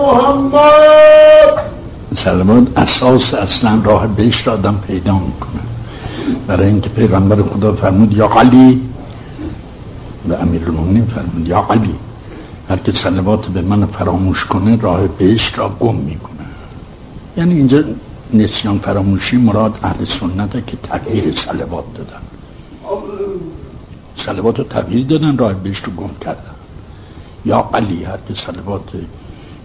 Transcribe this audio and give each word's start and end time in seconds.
محمد. 0.00 1.54
سلوات 2.14 2.66
اساس 2.76 3.34
اصلا 3.34 3.80
راه 3.84 4.06
بهشت 4.06 4.48
آدم 4.48 4.80
پیدا 4.86 5.12
می‌کنه. 5.12 5.62
برای 6.46 6.66
اینکه 6.66 6.88
پیغمبر 6.88 7.42
خدا 7.42 7.72
فرمود 7.72 8.16
یا 8.16 8.26
علی. 8.26 8.82
به 10.28 10.42
امیر 10.42 10.62
فرمود 10.62 11.48
یا 11.48 11.66
علی. 11.70 11.94
هر 12.68 12.76
که 12.76 12.92
سلوات 12.92 13.46
به 13.46 13.62
من 13.62 13.86
فراموش 13.86 14.44
کنه 14.44 14.76
راه 14.76 15.06
بهشت 15.06 15.58
را 15.58 15.68
گم 15.80 15.94
می‌کنه. 15.94 16.46
یعنی 17.36 17.54
اینجا 17.54 17.84
نسیان 18.34 18.78
فراموشی 18.78 19.36
مراد 19.36 19.78
اهل 19.82 20.04
سنته 20.04 20.62
که 20.66 20.76
تغییر 20.82 21.34
سلوات 21.36 21.84
دادن. 21.94 22.22
سلوات 24.16 24.58
رو 24.58 24.64
تغییر 24.64 25.06
دادن 25.06 25.38
راه 25.38 25.52
بهشت 25.52 25.84
رو 25.84 25.92
گم 25.92 26.10
کردن. 26.20 26.57
یا 27.44 27.70
علی 27.74 28.04
هر 28.04 28.16
که 28.16 28.34
سلوات 28.34 28.90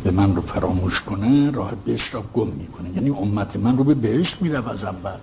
به 0.04 0.12
من 0.12 0.36
رو 0.36 0.42
فراموش 0.42 1.02
کنه 1.02 1.52
راه 1.52 1.72
بهشت 1.86 2.16
را 2.16 2.24
گم 2.34 2.48
می‌کنه. 2.48 2.90
یعنی 2.96 3.10
امت 3.10 3.56
من 3.56 3.78
رو 3.78 3.84
به 3.84 3.94
بهشت 3.94 4.42
میره 4.42 4.70
از 4.72 4.84
اول. 4.84 5.18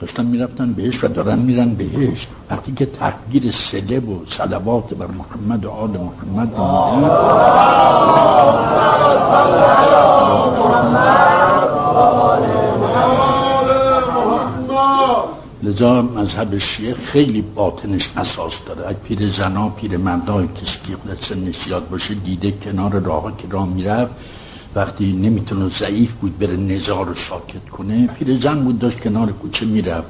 داشتن 0.00 0.26
می‌رفتن 0.26 0.72
بهشت 0.72 1.04
و 1.04 1.08
دارن 1.08 1.38
میرن 1.38 1.74
بهشت. 1.74 2.28
وقتی 2.50 2.72
که 2.72 2.86
تغییر 2.86 3.50
سله 3.50 4.00
و 4.00 4.24
صلوات 4.28 4.94
بر 4.94 5.06
محمد 5.06 5.64
و 5.64 5.70
آل 5.70 5.90
محمد 5.90 6.54
لذا 15.72 16.02
مذهب 16.02 16.58
شیعه 16.58 16.94
خیلی 16.94 17.42
باطنش 17.42 18.10
اساس 18.16 18.64
داره. 18.66 18.88
اگه 18.88 18.98
پیر 18.98 19.28
زنا 19.28 19.68
پیر 19.68 19.96
مردا 19.96 20.46
کسی 20.46 20.78
که 20.86 20.96
خود 20.96 21.14
سن 21.14 21.52
باشه 21.90 22.14
دیده 22.14 22.50
کنار 22.50 23.00
راه 23.00 23.36
که 23.36 23.48
راه 23.50 23.68
می‌رفت 23.68 24.12
وقتی 24.74 25.12
نمی‌تونه 25.12 25.68
ضعیف 25.68 26.12
بود 26.12 26.38
بره 26.38 26.56
نزار 26.56 27.06
رو 27.06 27.14
ساکت 27.14 27.68
کنه 27.68 28.06
پیر 28.06 28.36
زن 28.36 28.64
بود 28.64 28.78
داشت 28.78 29.00
کنار 29.00 29.32
کوچه 29.32 29.66
می‌رفت. 29.66 30.08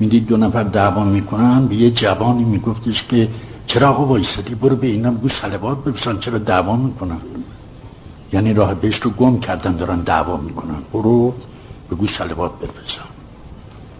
می‌دید 0.00 0.26
دو 0.26 0.36
نفر 0.36 0.62
دعوا 0.62 1.04
می‌کنن 1.04 1.66
به 1.66 1.74
یه 1.74 1.90
جوانی 1.90 2.44
میگفتش 2.44 3.06
که 3.06 3.28
چرا 3.66 3.88
آقا 3.88 4.06
وایسادی؟ 4.06 4.54
برو 4.54 4.76
به 4.76 4.86
اینا 4.86 5.10
بگو 5.10 5.28
سلوات 5.28 5.84
بفرستن 5.84 6.18
چرا 6.18 6.38
دعوا 6.38 6.76
می‌کنن. 6.76 7.18
یعنی 8.32 8.54
راه 8.54 8.74
بهش 8.74 8.96
رو 8.96 9.10
گم 9.10 9.40
کردن 9.40 9.76
دارن 9.76 10.00
دعوا 10.00 10.36
می‌کنن. 10.36 10.82
برو 10.92 11.34
بگو 11.90 12.06
سلوات 12.06 12.52
بفرستن. 12.58 13.13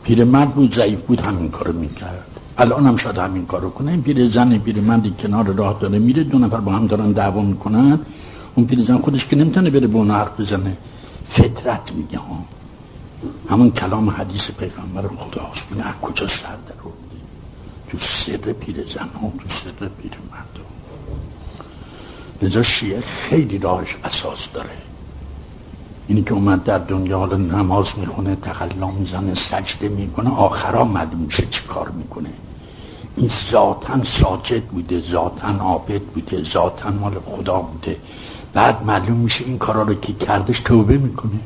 پیرمرد 0.05 0.55
بود 0.55 0.74
ضعیف 0.74 1.00
بود 1.00 1.20
همین 1.20 1.50
کارو 1.50 1.72
می‌کرد. 1.72 2.41
الان 2.58 2.86
هم 2.86 2.97
شاید 2.97 3.19
همین 3.19 3.47
کارو 3.47 3.70
کنه. 3.70 3.91
این 3.91 4.02
پیر 4.02 4.28
زن 4.28 4.58
پیرمردی 4.58 5.14
کنار 5.19 5.44
راه 5.44 5.78
داره 5.80 5.98
میره 5.98 6.24
دو 6.24 6.38
نفر 6.38 6.61
با 6.61 6.72
هم 6.72 6.86
دارن 6.86 7.12
دعوا 7.12 7.42
می‌کنن. 7.42 7.98
اون 8.55 8.66
پیرزن 8.66 8.98
خودش 8.98 9.27
که 9.28 9.36
نمی‌تونه 9.36 9.70
بره 9.70 9.86
به 9.86 9.96
اون 9.96 10.11
حرف 10.11 10.41
بزنه. 10.41 10.77
فطرت 11.28 11.92
میگه 11.92 12.19
ها. 12.19 12.44
همون 13.48 13.70
کلام 13.70 14.11
حدیث 14.11 14.50
پیغمبر 14.50 15.08
خداست 15.08 15.66
این 15.70 15.83
از 15.83 15.94
کجا 16.02 16.28
سر 16.28 16.56
در 16.66 16.74
تو 17.89 17.98
سر 17.98 18.52
پیرزن 18.52 19.08
ها 19.22 19.33
تو 19.39 19.48
سر 19.48 19.89
پیرمرد 19.89 20.58
لذا 22.42 22.62
شیعه 22.62 23.00
خیلی 23.00 23.58
راهش 23.58 23.96
اساس 24.05 24.48
داره. 24.55 24.93
اینی 26.06 26.22
که 26.22 26.33
اومد 26.34 26.64
در 26.64 26.78
دنیا 26.78 27.19
حالا 27.19 27.36
نماز 27.36 27.86
می‌خونه 27.98 28.36
تقلا 28.36 28.91
می‌زنه 28.91 29.34
سجده 29.34 29.88
می‌کنه 29.88 30.30
آخرا 30.30 30.84
معلوم 30.84 31.20
میشه 31.20 31.46
چی 31.50 31.62
کار 31.69 31.88
می‌کنه. 31.88 32.28
این 33.16 33.30
ذاتا 33.50 34.05
ساجد 34.05 34.62
بوده 34.62 35.00
ذاتا 35.00 35.48
عابد 35.48 36.00
بوده 36.00 36.42
ذاتا 36.42 36.91
مال 36.91 37.14
خدا 37.24 37.58
بوده. 37.61 37.96
بعد 38.52 38.84
معلوم 38.86 39.16
میشه 39.16 39.44
این 39.44 39.58
کارا 39.58 39.83
رو 39.83 39.94
که 39.94 40.12
کردش 40.12 40.61
توبه 40.61 40.98
می‌کنه. 40.98 41.41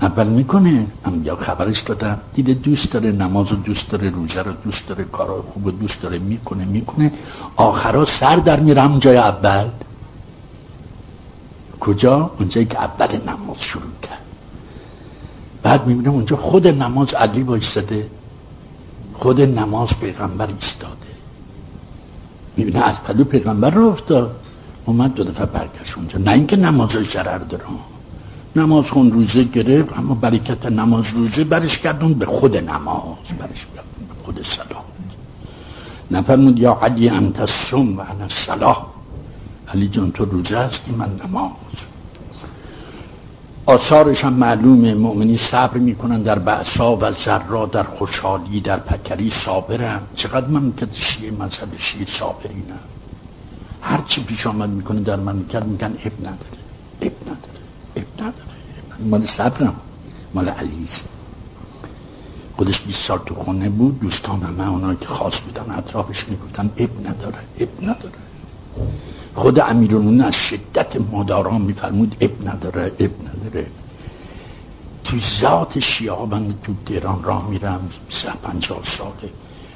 اول 0.00 0.26
می‌کنه 0.26 0.86
یا 1.24 1.36
خبرش 1.36 1.80
دادم. 1.80 2.18
دیده 2.34 2.54
دوست 2.54 2.92
داره 2.92 3.12
نماز 3.12 3.48
رو 3.50 3.56
دوست 3.56 3.90
داره 3.90 4.10
روزه 4.10 4.42
رو 4.42 4.52
دوست 4.64 4.88
داره 4.88 5.04
کارا 5.04 5.42
خوب 5.42 5.80
دوست 5.80 6.02
داره 6.02 6.18
می‌کنه 6.18 6.64
می‌کنه. 6.64 7.12
آخرا 7.56 8.04
سر 8.04 8.36
در 8.36 8.60
میرم 8.60 8.98
جای 8.98 9.16
اول. 9.16 9.68
کجا؟ 11.86 12.30
اونجایی 12.38 12.66
که 12.66 12.78
اول 12.78 13.20
نماز 13.28 13.58
شروع 13.60 13.92
کرد. 14.02 14.18
بعد 15.62 15.86
می‌بینم 15.86 16.12
اونجا 16.12 16.36
خود 16.36 16.66
نماز 16.66 17.14
علی 17.14 17.42
بایستده 17.42 18.10
خود 19.14 19.40
نماز 19.40 19.88
پیغمبر 20.00 20.46
ایستاده. 20.46 21.14
می‌بینه 22.56 22.78
از 22.78 23.02
پلو 23.02 23.24
پیغمبر 23.24 23.70
رو 23.70 23.88
افتاد. 23.88 24.36
اومد 24.86 25.14
دو 25.14 25.24
دفعه 25.24 25.46
برگشت 25.46 25.96
اونجا. 25.96 26.18
نه 26.18 26.30
اینکه 26.30 26.56
نمازش 26.56 27.12
ضرر 27.12 27.38
داره. 27.38 27.64
نماز 28.56 28.90
خون 28.90 29.12
روزه 29.12 29.44
گرفت 29.44 29.98
اما 29.98 30.14
برکت 30.14 30.66
نماز 30.66 31.04
روزه 31.14 31.44
برش 31.44 31.78
کردون 31.78 32.14
به 32.14 32.26
خود 32.26 32.56
نماز 32.56 33.28
برش 33.38 33.66
کردون 33.76 34.08
به 34.08 34.24
خود 34.24 34.42
صلاح 34.42 34.84
نفرمود 36.10 36.58
یا 36.58 36.78
علی 36.82 37.08
انت 37.08 37.46
سم 37.46 37.96
و 37.96 38.00
انا 38.00 38.28
علی 39.68 39.88
جان 39.88 40.12
تو 40.12 40.24
روزه 40.24 40.58
هستی؟ 40.58 40.92
من 40.92 41.20
نماز. 41.24 41.52
آثارش 43.66 44.24
هم 44.24 44.32
معلومه 44.32 44.94
مؤمنی 44.94 45.36
صبر 45.36 45.78
می‌کنن 45.78 46.22
در 46.22 46.38
بعثا 46.38 46.96
و 46.96 47.12
ذرا 47.12 47.66
در 47.66 47.82
خوشحالی 47.82 48.60
در 48.60 48.76
پکری 48.76 49.30
صابرم 49.30 50.02
چقدر 50.14 50.46
من 50.46 50.72
که 50.76 50.86
شیعه 50.92 51.30
مذهب 51.30 51.68
شیعه 51.78 52.06
صابرینم 52.06 52.80
هر 53.82 54.00
چی 54.08 54.24
پیش 54.24 54.46
آمد 54.46 54.70
می‌کنه 54.70 55.00
در 55.00 55.16
من 55.16 55.36
می‌کرد 55.36 55.66
میگن 55.66 55.94
اب 56.04 56.12
نداره. 56.20 56.58
اب 57.00 57.12
نداره. 57.22 57.60
اب 57.96 58.04
نداره. 58.14 58.34
مال 59.00 59.22
صبرم. 59.22 59.74
مال 60.34 60.48
علیز 60.48 61.02
خودش 62.56 62.80
20 62.80 63.02
سال 63.08 63.18
تو 63.26 63.34
خونه 63.34 63.68
بود. 63.68 64.00
دوستان 64.00 64.40
همه 64.40 64.68
اونا 64.68 64.94
که 64.94 65.06
خاص 65.06 65.40
بودن 65.40 65.74
اطرافش 65.78 66.28
می‌گفتن 66.28 66.70
اب 66.76 67.06
نداره. 67.06 67.38
اب 67.58 67.68
نداره. 67.82 68.18
خود 69.34 69.60
امیرالمومنین 69.60 70.20
از 70.24 70.34
شدت 70.34 70.96
ماداران 71.10 71.60
میفرمود 71.60 72.16
اب 72.20 72.48
نداره 72.48 72.92
اب 72.98 73.10
نداره. 73.28 73.66
تو 75.04 75.18
ذات 75.40 75.78
شیعه 75.78 76.24
من 76.30 76.54
تو 76.62 76.74
تهران 76.86 77.22
راه 77.22 77.48
میرم 77.48 77.90
سه 78.08 78.32
پنجاه 78.42 78.80
ساله. 78.84 79.30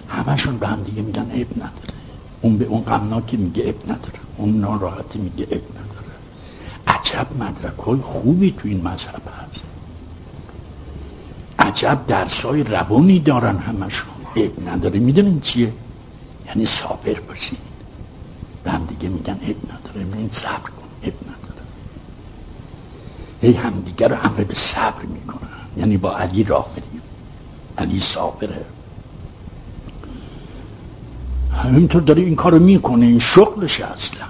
همشون 0.08 0.58
به 0.58 0.66
هم 0.66 0.82
دیگه 0.82 1.02
میگن 1.02 1.30
اب 1.34 1.56
نداره. 1.56 1.94
اون 2.40 2.58
به 2.58 2.64
اون 2.64 2.80
غمناکی 2.80 3.36
میگه 3.36 3.68
اب 3.68 3.84
نداره. 3.84 4.18
اون 4.36 4.60
ناراحتی 4.60 5.18
میگه 5.18 5.44
اب 5.44 5.62
نداره. 5.70 6.14
عجب 6.86 7.26
مدرک 7.38 7.78
های 7.78 8.00
خوبی 8.00 8.50
تو 8.50 8.68
این 8.68 8.80
مذهب 8.88 9.22
هست. 9.38 9.60
عجب 11.58 11.98
درسای 12.08 12.62
روانی 12.62 13.18
دارن 13.18 13.58
همشون 13.58 14.14
اب 14.36 14.68
نداره. 14.68 14.98
می‌دونین 14.98 15.40
چیه؟ 15.40 15.72
یعنی 16.46 16.66
صابر 16.66 17.20
باشین 17.28 17.58
به 18.64 18.70
هم 18.70 18.84
دیگه 18.84 19.08
میگن 19.08 19.32
اب 19.42 19.56
نداره 19.72 20.18
این 20.18 20.28
صبر 20.28 20.70
کن 20.70 20.88
اب 21.02 21.12
نداره. 21.22 21.64
هی 23.40 23.52
همدیگه 23.52 24.08
رو 24.08 24.16
همه 24.16 24.44
به 24.44 24.54
صبر 24.54 25.02
می‌کنن. 25.02 25.48
یعنی 25.76 25.96
با 25.96 26.16
علی 26.16 26.42
راه 26.42 26.68
بریم 26.72 27.02
علی 27.78 28.00
صابره. 28.00 28.64
همینطور 31.52 32.02
داره 32.02 32.22
این 32.22 32.36
کارو 32.36 32.58
می‌کنه 32.58 33.06
این 33.06 33.18
شغلش 33.18 33.80
اصلا. 33.80 34.26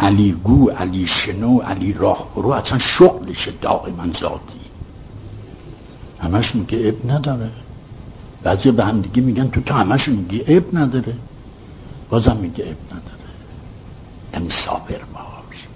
علی 0.00 0.32
گو 0.32 0.70
علی 0.70 1.06
شنو 1.06 1.58
علی 1.58 1.92
راه 1.92 2.28
برو 2.36 2.48
اصلا 2.48 2.78
شغلش 2.78 3.48
دائما 3.60 4.06
ذاتی. 4.20 4.60
همش 6.18 6.54
میگه 6.54 6.78
اب 6.88 7.10
نداره. 7.10 7.50
بعضی 8.42 8.70
به 8.70 8.84
هم 8.84 9.00
دیگه 9.00 9.22
میگن 9.22 9.48
تو 9.48 9.60
که 9.60 9.74
همش 9.74 10.08
میگی 10.08 10.44
اب 10.46 10.64
نداره. 10.72 11.14
بازم 12.10 12.36
میگه 12.36 12.64
اب 12.64 12.86
نداره. 12.86 13.16
یعنی 14.32 14.50
صابر 14.50 15.00
باش 15.14 15.66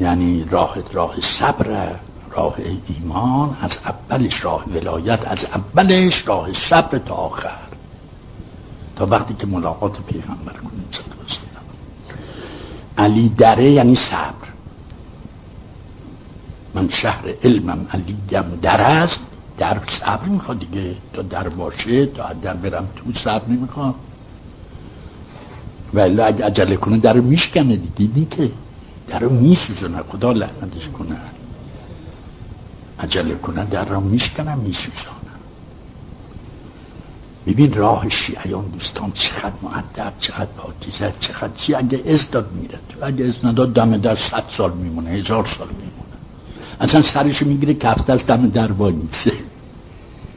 یعنی 0.00 0.44
راه 0.50 0.76
راه 0.92 1.20
صبر 1.20 1.96
راه 2.30 2.54
ایمان 2.86 3.56
از 3.60 3.78
اولش 3.84 4.44
راه 4.44 4.64
ولایت 4.64 5.20
از 5.28 5.44
اولش 5.44 6.28
راه 6.28 6.52
صبر 6.52 6.98
تا 6.98 7.14
آخر. 7.14 7.68
تا 8.96 9.06
وقتی 9.06 9.34
که 9.34 9.46
ملاقات 9.46 10.00
پیغمبر 10.00 10.52
کنیم. 10.52 10.84
علی 12.98 13.28
دره 13.28 13.70
یعنی 13.70 13.96
صبر. 13.96 14.48
من 16.74 16.88
شهر 16.88 17.24
علمم 17.44 17.86
علیم 17.92 18.58
در 18.62 18.80
است. 18.80 19.20
در 19.58 19.80
صبر 19.88 20.24
می‌خواد 20.28 20.58
دیگه. 20.58 20.96
تا 21.12 21.22
در 21.22 21.48
باشه 21.48 22.06
تا 22.06 22.32
در 22.32 22.54
برم 22.54 22.88
تو 22.96 23.12
صبر 23.12 23.48
نمی‌خواد. 23.48 23.94
ولی 25.94 26.20
اگه 26.20 26.44
عجله 26.44 26.76
کنه 26.76 26.98
در 26.98 27.12
رو 27.12 27.22
میشکنه 27.22 27.76
دیدی 27.76 28.26
که 28.30 28.50
در 29.08 29.18
رو 29.18 29.30
میسوزنه 29.30 30.02
خدا 30.02 30.32
لعنتش 30.32 30.88
کنه. 30.88 31.16
عجله 33.00 33.34
کنه 33.34 33.64
در 33.64 33.84
رو 33.84 34.00
میشکنه 34.00 34.54
میسوزنه 34.54 35.30
ببین 37.46 37.74
راه 37.74 38.08
شیعیان 38.08 38.64
دوستان 38.64 39.12
چقدر 39.12 39.54
معدب 39.62 40.12
چقدر 40.20 40.50
پاکیزه 40.56 41.14
چقدر 41.20 41.54
چی. 41.54 41.74
اگه 41.74 42.02
از 42.06 42.30
داد 42.30 42.52
میره 42.52 42.78
تو 42.88 43.06
اگه 43.06 43.24
از 43.24 43.44
نداد 43.44 43.72
دم 43.72 43.96
در 43.96 44.14
صد 44.14 44.44
سال 44.48 44.72
میمونه 44.72 45.10
هزار 45.10 45.46
سال 45.46 45.68
میمونه. 45.68 46.16
اصلا 46.80 47.02
سرش 47.02 47.42
می‌گیره 47.42 47.74
کفته 47.74 48.12
از 48.12 48.26
دم 48.26 48.48
در 48.48 48.72
وای 48.72 48.92
میسه. 48.92 49.32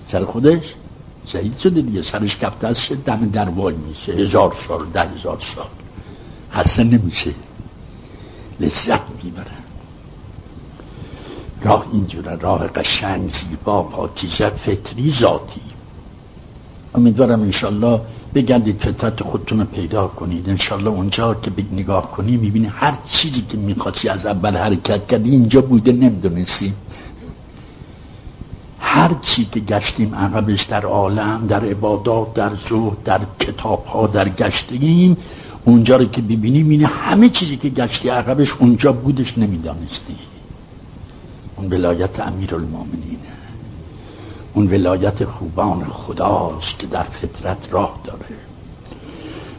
سر 0.07 0.25
خودش؟ 0.25 0.75
شهید 1.25 1.57
شده 1.57 1.81
دیگه؟ 1.81 2.01
سرش 2.01 2.37
کفته 2.37 2.67
از 2.67 2.77
دم 3.05 3.29
در 3.29 3.49
وای 3.49 3.75
میسه 3.75 4.11
هزار 4.11 4.53
سال 4.67 4.85
ده 4.93 5.01
هزار 5.01 5.39
سال. 5.55 5.67
خسته 6.51 6.83
نمیشه. 6.83 7.33
لذت 8.59 9.01
می‌بره. 9.23 9.51
راه 11.61 11.85
اینجوره 11.93 12.35
راه 12.35 12.67
قشنگ 12.67 13.29
زیبا 13.29 13.83
پاکیزه 13.83 14.49
فطری 14.49 15.11
ذاتی. 15.11 15.61
امیدوارم 16.95 17.41
انشالله 17.41 18.01
بگردید 18.33 18.79
فطرت 18.79 19.23
خودتون 19.23 19.59
رو 19.59 19.65
پیدا 19.65 20.07
کنید. 20.07 20.49
انشالله 20.49 20.89
اونجا 20.89 21.33
که 21.33 21.51
نگاه 21.71 22.11
کنی 22.11 22.37
می‌بینی 22.37 22.67
هر 22.67 22.97
چیزی 23.05 23.41
که 23.41 23.57
می‌خواستی 23.57 24.09
از 24.09 24.25
اول 24.25 24.57
حرکت 24.57 25.07
کردی 25.07 25.29
اینجا 25.29 25.61
بوده 25.61 25.91
نمی‌دونستی. 25.91 26.73
هر 28.85 29.13
چی 29.21 29.45
که 29.45 29.59
گشتیم 29.59 30.15
عقبش 30.15 30.63
در 30.63 30.85
عالم 30.85 31.47
در 31.47 31.65
عبادات 31.65 32.33
در 32.33 32.51
زهد 32.69 33.03
در 33.03 33.19
کتاب 33.39 33.85
ها 33.85 34.07
در 34.07 34.29
گشتیم 34.29 35.17
اونجا 35.65 35.95
رو 35.97 36.05
که 36.05 36.21
ببینیم 36.21 36.69
اینه 36.69 36.87
همه 36.87 37.29
چیزی 37.29 37.57
که 37.57 37.69
گشتی 37.69 38.09
عقبش 38.09 38.53
اونجا 38.59 38.91
بودش 38.91 39.37
نمی‌دانستی. 39.37 40.15
اون 41.55 41.73
ولایت 41.73 42.19
امیر 42.19 42.55
المومنینه 42.55 43.33
اون 44.53 44.67
ولایت 44.67 45.25
خوبان 45.25 45.85
خداست 45.85 46.79
که 46.79 46.87
در 46.87 47.03
فطرت 47.03 47.57
راه 47.71 47.99
داره. 48.03 48.35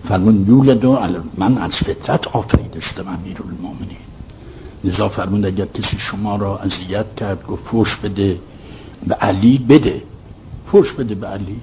فرمون 0.08 0.44
یولدو 0.48 0.98
من 1.36 1.58
از 1.58 1.76
فطرت 1.76 2.28
آفریده 2.28 2.80
شدم 2.80 3.08
امیر 3.08 3.36
المومنین 3.42 4.04
لذا 4.84 5.08
فرمون 5.08 5.44
اگر 5.44 5.66
کسی 5.66 5.98
شما 5.98 6.36
را 6.36 6.58
اذیت 6.58 7.06
کرد 7.16 7.46
گفت 7.46 7.64
فوش 7.64 7.96
بده. 7.96 8.38
علی 9.12 9.58
بده. 9.58 10.02
فوش 10.66 10.92
بده 10.92 11.14
به 11.14 11.26
علی. 11.26 11.60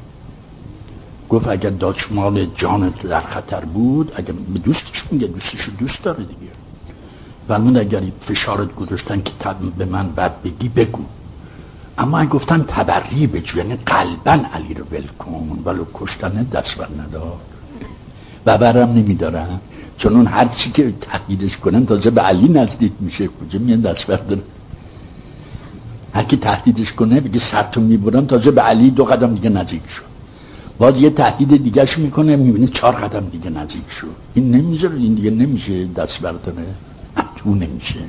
گفت 1.30 1.48
اگر 1.48 1.70
داچمال 1.70 2.46
جانت 2.56 3.02
در 3.08 3.22
خطر 3.22 3.66
بود 3.66 4.12
اگر 4.16 4.34
به 4.54 4.60
دوستش 4.60 5.04
میگه 5.12 5.28
دوستش 5.28 5.70
دوست 5.80 6.04
داره 6.04 6.24
دیگه. 6.24 6.52
فرمون 7.48 7.78
اگر 7.78 8.02
فشارت 8.22 8.76
گذاشتن 8.76 9.22
که 9.22 9.32
به 9.78 9.86
من 9.86 10.10
بد 10.10 10.42
بگی 10.42 10.70
بگو. 10.70 11.06
اما 11.98 12.26
گفتن 12.26 12.64
تبری 12.68 13.28
به 13.28 13.44
یعنی 13.56 13.76
قلبا 13.76 14.32
علی 14.54 14.74
رو 14.74 14.86
ول 14.92 15.08
کن 15.20 15.62
ولو 15.66 15.86
کشتن 15.94 16.44
دست 16.44 16.78
بر 16.78 16.88
ندار. 17.00 17.38
و 18.46 18.58
برم 18.58 18.90
نمیدارم 18.90 19.62
چون 19.98 20.16
اون 20.16 20.28
هر 20.28 20.48
چی 20.48 20.72
که 20.72 20.94
تهدیدش 21.02 21.58
کنن 21.58 21.86
تازه 21.86 22.10
به 22.10 22.22
علی 22.22 22.48
نزدیک 22.48 22.92
میشه. 23.00 23.28
کجا 23.28 23.60
میان 23.60 23.82
دست 23.82 24.08
برداره 24.08 24.42
هر 26.14 26.24
کی 26.24 26.38
تهدیدش 26.38 26.94
کنه 26.94 27.22
بگه 27.22 27.40
سرتون 27.40 27.84
می‌برم 27.84 28.26
تازه 28.26 28.52
به 28.52 28.62
علی 28.62 28.90
دو 28.90 29.04
قدم 29.06 29.34
دیگه 29.34 29.50
نزدیک 29.50 29.88
شد. 29.88 30.12
باز 30.80 31.02
یه 31.02 31.10
تهدید 31.10 31.64
دیگهش 31.64 31.98
می‌کنه 31.98 32.36
می‌بینه 32.36 32.68
چهار 32.68 32.96
قدم 32.96 33.30
دیگه 33.30 33.50
نزدیک 33.50 33.90
شد. 33.90 34.16
این 34.34 34.56
نمی‌ذاره 34.56 34.96
این 34.96 35.14
دیگه 35.14 35.32
نمیشه 35.32 35.88
دست 35.88 36.22
برداره. 36.22 36.66
تو 37.36 37.56
نمیشه. 37.56 38.00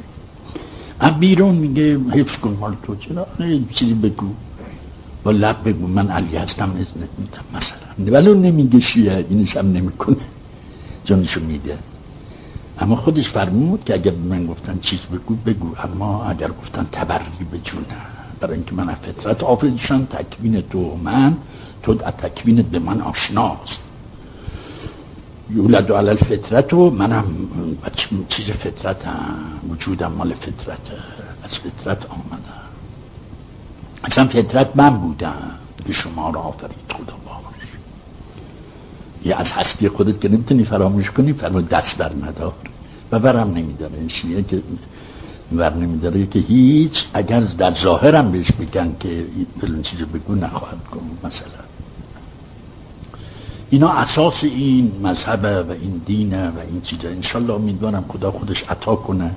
بیرون 1.21 1.55
میگه 1.55 1.99
حفظ 1.99 2.39
کن 2.39 2.57
مال 2.61 2.75
تو. 2.83 2.97
چرا؟ 2.97 3.27
چیزی 3.75 3.95
بگو. 3.95 4.27
با 5.25 5.31
لب 5.31 5.57
بگو 5.65 5.87
من 5.87 6.09
علی 6.09 6.37
هستم 6.37 6.71
ازنت 6.71 7.13
میدم 7.19 7.45
مثلا. 7.55 8.13
ولو 8.21 8.35
نمیگه 8.35 8.81
شیعه 8.81 9.27
اینش 9.31 9.57
هم 9.57 9.73
نمی‌کنه. 9.73 10.17
جانشو 11.05 11.41
میده. 11.41 11.79
اما 12.83 12.97
خودش 12.97 13.29
فرمود 13.29 13.85
که 13.85 13.95
اگر 13.95 14.13
من 14.13 14.47
گفتن 14.47 14.79
چیز 14.79 15.01
بگو 15.01 15.35
بگو. 15.35 15.75
اما 15.79 16.25
اگر 16.25 16.49
گفتن 16.49 16.89
تبری 16.93 17.45
به 17.51 17.59
جونه 17.59 17.87
برای 18.41 18.55
اینکه 18.55 18.75
من 18.75 18.95
فطرت 18.95 19.43
آفریدشان 19.43 20.07
تکوین 20.07 20.61
تو 20.61 20.97
من 21.03 21.37
تو 21.83 21.95
تکوینت 21.95 22.65
به 22.65 22.79
من 22.79 23.01
آشناست. 23.01 23.79
یولد 25.51 25.93
علی 25.93 26.09
الفطرة 26.09 26.75
و 26.75 26.91
منم 26.91 27.25
چیز 28.29 28.51
فطرت 28.51 29.07
هم 29.07 29.37
وجودم 29.69 30.13
مال 30.13 30.35
فطرت 30.35 30.79
از 31.43 31.59
فطرت 31.59 32.07
آمدم. 32.07 32.69
اصلا 34.05 34.29
فطرت 34.29 34.77
من 34.77 34.97
بودم 34.97 35.51
که 35.87 35.93
شما 35.93 36.31
را 36.31 36.41
آفرید 36.41 36.77
خدا 36.89 37.17
باش. 37.27 37.43
یه 39.25 39.37
از 39.37 39.51
هستی 39.51 39.89
خودت 39.89 40.21
که 40.21 40.29
نمی‌تونی 40.29 40.65
فراموش 40.65 41.11
کنی 41.11 41.33
فرما 41.33 41.61
دست 41.61 41.99
بر 41.99 42.13
ندار 42.23 42.55
و 43.13 43.19
برم 43.19 43.51
نمیداره. 43.51 43.99
این 43.99 44.09
شیعه 44.09 44.43
که 44.43 44.63
بر 45.53 45.75
نمیداره 45.75 46.27
که 46.27 46.39
هیچ 46.39 47.05
اگر 47.15 47.41
در 47.41 47.75
ظاهرم 47.75 48.33
بهش 48.33 48.53
بگن 48.53 48.97
که 49.01 49.27
فلان 49.61 49.83
چیزو 49.83 50.07
بگو 50.07 50.35
نخواهد 50.35 50.85
کن 50.91 51.01
مثلا. 51.25 51.63
اینا 53.71 53.89
اساس 53.89 54.45
این 54.45 54.93
مذهب 55.03 55.67
و 55.69 55.73
این 55.73 56.03
دینه 56.07 56.49
و 56.49 56.59
این 56.59 56.81
چیزا. 56.81 57.09
انشالله 57.09 57.55
امیدوارم 57.55 58.05
خدا 58.09 58.31
خودش 58.31 58.63
عطا 58.63 58.97
کنه. 58.97 59.31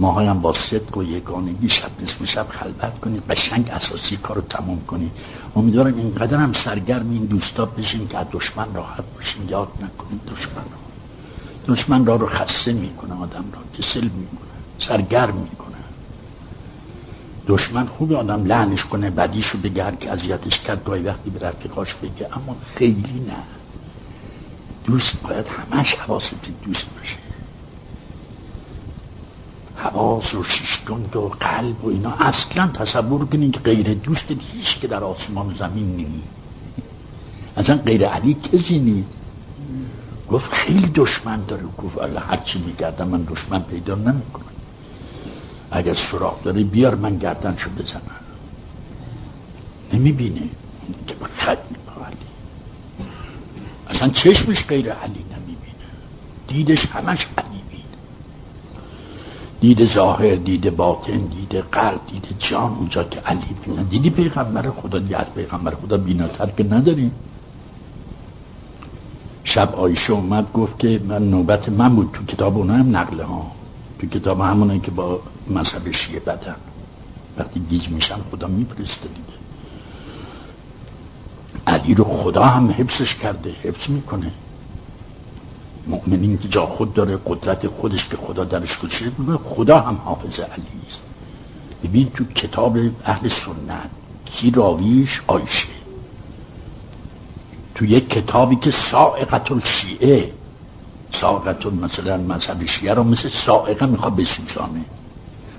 ماهایم 0.00 0.40
با 0.40 0.52
صدق 0.52 0.96
و 0.96 1.02
یگانگی 1.02 1.68
شب 1.68 1.90
نصف 2.02 2.24
شب 2.24 2.46
خلبت 2.48 3.00
کنید 3.00 3.22
قشنگ 3.30 3.68
اساسی 3.70 4.16
کارو 4.16 4.40
تمام 4.40 4.80
کنید 4.86 5.12
امیدوارم 5.56 5.96
اینقدر 5.96 6.36
هم 6.36 6.52
سرگرم 6.52 7.10
این 7.10 7.24
دوستا 7.24 7.66
بشین 7.66 8.08
که 8.08 8.18
دشمن 8.32 8.74
راحت 8.74 9.04
باشین. 9.14 9.48
یاد 9.48 9.68
نکنید 9.68 10.20
دشمن 10.30 10.83
دشمن 11.68 12.06
را 12.06 12.16
رو 12.16 12.26
خسته 12.26 12.72
می‌کنه 12.72 13.14
آدم 13.14 13.44
را 13.52 13.78
کسل 13.78 14.04
می‌کنه 14.04 14.50
سرگرم 14.78 15.36
می‌کنه. 15.36 15.74
دشمن 17.46 17.86
خوب 17.86 18.12
آدم 18.12 18.44
لعنش 18.44 18.84
کنه 18.84 19.10
بدیشو 19.10 19.58
بگه 19.58 19.92
که 20.00 20.12
اذیتش 20.12 20.60
کرد 20.60 20.84
گاهی 20.84 21.02
وقتی 21.02 21.30
به 21.30 21.48
رفیقاش 21.48 21.94
بگه 21.94 22.28
اما 22.32 22.56
خیلی 22.74 23.20
نه. 23.28 23.36
دوست 24.84 25.22
باید 25.22 25.46
همش 25.46 25.94
حواست 25.94 26.34
دوست 26.64 26.86
باشه. 26.98 27.16
حواس 29.76 30.34
و 30.34 30.42
شیشتند 30.42 31.16
و 31.16 31.28
قلب 31.40 31.84
و 31.84 31.88
اینا 31.88 32.10
اصلا 32.10 32.66
تصور 32.66 33.26
کنین 33.26 33.50
که 33.50 33.60
غیر 33.60 33.94
دوست 33.94 34.30
هیچ 34.30 34.80
که 34.80 34.86
در 34.86 35.04
آسمان 35.04 35.54
زمین 35.54 35.96
نیست. 35.96 36.28
اصلا 37.56 37.76
غیر 37.76 38.06
علی 38.06 38.34
کسی 38.34 38.78
نیست. 38.78 39.10
گفت 40.30 40.52
خیلی 40.52 40.90
دشمن 40.94 41.44
داره. 41.44 41.62
گفت 41.78 41.98
الله 41.98 42.20
هرچی 42.20 42.58
میگردم 42.58 43.08
من 43.08 43.22
دشمن 43.22 43.62
پیدا 43.62 43.94
نمی‌کنم. 43.94 44.44
اگر 45.70 45.94
سراغ 45.94 46.42
داره 46.42 46.64
بیار 46.64 46.94
من 46.94 47.18
گردنشو 47.18 47.70
بزنم. 47.70 48.02
نمی‌بینه. 49.92 50.48
که 51.06 51.14
خیلی 51.32 51.58
اصلا 53.88 54.08
چشمش 54.08 54.66
غیر 54.66 54.92
علی 54.92 55.24
نمی‌بینه. 55.32 55.84
دیدش 56.48 56.86
همش 56.86 57.26
علی 57.38 57.60
بینه 57.70 57.84
دید 59.60 59.84
ظاهر 59.84 60.34
دید 60.34 60.76
باطن 60.76 61.18
دید 61.18 61.56
قلب 61.56 62.00
دید 62.12 62.36
جان 62.38 62.72
اونجا 62.72 63.04
که 63.04 63.20
علی 63.20 63.54
بینه 63.64 63.84
دیدی 63.84 64.10
پیغمبر 64.10 64.70
خدا؟ 64.70 64.98
دیت 64.98 65.30
پیغمبر 65.34 65.74
خدا 65.74 65.96
بیناتر 65.96 66.46
که 66.46 66.64
نداریم. 66.64 67.12
شب 69.44 69.74
آیشه 69.74 70.12
اومد 70.12 70.52
گفت 70.52 70.78
که 70.78 71.00
من 71.04 71.30
نوبت 71.30 71.68
من 71.68 71.96
بود 71.96 72.10
تو 72.12 72.24
کتاب 72.24 72.56
اونها 72.56 72.76
هم 72.76 72.96
نقله 72.96 73.24
ها. 73.24 73.52
تو 73.98 74.06
کتاب 74.06 74.40
همونه 74.40 74.78
که 74.80 74.90
با 74.90 75.20
مذهب 75.48 75.90
شیعه 75.90 76.20
بدن. 76.20 76.56
وقتی 77.38 77.60
گیج 77.60 77.88
میشن 77.88 78.16
خدا 78.30 78.46
میپرسته 78.46 79.08
دیگه. 79.08 79.38
علی 81.66 81.94
رو 81.94 82.04
خدا 82.04 82.44
هم 82.44 82.70
حفظش 82.70 83.14
کرده 83.14 83.50
حفظ 83.62 83.90
می‌کنه. 83.90 84.30
مؤمنین 85.86 86.38
که 86.38 86.48
جا 86.48 86.66
خود 86.66 86.94
داره 86.94 87.18
قدرت 87.26 87.66
خودش 87.66 88.08
که 88.08 88.16
خدا 88.16 88.44
درش 88.44 88.78
گذاشته 88.78 89.10
خدا 89.44 89.80
هم 89.80 89.94
حافظ 89.94 90.40
علی 90.40 90.80
است. 90.86 91.00
ببین 91.84 92.08
تو 92.08 92.24
کتاب 92.24 92.78
اهل 93.04 93.28
سنت 93.28 93.90
کی 94.24 94.50
راویش 94.50 95.22
آیشه 95.26 95.83
تو 97.74 97.84
یک 97.84 98.08
کتابی 98.08 98.56
که 98.56 98.70
سائقت 98.70 99.52
الشیعه 99.52 100.32
سائقت 101.10 101.66
مثلا 101.66 102.16
مذهب 102.16 102.66
شیعه 102.66 102.94
رو 102.94 103.04
مثل 103.04 103.28
سائقه 103.28 103.86
می‌خواد 103.86 104.16
بسوزانه. 104.16 104.80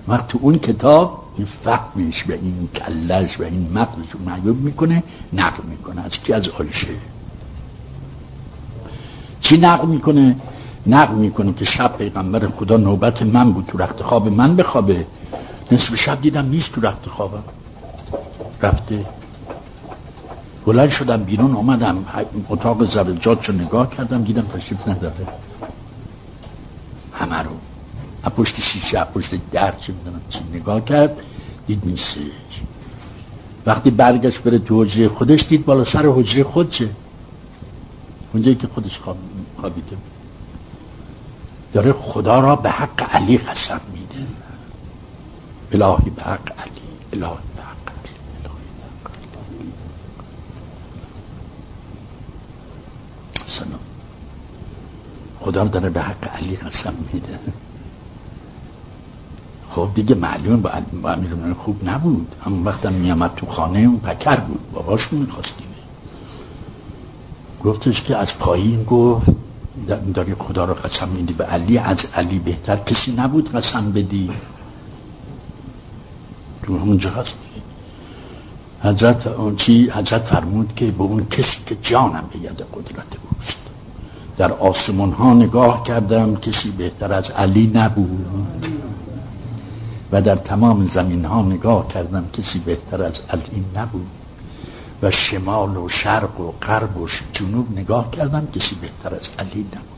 وقت 0.07 0.27
تو 0.27 0.39
اون 0.41 0.60
کتاب 0.60 1.24
این 1.38 1.48
فهمش 1.63 2.25
و 2.29 2.31
این 2.31 2.69
کلش 2.75 3.39
و 3.39 3.43
این 3.43 3.72
مغزش 3.74 4.12
رو 4.13 4.19
معیوب 4.25 4.62
می‌کنه 4.62 5.03
نقل 5.34 5.63
می‌کنه. 5.63 6.01
از 6.01 6.12
کی؟ 6.12 6.34
از 6.34 6.50
آیشه 6.50 6.88
چی 9.41 9.57
نقل 9.57 9.88
می‌کنه؟ 9.88 10.36
نقل 10.88 11.15
می‌کنه 11.15 11.53
که 11.53 11.65
شب 11.65 11.98
پیغمبر 11.98 12.48
خدا 12.48 12.77
نوبت 12.77 13.22
من 13.22 13.53
بود 13.53 13.65
تو 13.65 13.77
رخت 13.77 14.01
خواب 14.01 14.27
من 14.27 14.55
بخوابه. 14.55 15.05
نصف 15.72 15.95
شب 15.95 16.22
دیدم 16.22 16.45
نیست 16.45 16.72
تو 16.72 16.81
رخت 16.81 17.05
خوابم. 17.10 17.43
رفته. 18.62 19.05
بلند 20.65 20.89
شدم 20.89 21.24
بیرون 21.24 21.53
اومدم 21.55 22.05
اتاق 22.50 22.84
زبجات 22.84 23.50
رو 23.50 23.55
نگاه 23.55 23.89
کردم 23.89 24.24
دیدم 24.24 24.41
تشریف 24.41 24.88
نداره. 24.88 25.27
همه 27.13 27.39
رو 27.43 27.51
پشت 28.29 28.60
شیشه 28.60 29.03
پشت 29.03 29.51
در 29.51 29.72
چه 29.72 29.93
می‌دونم 29.93 30.22
چی 30.29 30.39
نگاه 30.53 30.86
کرد 30.86 31.17
دید 31.67 31.86
نیستش 31.86 32.62
وقتی 33.65 33.91
برگشت 33.91 34.43
بره 34.43 34.60
تو 34.60 34.84
حجره 34.84 35.07
خودش 35.07 35.48
دید 35.48 35.65
بالا 35.65 35.84
سر 35.84 36.05
حجره 36.05 36.43
خودشه 36.43 36.89
اونجایی 38.34 38.55
که 38.55 38.67
خودش 38.67 39.00
خوابیده. 39.60 39.98
داره 41.74 41.93
خدا 41.93 42.39
را 42.39 42.55
به 42.55 42.69
حق 42.69 43.15
علی 43.15 43.38
قسم 43.38 43.81
میده. 43.93 44.27
الهی 45.72 46.10
به 46.10 46.22
حق 46.24 46.51
علی 46.51 46.72
الهی 47.13 47.38
به 47.55 47.62
حق 47.62 47.89
علی 47.89 48.15
الهی 53.62 53.75
خدا 55.39 55.63
داره 55.63 55.89
به 55.89 56.01
حق 56.01 56.35
علی 56.35 56.55
قسم 56.55 56.93
میده. 57.13 57.39
خب 59.69 59.89
دیگه 59.95 60.15
معلوم 60.15 60.62
با, 60.62 60.71
با 61.01 61.12
امیر 61.12 61.53
خوب 61.53 61.89
نبود. 61.89 62.35
همون 62.45 62.63
وقتم 62.63 62.93
میامد 62.93 63.31
تو 63.35 63.45
خانه 63.45 63.79
اون 63.79 64.00
پکر 64.00 64.35
بود. 64.35 64.71
باباش 64.74 65.13
می‌خواستیم. 65.13 65.67
گفتش 67.63 68.01
که 68.01 68.17
از 68.17 68.38
پایین 68.38 68.83
گفت 68.83 69.29
داری 70.13 70.33
خدا 70.33 70.65
رو 70.65 70.74
قسم 70.74 71.09
میدی 71.09 71.33
به 71.33 71.43
علی 71.43 71.77
از 71.77 72.05
علی 72.13 72.39
بهتر 72.39 72.77
کسی 72.77 73.12
نبود 73.12 73.51
قسم 73.51 73.91
بدی. 73.91 74.29
تو 76.63 76.77
همونجا 76.77 77.09
هست. 77.09 77.33
حضرت 78.83 79.55
چی؟ 79.57 79.89
حضرت 79.89 80.21
فرمود 80.21 80.75
که 80.75 80.85
به 80.85 81.03
اون 81.03 81.25
کسی 81.25 81.57
که 81.65 81.77
جانم 81.81 82.24
به 82.33 82.39
ید 82.39 82.62
قدرت 82.62 83.07
اوست 83.24 83.34
در 84.37 84.53
آسمان 84.53 85.11
ها 85.11 85.33
نگاه 85.33 85.83
کردم 85.83 86.35
کسی 86.35 86.71
بهتر 86.71 87.13
از 87.13 87.29
علی 87.29 87.71
نبود. 87.73 88.65
و 90.11 90.21
در 90.21 90.35
تمام 90.35 90.85
زمین 90.85 91.25
ها 91.25 91.41
نگاه 91.41 91.87
کردم 91.87 92.25
کسی 92.33 92.59
بهتر 92.59 93.01
از 93.01 93.19
علی 93.29 93.65
نبود. 93.75 94.07
و 95.01 95.11
شمال 95.11 95.77
و 95.77 95.89
شرق 95.89 96.39
و 96.39 96.51
غرب 96.51 96.97
و 96.97 97.07
جنوب 97.33 97.79
نگاه 97.79 98.11
کردم 98.11 98.47
کسی 98.53 98.75
بهتر 98.75 99.15
از 99.15 99.29
علی 99.39 99.61
نبود. 99.61 99.95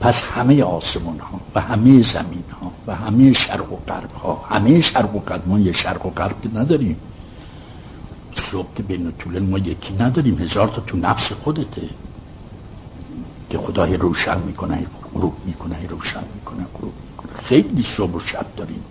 پس 0.00 0.22
همه 0.22 0.62
آسمان 0.62 1.18
ها 1.18 1.40
و 1.54 1.60
همه 1.60 2.02
زمین 2.02 2.44
ها 2.60 2.72
و 2.86 2.94
همه 2.94 3.32
شرق 3.32 3.72
و 3.72 3.76
غرب 3.76 4.12
ها 4.12 4.44
همه 4.50 4.80
شرق 4.80 5.16
و 5.16 5.18
غرب 5.18 5.48
ما 5.48 5.58
یه 5.58 5.72
شرق 5.72 6.06
و 6.06 6.10
غرب 6.10 6.40
که 6.42 6.48
نداریم. 6.54 6.96
صبح 8.34 8.82
بین 8.88 9.12
طول 9.18 9.38
ما 9.38 9.58
یکی 9.58 9.94
نداریم 9.94 10.38
هزار 10.38 10.68
تا 10.68 10.80
تو 10.80 10.96
نفس 10.96 11.32
خودته. 11.32 11.82
که 13.50 13.58
خدای 13.58 13.96
روشن 13.96 14.38
می‌کنه 14.46 14.86
غروب 15.14 15.34
می‌کنه 15.44 15.86
روشن 15.88 16.24
می‌کنه 16.34 16.66
غروب 16.78 16.92
می‌کنه. 17.10 17.42
خیلی 17.42 17.82
صبح 17.82 18.12
و 18.12 18.20
شب 18.20 18.46
داریم. 18.56 18.84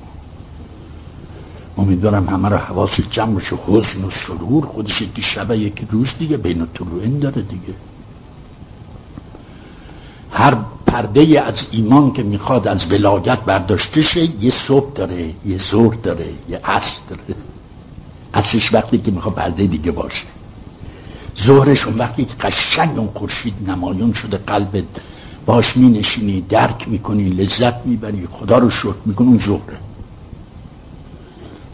امیدوارم 1.78 2.30
همه 2.30 2.50
رو 2.50 2.58
حواس 2.58 3.02
جمع 3.12 3.36
بشه 3.36 3.56
حزن 3.68 4.04
و 4.04 4.10
سرور 4.10 4.66
خودش 4.66 5.02
یکی 5.02 5.22
شبه 5.22 5.58
یکی 5.58 5.88
روز 5.92 6.18
دیگه 6.20 6.38
بین 6.38 6.68
طلوعین 6.74 7.20
داره 7.20 7.42
دیگه. 7.42 7.74
هر 10.32 10.58
پرده 10.86 11.42
از 11.42 11.66
ایمان 11.72 12.14
که 12.14 12.24
می‌خواد 12.24 12.68
از 12.68 12.92
ولایت 12.92 13.40
برداشته 13.40 14.02
شه 14.02 14.44
یه 14.44 14.52
صبح 14.52 14.94
داره 14.94 15.34
یه 15.46 15.58
زور 15.58 15.96
داره 15.96 16.34
یه 16.50 16.60
عصر 16.64 16.98
داره. 17.10 17.24
عصرش 18.34 18.74
وقتی 18.74 18.98
که 18.98 19.12
می‌خواد 19.12 19.36
پرده 19.36 19.68
دیگه 19.68 19.92
باشه. 19.92 20.26
ظهرش 21.44 21.86
اون 21.86 21.98
وقتی 21.98 22.28
قشنگ 22.40 22.98
اون 22.98 23.08
خورشید 23.08 23.70
نمایان 23.70 24.14
شده 24.14 24.38
قلبت 24.38 24.84
باش 25.46 25.78
می 25.78 25.90
نشینی 25.90 26.42
درک 26.42 26.90
می‌کنی 26.90 27.30
لذت 27.30 27.86
می‌بری 27.86 28.28
خدا 28.32 28.58
رو 28.58 28.70
شکر 28.70 28.96
می‌کنی 29.06 29.28
اون 29.28 29.38
ظهره. 29.38 29.78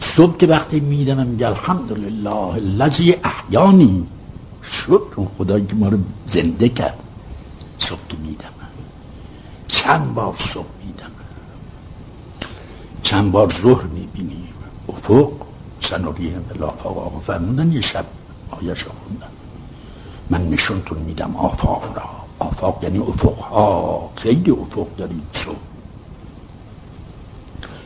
صبح 0.00 0.36
که 0.36 0.46
وقتی 0.46 0.80
میدم 0.80 1.26
میگه 1.26 1.46
الحمدلله 1.46 2.56
لذی 2.56 3.16
احیانی. 3.24 4.06
شکر 4.62 5.14
اون 5.16 5.28
خدایی 5.38 5.66
که 5.66 5.74
ما 5.74 5.88
رو 5.88 5.98
زنده 6.26 6.68
کرد. 6.68 7.00
صبح 7.78 8.06
که 8.08 8.16
میدم 8.16 8.54
چند 9.68 10.14
بار 10.14 10.34
صبح 10.54 10.66
میدم 10.86 11.10
چند 13.02 13.32
بار 13.32 13.54
ظهر 13.62 13.84
می‌بینیم 13.84 14.54
افق 14.88 15.32
سنوریه 15.80 16.40
ملاف 16.50 16.86
آقا 16.86 17.20
فرمودن 17.20 17.72
یه 17.72 17.80
شب 17.80 18.06
آیش 18.50 18.84
من 20.30 20.48
نشونتون 20.48 20.98
میدم 20.98 21.36
آفاق 21.36 21.96
را. 21.96 22.24
آفاق 22.38 22.84
یعنی 22.84 22.98
افق 22.98 23.38
ها 23.38 24.10
خیلی 24.16 24.50
افق 24.50 24.86
داریم. 24.96 25.22
صبح 25.32 25.56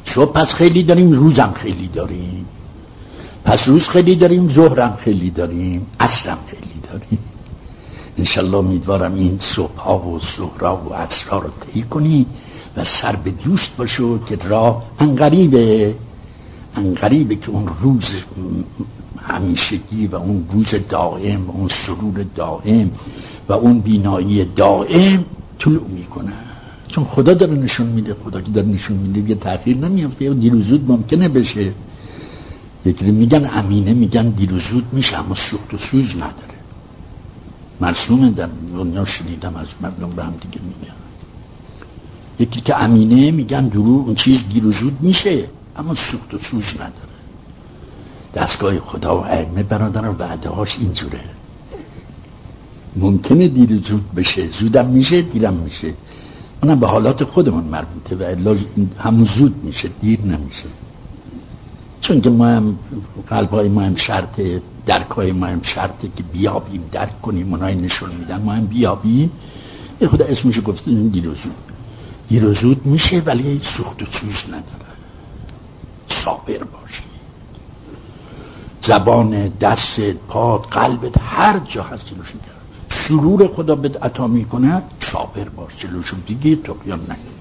صبح 0.04 0.33
پس 0.33 0.54
خیلی 0.54 0.83
داریم 0.83 1.12
روزم 1.12 1.52
خیلی 1.57 1.88
داریم. 1.88 2.47
پس 3.45 3.68
روز 3.68 3.88
خیلی 3.88 4.16
داریم 4.16 4.49
ظهرم 4.49 4.97
خیلی 4.97 5.30
داریم 5.30 5.87
عصرم 6.00 6.38
خیلی 6.47 6.80
داریم. 6.92 7.18
انشالله 8.18 8.57
امیدوارم 8.57 9.14
این 9.14 9.38
صبح 9.40 9.76
ها 9.76 9.99
و 9.99 10.21
ظهرها 10.37 10.76
و 10.90 10.95
عصرها 10.95 11.38
رو 11.38 11.50
طی 11.50 11.83
کنی 11.83 12.26
و 12.76 12.85
سر 12.85 13.16
به 13.16 13.30
دوست 13.30 13.76
باشو 13.76 14.25
که 14.25 14.37
راه 14.37 14.83
انقریبه. 14.99 15.95
انقریبه 16.76 17.37
که 17.37 17.50
اون 17.50 17.68
روز 17.80 18.10
همیشگی 19.18 20.06
و 20.06 20.16
اون 20.16 20.46
روز 20.52 20.75
دائم 20.88 21.50
و 21.50 21.52
اون 21.52 21.68
سرور 21.68 22.26
دائم 22.34 22.90
و 23.48 23.52
اون 23.52 23.80
بینایی 23.80 24.44
دائم 24.44 25.25
طلوع 25.58 25.88
می‌کنه 25.88 26.32
چون 26.88 27.04
خدا 27.04 27.34
داره 27.34 27.54
نشون 27.54 27.87
میده 27.87 28.14
خدا 28.25 28.40
که 28.40 28.50
داره 28.50 28.68
نشون 28.68 28.96
میده 28.96 29.30
یه 29.30 29.34
تاثیر 29.34 29.76
نمیافته 29.76 30.25
یا 30.25 30.32
دیر 30.32 30.54
زود 30.54 30.90
ممکنه 30.90 31.28
بشه 31.28 31.72
یکی 32.84 33.10
میگن 33.10 33.50
امینه 33.52 33.94
میگن 33.94 34.30
دیر 34.30 34.58
زود 34.58 34.84
میشه 34.92 35.18
اما 35.18 35.34
سوخت 35.34 35.75
و 35.75 35.78
سوز 35.78 36.16
نداره 36.16 36.58
مرسوم 37.80 38.30
در 38.30 38.48
دنیا 38.75 39.04
شنیدم 39.04 39.56
از 39.56 39.68
مردم 39.80 40.10
به 40.10 40.25
هم 40.25 40.34
دیگه 40.40 40.60
میگن 40.64 40.94
یکی 42.38 42.60
که 42.60 42.82
امینه 42.82 43.30
میگن 43.30 43.68
درو 43.68 44.04
اون 44.06 44.14
چیز 44.14 44.48
دیر 44.48 44.70
زود 44.70 44.98
میشه 45.00 45.44
اما 45.78 45.94
سوخت 45.94 46.35
و 46.35 46.38
سوز 46.38 46.75
نداره. 46.75 47.18
دستگاه 48.35 48.78
خدا 48.78 49.20
و 49.20 49.25
علمه 49.25 49.62
برادر 49.62 50.11
وعده 50.11 50.49
هاش 50.49 50.78
اینجوره. 50.78 51.20
ممکنه 52.97 53.49
دیر 53.49 53.80
زود 53.80 54.14
بشه. 54.14 54.50
زودم 54.50 54.87
میشه 54.87 55.23
دیرم 55.23 55.54
میشه. 55.54 55.94
اونم 56.62 56.80
به 56.80 56.87
حالات 56.87 57.25
خودمون 57.25 57.64
مربوطه 57.64 58.16
و 58.16 58.23
الا 58.23 58.56
همون 58.99 59.25
زود 59.25 59.64
میشه 59.64 59.88
دیر 60.00 60.20
نمیشه. 60.20 60.66
چون 62.00 62.20
که 62.20 62.30
ما 62.30 62.47
هم 62.47 62.78
قلبای 63.28 63.68
ما 63.68 63.80
هم 63.80 63.94
شرطه 63.94 64.62
درکای 64.87 65.32
ما 65.32 65.47
هم 65.47 65.62
شرطه 65.62 66.08
که 66.16 66.23
بیابیم 66.23 66.85
درک 66.92 67.23
کنیم 67.23 67.52
اونای 67.52 67.75
نشون 67.75 68.11
میدن. 68.11 68.42
ما 68.42 68.52
هم 68.52 68.66
بیابیم. 68.66 69.30
یه 70.00 70.08
خدا 70.08 70.25
اسمشو 70.25 70.62
گفته 70.62 70.90
دیر 70.90 71.28
و 71.28 71.35
زود. 71.35 71.54
دیر 72.28 72.44
و 72.44 72.52
زود 72.52 72.87
میشه 72.87 73.23
ولی 73.26 73.61
سوخت 73.62 74.02
و 74.02 74.06
سوز 74.06 74.44
نداره. 74.49 74.88
صابر 76.09 76.65
باشی. 76.65 77.03
زبان 78.83 79.49
دست 79.49 80.00
پاد 80.00 80.67
قلبت 80.67 81.19
هر 81.21 81.59
جا 81.59 81.83
هست 81.83 82.07
جلوش 82.07 82.33
سرور 82.88 83.49
خدا 83.49 83.75
به 83.75 83.99
عطا 84.03 84.27
می‌کنه 84.27 84.83
صابر 85.00 85.49
باش 85.49 85.79
جلوشو 85.79 86.17
دیگه 86.27 86.57
تقیان 86.57 87.00
نکنه. 87.00 87.38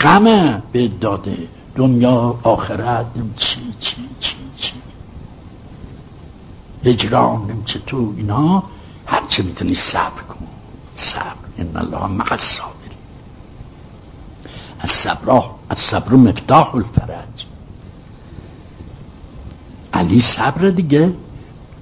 غم 0.00 0.62
به 0.72 0.88
داده 0.88 1.48
دنیا 1.74 2.38
آخرت 2.42 3.06
چی 3.36 3.74
چی 3.80 4.08
چی 4.20 4.36
چی. 4.56 4.74
هجران 6.84 7.62
چه 7.64 7.78
تو 7.78 8.14
اینا؟ 8.16 8.62
هر 9.06 9.22
چه 9.28 9.42
می‌تونی 9.42 9.74
صبر 9.74 10.22
کن. 10.22 10.46
صبر. 10.96 11.34
ان 11.58 11.76
الله 11.76 12.06
مع 12.06 12.36
از 14.80 14.90
صبر 14.90 15.42
از 15.68 15.78
صبر 15.78 16.12
مفتاح 16.12 16.74
الفرج 16.74 17.46
علی 19.92 20.20
صبر 20.20 20.70
دیگه. 20.70 21.14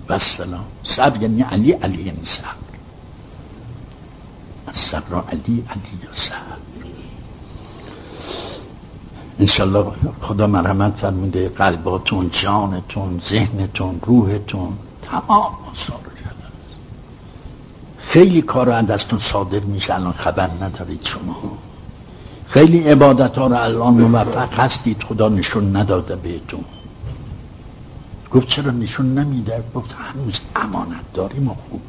و 0.09 0.19
سلام 0.19 0.64
صبر 0.85 1.23
یعنی 1.23 1.43
علی 1.43 1.73
علی 1.73 2.02
یعنی 2.02 2.25
صبر. 2.25 2.69
صبر 4.73 5.14
علی 5.14 5.64
علی 5.71 6.09
صبر. 6.12 6.59
انشالله 9.38 9.93
خدا 10.21 10.47
مرحمت 10.47 10.97
فرمونده 10.97 11.49
قلباتون 11.49 12.31
جانتون 12.31 13.21
ذهنتون 13.21 14.00
روحتون 14.07 14.73
تمام 15.02 15.55
آثار 15.73 16.00
خیلی 18.09 18.43
کار 18.43 18.71
از 18.71 18.87
دستون 18.87 19.19
صادر 19.19 19.61
میشه 19.61 19.95
الان 19.95 20.12
خبر 20.12 20.50
ندارید 20.62 21.05
شما. 21.05 21.37
خیلی 22.49 22.78
عبادت 22.78 23.38
ها 23.38 23.47
رو 23.47 23.57
الان 23.57 23.95
موفق 23.95 24.55
هستید. 24.55 25.02
خدا 25.02 25.28
نشون 25.28 25.76
نداده 25.76 26.17
بهتون. 26.17 26.64
گفت 28.31 28.49
چرا 28.49 28.71
نشون 28.71 29.19
نمیده؟ 29.19 29.62
گفت 29.75 29.97
هنوز 29.99 30.40
امانت 30.57 31.12
داریم 31.14 31.49
و 31.49 31.55
خوب. 31.55 31.81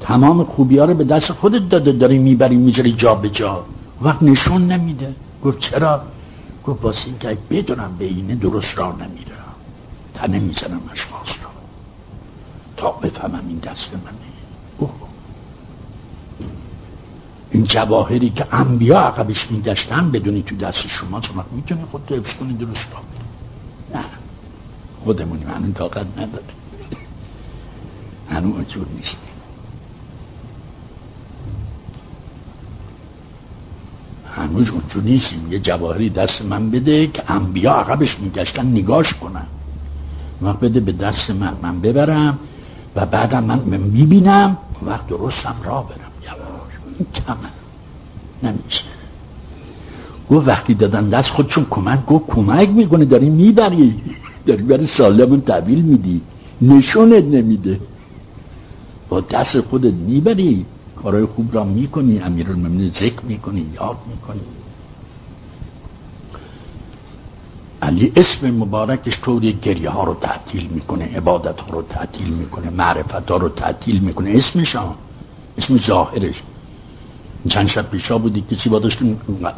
تمام 0.00 0.44
خوبی 0.44 0.78
ها 0.78 0.84
رو 0.84 0.94
به 0.94 1.04
دست 1.04 1.32
خودت 1.32 1.68
داده 1.68 1.92
داری 1.92 2.18
می‌بری 2.18 2.56
می‌ذاری 2.56 2.92
جا 2.92 3.14
به 3.14 3.30
جا. 3.30 3.64
وقت 4.02 4.22
نشون 4.22 4.66
نمیده. 4.66 5.14
گفت 5.44 5.58
چرا؟ 5.58 6.02
گفت 6.66 6.84
واسه 6.84 7.06
این 7.06 7.18
که 7.18 7.38
بدونم 7.50 7.96
به 7.98 8.04
اینه 8.04 8.34
درست 8.34 8.78
را 8.78 8.92
نمیره. 8.92 9.34
تنه 10.14 10.38
می‌زنم 10.38 10.80
اشخاص 10.92 11.28
را 11.28 11.50
تا 12.76 12.90
بفهمم 12.90 13.42
این 13.48 13.58
دست 13.58 13.90
منه. 13.92 14.88
این 17.54 17.64
جواهری 17.64 18.30
که 18.30 18.46
انبیا 18.54 18.98
عقبش 18.98 19.50
میگشتن 19.50 20.10
بدونی 20.10 20.42
تو 20.42 20.56
دست 20.56 20.88
شما 20.88 21.22
شما 21.22 21.44
می‌تونی 21.52 21.84
خود 21.84 22.12
حفظ 22.12 22.34
کنی 22.34 22.52
درست 22.52 22.92
را 22.92 23.00
نه. 24.00 24.04
خودمونی 25.04 25.44
من 25.44 25.72
طاقت 25.72 26.06
نداره 26.18 26.44
هنو 28.30 28.56
اجور 28.56 28.86
نیستیم. 28.96 29.18
هنوز 34.36 34.70
اونجور 34.70 35.02
نیستیم. 35.02 35.52
یه 35.52 35.58
جواهری 35.58 36.10
دست 36.10 36.42
من 36.42 36.70
بده 36.70 37.06
که 37.06 37.30
انبیا 37.30 37.72
عقبش 37.72 38.20
میگشتن 38.20 38.66
نگاش 38.66 39.14
کنن. 39.14 39.46
وقت 40.42 40.60
بده 40.60 40.80
به 40.80 40.92
دست 40.92 41.30
من. 41.30 41.56
من 41.62 41.80
ببرم 41.80 42.38
و 42.96 43.06
بعدم 43.06 43.44
من 43.44 43.58
می‌بینم. 43.58 44.56
وقت 44.82 45.06
درستم 45.06 45.56
را 45.64 45.82
برم. 45.82 46.13
این 46.98 47.06
کمه. 47.14 47.50
نمیشه 48.42 48.84
گفت 50.30 50.48
وقتی 50.48 50.74
دادن 50.74 51.08
دست 51.08 51.30
خودشون 51.30 51.66
کمک 51.70 52.06
گفت 52.06 52.26
کمک 52.26 52.68
می‌کنه 52.68 53.04
داری 53.04 53.30
می‌بری. 53.30 54.02
داری 54.46 54.62
برای 54.62 54.86
سالمون 54.86 55.40
تحویل 55.40 55.80
میدی. 55.80 56.20
نشونت 56.62 57.24
نمیده. 57.24 57.80
با 59.08 59.20
دست 59.20 59.60
خودت 59.60 59.92
می‌بری. 59.94 60.66
کارهای 61.02 61.24
خوب 61.24 61.54
را 61.54 61.64
می‌کنی 61.64 62.18
المومنین 62.20 62.90
ذکر 62.90 63.20
می‌کنی 63.22 63.66
یاد 63.74 63.96
می‌کنی. 64.10 64.40
علی 67.82 68.12
اسم 68.16 68.50
مبارکش 68.50 69.20
طوری 69.20 69.52
گریه 69.62 69.90
ها 69.90 70.04
رو 70.04 70.14
تعطیل 70.14 70.66
می‌کنه 70.66 71.16
عبادت 71.16 71.60
ها 71.60 71.70
رو 71.70 71.82
تعطیل 71.82 72.28
می‌کنه 72.28 72.70
معرفت 72.70 73.30
ها 73.30 73.36
رو 73.36 73.48
تعطیل 73.48 74.00
می‌کنه. 74.00 74.30
اسمش 74.30 74.76
ها 74.76 74.94
اسم 75.58 75.76
ظاهرش. 75.76 76.42
چند 77.48 77.66
شب 77.66 77.90
پیشا 77.90 78.18
بودی 78.18 78.40
کسی 78.40 78.68
با 78.68 78.78
داشت؟ 78.78 78.98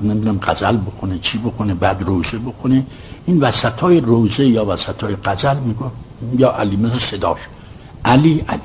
نمی‌دونم 0.02 0.38
غزل 0.42 0.76
بخونه 0.76 1.18
چی 1.18 1.38
بخونه 1.38 1.74
بعد 1.74 2.02
روزه 2.02 2.38
بخونه. 2.38 2.86
این 3.26 3.40
وسط 3.40 3.80
های 3.80 4.00
روزه 4.00 4.46
یا 4.46 4.66
وسط 4.66 5.02
های 5.02 5.16
غزل 5.24 5.56
میگه 5.58 5.80
یا 6.38 6.50
علی 6.52 6.76
مثل 6.76 6.98
صداش 6.98 7.40
علی 8.04 8.44
علی. 8.48 8.60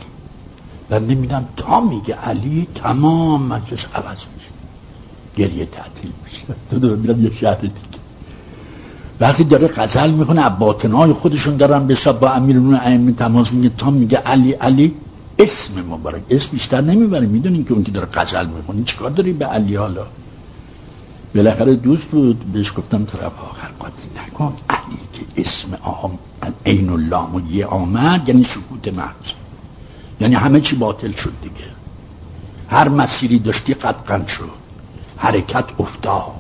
بنده 0.90 1.16
میدم 1.16 1.46
تا 1.58 1.82
میگه 1.82 2.16
علی 2.16 2.68
تمام 2.75 3.48
مجلس 3.48 3.86
عوض 3.94 4.20
میشه. 4.36 4.50
گریه 5.36 5.66
تعطیل 5.66 6.12
میشه. 6.25 6.44
تو 6.70 6.80
دارم 6.80 7.00
میرم 7.00 7.24
یه 7.24 7.32
شهر 7.32 7.56
دیگه. 7.56 7.74
وقتی 9.20 9.44
داره 9.44 9.68
غزل 9.68 10.12
می‌کنه 10.12 10.50
باطنهای 10.50 11.13
خودشون 11.13 11.58
دارن 11.58 11.88
به 11.88 11.98
با 12.22 12.30
امیرون 12.30 12.75
ائمه 12.75 13.12
تماس 13.12 13.54
میگه 13.54 13.72
تا 13.78 13.90
میگه 13.90 14.18
علی 14.18 14.51
علی. 14.51 14.94
اسم 15.42 15.82
مبارک. 15.90 16.22
اسم 16.30 16.50
بیشتر 16.52 16.82
نمی‌بره. 16.82 17.26
می‌دونین 17.26 17.66
که 17.66 17.74
اون 17.74 17.84
که 17.84 17.92
داره 17.92 18.08
غزل 18.14 18.48
می‌کنه 18.48 18.84
چیکار 18.84 19.10
داری 19.10 19.34
به 19.34 19.46
علی 19.46 19.76
حالا؟ 19.76 20.08
بالاخره 21.36 21.76
دوست 21.76 22.08
بود. 22.08 22.40
بهش 22.54 22.72
گفتم 22.78 23.06
طرف 23.06 23.40
آخر 23.40 23.68
قاطی 23.80 24.08
نکن. 24.18 24.54
علی 24.70 25.00
که 25.14 25.42
اسم 25.42 25.78
آم 25.82 26.20
عین 26.66 26.90
اللام 26.90 27.36
و 27.36 27.52
یه 27.52 27.66
آمد 27.66 28.30
یعنی 28.30 28.44
سکوت 28.44 28.98
محض. 28.98 29.32
یعنی 30.22 30.36
همه 30.36 30.62
چی 30.62 30.76
باطل 30.76 31.12
شد 31.12 31.34
دیگه. 31.44 31.66
هر 32.70 32.90
مسیری 32.90 33.40
داشتی 33.40 33.74
قطقن 33.74 34.26
شد. 34.28 34.50
حرکت 35.18 35.66
افتاد. 35.80 36.32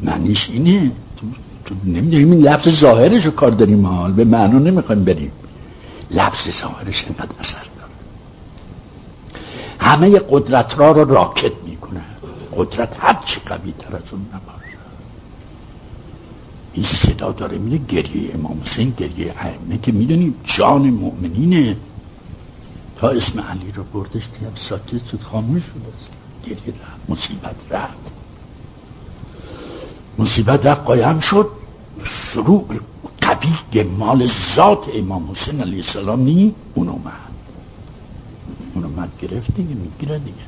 معنیش 0.00 0.50
اینه. 0.50 0.92
تو, 1.16 1.26
تو 1.64 1.74
نمی‌دونیم 1.84 2.32
این 2.32 2.40
لفظ 2.42 2.80
ظاهرش 2.80 3.24
رو 3.24 3.30
کار 3.30 3.50
داریم 3.50 3.86
حال. 3.86 4.12
به 4.12 4.24
معنا 4.24 4.58
نمی‌خوایم 4.58 5.04
بریم. 5.04 5.32
لفظ 6.10 6.60
ظاهرش 6.60 7.04
اینقدر 7.04 7.34
اثر 7.40 7.69
همه 9.80 10.20
قدرت 10.30 10.78
را 10.78 10.92
رو 10.92 11.14
راکت 11.14 11.52
می‌کنه. 11.66 12.04
قدرت 12.56 12.96
هر 12.98 13.22
چی 13.24 13.40
قوی 13.46 13.72
تر 13.78 13.96
از 13.96 14.02
اون 14.12 14.26
نباشه. 14.34 14.60
این 16.72 16.86
صدا 16.86 17.32
داره 17.32 17.58
میره 17.58 17.78
گریه 17.78 18.34
امام 18.34 18.60
حسین 18.64 18.94
گریه 18.96 19.34
ائمه 19.38 19.78
که 19.78 19.92
می‌دونیم 19.92 20.34
جان 20.44 20.90
مؤمنینه. 20.90 21.76
تا 22.96 23.08
اسم 23.08 23.40
علی 23.40 23.72
رو 23.72 23.84
بردش 23.84 24.28
دیدم 24.38 24.52
ساکت 24.56 25.06
شد 25.10 25.20
خاموش 25.20 25.62
شد. 25.62 26.50
گریه 26.50 26.74
رفت 26.82 27.10
مصیبت 27.10 27.56
رفت. 27.70 28.12
مصیبت 30.18 30.66
رفت 30.66 30.80
قایم 30.80 31.20
شد. 31.20 31.48
شروع 32.04 32.66
قوی 33.20 33.82
مال 33.82 34.28
ذات 34.56 34.84
امام 34.94 35.30
حسین 35.30 35.60
علیه 35.60 35.78
السلام 35.78 36.20
نی 36.20 36.54
اون 36.74 36.88
اومد. 36.88 37.29
اون 38.74 38.84
اومد 38.84 39.08
گرفت 39.22 39.54
دیگه 39.54 39.74
می‌گیره 39.74 40.18
دیگه. 40.18 40.46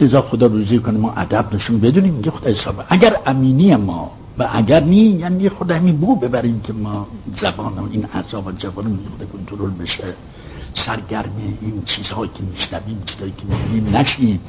لذا 0.00 0.22
خدا 0.22 0.46
روزی 0.46 0.78
کنه 0.78 0.98
ما 0.98 1.12
ادب 1.12 1.54
نشون 1.54 1.80
بدونیم 1.80 2.14
میگه 2.14 2.30
خدا 2.30 2.50
حساب 2.50 2.84
اگر 2.88 3.16
امینی 3.26 3.76
ما 3.76 4.10
و 4.38 4.48
اگر 4.52 4.84
نی 4.84 4.96
یعنی 4.96 5.48
خدا 5.48 5.74
همین 5.74 5.96
بو 5.96 6.16
ببریم 6.16 6.60
که 6.60 6.72
ما 6.72 7.06
زبان 7.34 7.88
این 7.92 8.04
عذاب 8.04 8.46
و 8.46 8.52
جوان 8.52 8.98
کنترل 9.32 9.70
بشه. 9.70 10.14
سرگرم 10.74 11.32
این 11.60 11.82
چیزهایی 11.84 12.30
که 12.34 12.42
میشنویم 12.42 13.02
چیزهایی 13.06 13.32
که 13.32 13.44
می‌بینیم 13.44 13.96
نشیم. 13.96 14.40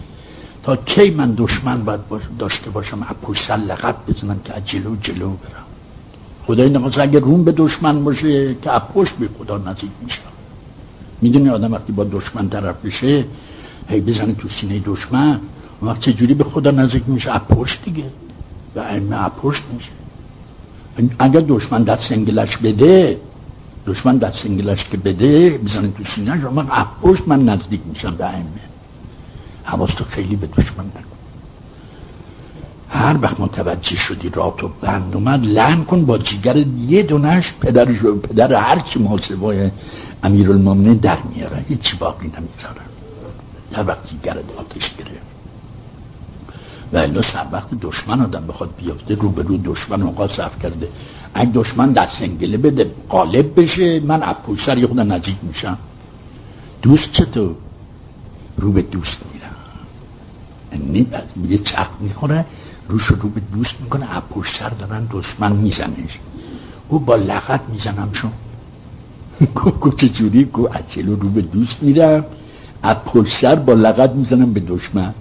تا 0.63 0.75
کی 0.75 1.09
من 1.11 1.33
دشمن 1.37 1.83
باید 1.83 2.01
داشته 2.39 2.69
باشم 2.69 3.03
از 3.03 3.15
پشت 3.21 3.47
سر 3.47 3.57
لغت 3.57 3.95
بزنم 4.07 4.39
که 4.39 4.53
از 4.53 4.65
جلو 4.65 4.95
جلو 4.95 5.29
برم. 5.29 5.65
خدای 6.47 6.69
نماز 6.69 6.97
اگه 6.97 7.19
روم 7.19 7.43
به 7.43 7.51
دشمن 7.51 8.03
باشه 8.03 8.55
که 8.55 8.71
از 8.71 8.81
پشت 8.93 9.15
به 9.15 9.29
خدا 9.39 9.57
نزدیک 9.57 9.91
میشه 10.03 10.19
می‌دونی 11.21 11.49
آدم 11.49 11.73
وقتی 11.73 11.91
با 11.93 12.03
دشمن 12.03 12.49
طرف 12.49 12.75
بشه 12.85 13.25
هی 13.87 14.01
بزنه 14.01 14.33
تو 14.33 14.47
سینه 14.47 14.79
دشمن 14.85 15.39
وقت 15.81 16.01
چجوری 16.01 16.33
به 16.33 16.43
خدا 16.43 16.71
نزدیک 16.71 17.03
میشه؟ 17.07 17.31
از 17.31 17.41
پشت 17.41 17.85
دیگه. 17.85 18.03
و 18.75 18.79
علم 18.79 19.13
از 19.13 19.31
پشت 19.41 19.63
میشه. 19.73 19.91
اگر 21.19 21.43
دشمن 21.47 21.83
دست 21.83 22.09
سنگلش 22.09 22.57
بده 22.57 23.17
دشمن 23.87 24.17
دست 24.17 24.43
سنگلش 24.43 24.85
که 24.85 24.97
بده 24.97 25.57
بزنه 25.57 25.91
تو 25.97 26.03
سینه 26.03 26.49
من 26.49 26.67
پشت 27.01 27.27
من 27.27 27.45
نزدیک 27.45 27.81
میشم 27.85 28.15
به 28.15 28.25
ائمه. 28.25 28.61
حواس 29.63 29.93
تو 29.93 30.03
خیلی 30.03 30.35
به 30.35 30.47
دشمن 30.47 30.85
نکن. 30.85 31.17
هر 32.89 33.17
وقت 33.21 33.39
متوجه 33.39 33.95
شدی 33.95 34.29
را 34.29 34.55
تو 34.57 34.69
بند 34.81 35.15
اومد 35.15 35.45
لعن 35.45 35.83
کن 35.83 36.05
با 36.05 36.17
جیگر 36.17 36.57
یه 36.87 37.03
دونش 37.03 37.53
پدر 37.61 37.85
پدر 38.23 38.53
هر 38.53 38.79
چی 38.79 38.99
محاسبای 38.99 39.71
امیر 40.23 40.51
المومنه 40.51 40.95
در 40.95 41.17
میاره. 41.35 41.65
هیچی 41.67 41.97
باقی 41.97 42.27
نمی‌ذاره. 42.27 42.81
هر 43.73 43.87
وقت 43.87 44.09
جیگر 44.09 44.37
آتش 44.57 44.95
گرفت 44.95 45.31
و 46.93 46.97
الا 46.97 47.21
سر 47.21 47.45
وقت 47.51 47.69
دشمن 47.81 48.21
آدم 48.21 48.47
بخواد 48.47 48.75
بیافته 48.77 49.15
رو 49.15 49.57
دشمن 49.57 50.01
اوقات 50.01 50.31
صرف 50.31 50.59
کرده. 50.59 50.87
اگه 51.33 51.51
دشمن 51.51 51.91
دست 51.91 52.21
انگله 52.21 52.57
بده 52.57 52.91
قالب 53.09 53.59
بشه. 53.59 53.99
من 53.99 54.19
پشت 54.33 54.65
سر 54.65 54.77
یه 54.77 54.87
خود 54.87 54.99
نزدیک 54.99 55.37
میشم. 55.41 55.77
دوست 56.81 57.13
چطور 57.13 57.55
رو 58.57 58.71
به 58.71 58.81
دوست 58.81 59.19
میرم 59.33 59.55
یعنی 60.71 61.07
یه 61.49 61.57
چرخ 61.57 61.89
می‌خوره 61.99 62.45
روش 62.89 63.05
رو 63.05 63.29
به 63.29 63.41
دوست 63.53 63.81
می‌کنه. 63.81 64.05
پشت 64.29 64.59
سر 64.59 64.69
دارن 64.69 65.07
دشمن 65.11 65.51
میزنش. 65.51 66.19
گو 66.89 66.99
با 66.99 67.15
لغت 67.15 67.61
می‌زنم 67.69 68.09
شون 68.13 68.31
گو 69.79 69.91
چجوری؟ 69.91 70.43
گو 70.43 70.67
از 70.71 70.97
رو 70.97 71.29
به 71.29 71.41
دوست 71.41 71.83
میرم. 71.83 72.25
از 72.83 72.97
پشت 73.05 73.45
با 73.45 73.73
لغت 73.73 74.11
می‌زنم 74.11 74.53
به 74.53 74.59
دشمن. 74.59 75.13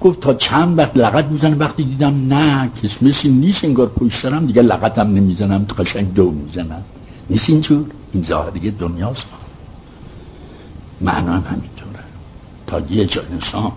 گفت 0.00 0.20
تا 0.20 0.34
چند 0.34 0.78
وقت 0.78 0.96
لغت 0.96 1.24
می‌زنم؟ 1.24 1.58
وقتی 1.58 1.84
دیدم 1.84 2.34
نه 2.34 2.70
کسمسی 2.82 3.28
نیست 3.28 3.64
انگار 3.64 3.86
پشت 3.86 4.22
سرم 4.22 4.46
دیگه 4.46 4.62
لغتم 4.62 5.06
نمی‌زنم 5.06 5.64
تو 5.64 5.74
قشنگ 5.74 6.14
دو 6.14 6.30
می‌زنم. 6.30 6.82
نیست 7.30 7.50
اینجور؟ 7.50 7.86
این 8.12 8.22
ظاهری 8.22 8.70
دنیاست. 8.70 9.26
معنا 11.00 11.32
هم 11.32 11.44
همینطوره. 11.50 12.04
تا 12.66 12.80
یه 12.94 13.06
جا 13.06 13.22
انسان 13.32 13.72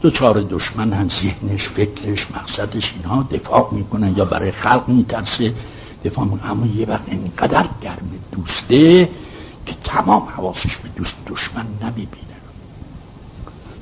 دو 0.00 0.10
چهار 0.10 0.40
دشمن 0.40 0.92
هم 0.92 1.08
ذهنش 1.08 1.68
فکرش 1.68 2.30
مقصدش 2.30 2.94
اینها 2.96 3.28
دفاع 3.30 3.68
می‌کنن 3.72 4.14
یا 4.16 4.24
برای 4.24 4.50
خلق 4.50 4.88
میترسه. 4.88 5.52
دفاع 6.04 6.28
اما 6.44 6.66
یه 6.66 6.86
وقت 6.86 7.08
اینقدر 7.08 7.66
گرم 7.82 8.10
دوسته 8.32 9.08
که 9.66 9.74
تمام 9.84 10.22
حواسش 10.22 10.76
به 10.76 10.88
دوست 10.96 11.16
دشمن 11.26 11.66
نمی‌بینه. 11.82 12.34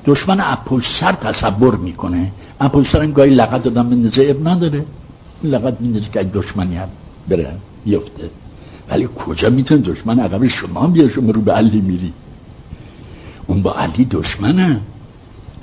دشمن 0.05 0.37
اپوش 0.39 0.87
سر 0.99 1.11
تصور 1.11 1.75
می‌کنه. 1.75 2.31
اپوش 2.59 2.89
سر 2.89 2.99
این 2.99 3.11
گاهی 3.11 3.29
لغت 3.29 3.63
دادم 3.63 3.89
به 3.89 3.95
نزه 3.95 4.23
اب 4.23 4.47
نداره. 4.47 4.85
لقد 5.43 5.81
میندازی 5.81 6.09
که 6.09 6.23
دشمنی 6.23 6.75
هم 6.75 6.89
بره 7.29 7.57
بیفته. 7.85 8.29
ولی 8.89 9.09
کجا 9.15 9.49
می‌تونه 9.49 9.81
دشمن 9.81 10.19
عقب 10.19 10.47
شما 10.47 10.87
بیا 10.87 11.09
شما 11.09 11.31
رو 11.31 11.41
به 11.41 11.51
علی 11.51 11.81
میری؟ 11.81 12.13
اون 13.47 13.61
با 13.61 13.73
علی 13.73 14.05
دشمنه. 14.05 14.81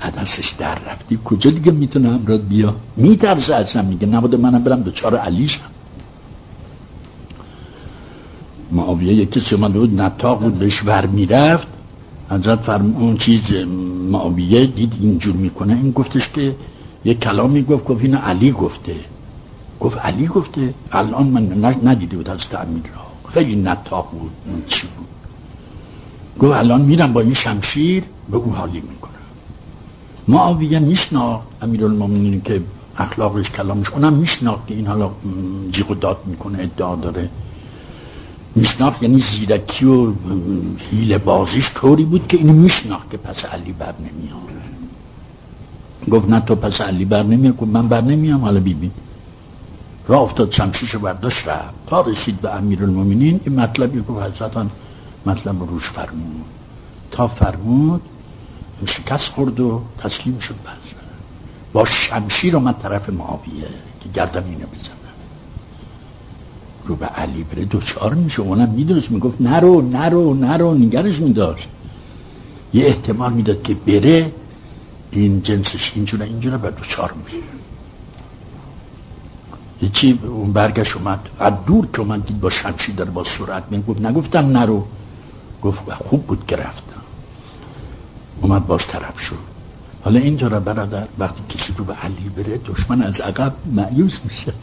عدسش 0.01 0.53
در 0.59 0.75
رفتی. 0.79 1.19
کجا 1.25 1.51
دیگه 1.51 1.71
می‌تونه 1.71 2.09
همراه 2.09 2.37
بیا؟ 2.37 2.75
میترسه 2.97 3.55
اصلا. 3.55 3.81
میگه 3.81 4.07
نبوده 4.07 4.37
منم 4.37 4.63
برم 4.63 4.81
دوچار 4.81 5.15
علیشم. 5.17 5.70
معاویه 8.71 9.25
کسی 9.25 9.55
بود 9.55 10.01
نتاق 10.01 10.41
بود 10.41 10.59
بهش 10.59 10.83
ور 10.85 11.05
می‌رفت 11.05 11.67
حضرت 12.29 12.59
فرم 12.59 12.95
اون 12.95 13.17
چیز 13.17 13.51
معاویه 14.11 14.65
دید 14.65 14.93
اینجور 15.01 15.35
می‌کنه 15.35 15.73
این 15.73 15.91
گفتش 15.91 16.31
که 16.31 16.55
یه 17.05 17.13
کلامی 17.13 17.63
گفت 17.63 17.85
گفت 17.85 18.03
اینو 18.03 18.17
علی 18.17 18.51
گفته. 18.51 18.95
گفت 19.79 19.97
علی 19.97 20.27
گفته؟ 20.27 20.73
الان 20.91 21.27
من 21.27 21.65
ندیده 21.83 22.17
بود 22.17 22.29
از 22.29 22.39
امیر 22.59 22.83
را 22.83 23.31
خیلی 23.33 23.55
نتاق 23.55 24.11
بود 24.11 24.31
این 24.45 24.63
چی 24.67 24.87
بود. 24.87 25.07
گفت 26.39 26.57
الان 26.57 26.81
میرم 26.81 27.13
با 27.13 27.21
این 27.21 27.33
شمشیر 27.33 28.03
به 28.31 28.37
او 28.37 28.51
حالی 28.53 28.81
می‌کنم. 28.81 29.11
معاویه 30.27 30.79
میشناخت 30.79 31.47
المومنین 31.61 32.41
که 32.41 32.61
اخلاقش 32.97 33.49
کلامش 33.49 33.89
اونم 33.89 34.13
میشناخت 34.13 34.67
که 34.67 34.73
این 34.73 34.87
حالا 34.87 35.11
جیغ 35.71 35.99
داد 35.99 36.17
می‌کنه 36.25 36.59
ادعا 36.59 36.95
داره. 36.95 37.29
میشناخت 38.55 39.03
یعنی 39.03 39.19
زیرکی 39.19 39.85
و 39.85 40.13
حیل 40.77 41.17
بازیش 41.17 41.73
طوری 41.73 42.05
بود 42.05 42.27
که 42.27 42.37
اینو 42.37 42.53
میشناخت 42.53 43.09
که 43.11 43.17
پس 43.17 43.45
علی 43.45 43.71
بر 43.71 43.93
نمیاد. 43.99 44.61
گفت 46.11 46.29
نه 46.29 46.39
تو 46.39 46.55
پس 46.55 46.81
علی 46.81 47.05
بر 47.05 47.23
نمیاد. 47.23 47.57
گفت 47.57 47.71
من 47.71 47.87
بر 47.87 48.01
نمیام 48.01 48.41
حالا 48.41 48.59
بیبین 48.59 48.91
را 50.07 50.19
افتاد 50.19 50.51
شمشیش 50.51 50.95
برداشت 50.95 51.47
رفت. 51.47 51.73
تا 51.87 52.01
رسید 52.01 52.41
به 52.41 52.55
امیر 52.55 52.83
المومنین 52.83 53.39
این 53.45 53.59
مطلبی 53.59 54.01
گفت 54.01 54.23
حضرتان 54.23 54.71
مطلب 55.25 55.63
روش 55.63 55.89
فرمود. 55.89 56.45
تا 57.11 57.27
فرمود 57.27 58.01
شکست 58.85 59.27
خورد 59.27 59.59
و 59.59 59.81
تسلیم 59.97 60.39
شد 60.39 60.55
بز 60.55 60.93
با 61.73 61.85
شمشیر 61.85 62.57
من 62.57 62.73
طرف 62.73 63.09
معاویه 63.09 63.67
که 63.99 64.09
گردم 64.13 64.43
اینو 64.45 64.67
بزنه 64.67 65.00
رو 66.85 66.95
به 66.95 67.05
علی 67.05 67.43
بره 67.43 67.65
دوچار 67.65 68.13
میشه. 68.13 68.41
اونم 68.41 68.69
می‌دونست 68.69 69.11
می‌گفت 69.11 69.41
نرو 69.41 69.81
نرو 69.81 70.33
نرو 70.33 70.73
نگرش 70.73 71.19
میداشت. 71.19 71.69
یه 72.73 72.85
احتمال 72.85 73.33
می‌داد 73.33 73.63
که 73.63 73.73
بره 73.73 74.31
این 75.11 75.41
جنسش 75.41 75.91
اینجوره 75.95 76.25
اینجوره 76.25 76.57
و 76.57 76.71
دوچار 76.71 77.13
میشه. 77.25 77.37
یه 79.81 79.89
چی 79.89 80.19
اون 80.23 80.53
برگش 80.53 80.95
اومد. 80.95 81.19
از 81.39 81.53
دور 81.65 81.87
که 81.93 81.99
اومد 81.99 82.25
دید 82.25 82.39
با 82.39 82.49
شمشیر 82.49 82.95
داره 82.95 83.11
با 83.11 83.23
سرعت 83.23 83.63
می‌گفت 83.71 84.01
نگفتم 84.01 84.45
نرو. 84.45 84.85
گفت 85.61 85.79
خوب 85.91 86.23
بود 86.23 86.45
که 86.47 86.55
رفتم. 86.55 87.01
اومد 88.41 88.67
باش 88.67 88.87
طرف 88.87 89.19
شد. 89.19 89.35
حالا 90.03 90.19
اینطوره 90.19 90.59
برادر 90.59 91.07
وقتی 91.19 91.41
کسی 91.49 91.73
رو 91.77 91.83
به 91.85 91.93
علی 91.93 92.29
بره 92.29 92.57
دشمن 92.65 93.01
از 93.01 93.19
عقب 93.19 93.53
معیوس 93.65 94.19
میشه. 94.25 94.53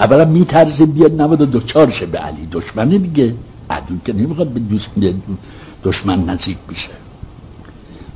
اولا 0.00 0.24
میترزه 0.24 0.86
بیاد 0.86 1.20
نبود 1.22 1.38
دوچار 1.50 1.90
شه 1.90 2.06
به 2.06 2.18
علی. 2.18 2.48
دشمنه 2.52 2.98
دیگه. 2.98 3.34
عدو 3.70 3.94
که 4.04 4.12
نمی‌خواد 4.12 4.48
به 4.48 4.60
دوست 4.60 4.88
دشمن 5.84 6.24
نزدیک 6.24 6.58
بشه 6.68 6.88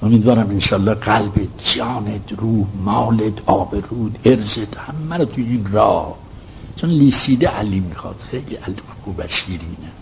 امیدوارم 0.02 0.50
انشالله 0.50 0.94
قلب 0.94 1.32
جانت 1.74 2.32
روح 2.36 2.66
مالت 2.84 3.32
آبرود 3.46 4.18
ارزت 4.24 4.76
همه 4.76 5.16
رو 5.16 5.24
توی 5.24 5.44
این 5.44 5.66
راه. 5.72 6.16
چون 6.76 6.90
لیسیده 6.90 7.48
علی 7.48 7.80
می‌خواد. 7.80 8.16
خیلی 8.18 8.54
علی 8.54 8.76
خوب 9.04 9.26
شیرینه. 9.26 9.92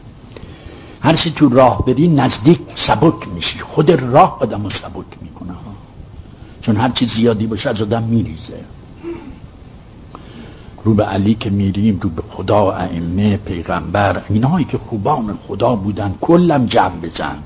هر 1.00 1.14
چی 1.14 1.30
تو 1.30 1.48
راه 1.48 1.84
بری 1.84 2.08
نزدیک 2.08 2.60
سبک 2.74 3.28
میشی. 3.34 3.58
خود 3.58 3.90
راه 3.90 4.38
آدم 4.40 4.64
رو 4.64 4.70
سبک 4.70 5.06
می‌کنه. 5.22 5.52
چون 6.60 6.76
هر 6.76 6.90
چی 6.90 7.06
زیادی 7.06 7.46
باشه 7.46 7.70
از 7.70 7.82
آدم 7.82 8.02
میریزه. 8.02 8.64
رو 10.84 10.94
به 10.94 11.04
علی 11.04 11.34
که 11.34 11.50
میریم 11.50 11.98
رو 12.02 12.10
به 12.10 12.22
خدا 12.30 12.70
ائمه 12.70 13.36
پیغمبر 13.36 14.22
اینهایی 14.28 14.64
که 14.64 14.78
خوبان 14.78 15.38
خدا 15.48 15.76
بودن 15.76 16.14
کلم 16.20 16.66
جمع 16.66 17.00
بزن. 17.02 17.36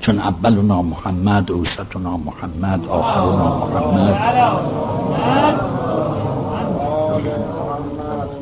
چون 0.00 0.18
اولنا 0.18 0.82
محمد 0.82 1.52
اوسطنا 1.52 2.16
محمد 2.16 2.88
آخرنا 2.88 3.58
محمد. 3.58 4.16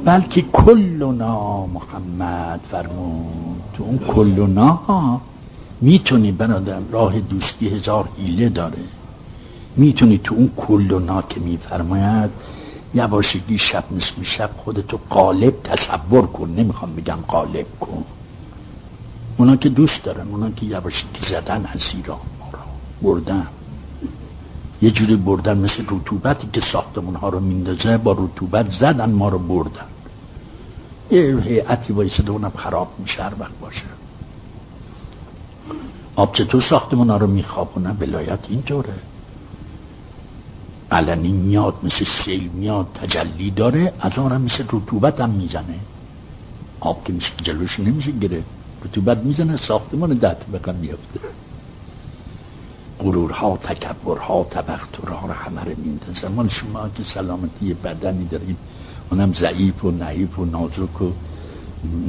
بلکه 0.04 0.42
کلنا 0.52 1.66
محمد 1.66 2.60
فرمود. 2.70 3.62
تو 3.76 3.84
اون 3.84 3.98
کلنا 3.98 5.20
می‌تونی 5.80 6.32
برادر 6.32 6.78
راه 6.92 7.20
دوستی 7.20 7.68
هزار 7.68 8.08
حیله 8.18 8.48
داره. 8.48 8.78
می‌تونی 9.76 10.18
تو 10.18 10.34
اون 10.34 10.50
کلنا 10.56 11.22
که 11.22 11.40
میفرماید 11.40 12.30
یواشگی 12.94 13.58
شب 13.58 13.84
نصف 13.90 14.22
شب 14.22 14.50
خودتو 14.56 14.98
قالب 15.10 15.62
تصور 15.62 16.26
کن. 16.26 16.48
نمی‌خوام 16.48 16.96
بگم 16.96 17.18
قالب 17.28 17.66
کن. 17.80 18.04
اونا 19.36 19.56
که 19.56 19.68
دوست 19.68 20.04
دارن 20.04 20.28
اونا 20.28 20.50
که 20.50 20.66
یواشگی 20.66 21.20
زدن 21.20 21.66
از 21.66 21.80
ایران 21.94 22.18
ما 22.40 22.48
را 22.52 22.58
بردن. 23.02 23.46
یه 24.82 24.90
جوری 24.90 25.16
بردن 25.16 25.58
مثل 25.58 25.84
رطوبتی 25.90 26.48
که 26.52 26.60
ساختمون 26.60 27.14
ها 27.14 27.28
رو 27.28 27.40
میندازه 27.40 27.98
با 27.98 28.12
رطوبت 28.12 28.70
زدن 28.70 29.12
ما 29.12 29.28
رو 29.28 29.38
بردن. 29.38 29.86
یه 31.10 31.40
هیئتی 31.40 31.92
وایسده 31.92 32.30
اونم 32.30 32.52
خراب 32.56 32.88
میشه 32.98 33.22
هر 33.22 33.32
وقت 33.38 33.58
باشه. 33.60 33.84
آب 36.16 36.34
چطور 36.34 36.60
ساختمون 36.60 37.10
ها 37.10 37.16
رو 37.16 37.26
میخوابونه 37.26 37.92
ولایت 38.00 38.38
اینطوره. 38.48 38.94
علنی 40.90 41.32
میاد 41.32 41.74
مثل 41.82 42.04
سیل 42.04 42.48
میاد 42.48 42.86
تجلی 42.94 43.50
داره 43.50 43.92
از 44.00 44.18
آن 44.18 44.32
هم 44.32 44.42
مثل 44.42 44.64
رطوبت 44.72 45.20
هم 45.20 45.30
می‌زنه. 45.30 45.78
آب 46.80 47.04
که 47.04 47.12
میشه 47.12 47.32
جلوش 47.42 47.80
نمیشه 47.80 48.12
گره 48.12 48.42
رطوبت 48.84 49.18
می‌زنه 49.18 49.56
ساختمان 49.56 50.14
ده 50.14 50.36
بکن 50.52 50.74
میفته 50.76 51.20
غرورها 52.98 53.56
تکبرها 53.56 54.46
تبخترها 54.50 55.26
رو 55.26 55.32
همه 55.32 55.60
رو 55.64 55.70
میندازن 55.84 56.28
مال 56.28 56.48
شما 56.48 56.88
که 56.88 57.02
سلامتی 57.02 57.74
بدنی 57.74 58.24
دارید 58.24 58.56
اونم 59.10 59.32
ضعیف 59.32 59.84
و 59.84 59.90
نعیف 59.90 60.38
و 60.38 60.44
نازک 60.44 61.02
و 61.02 61.12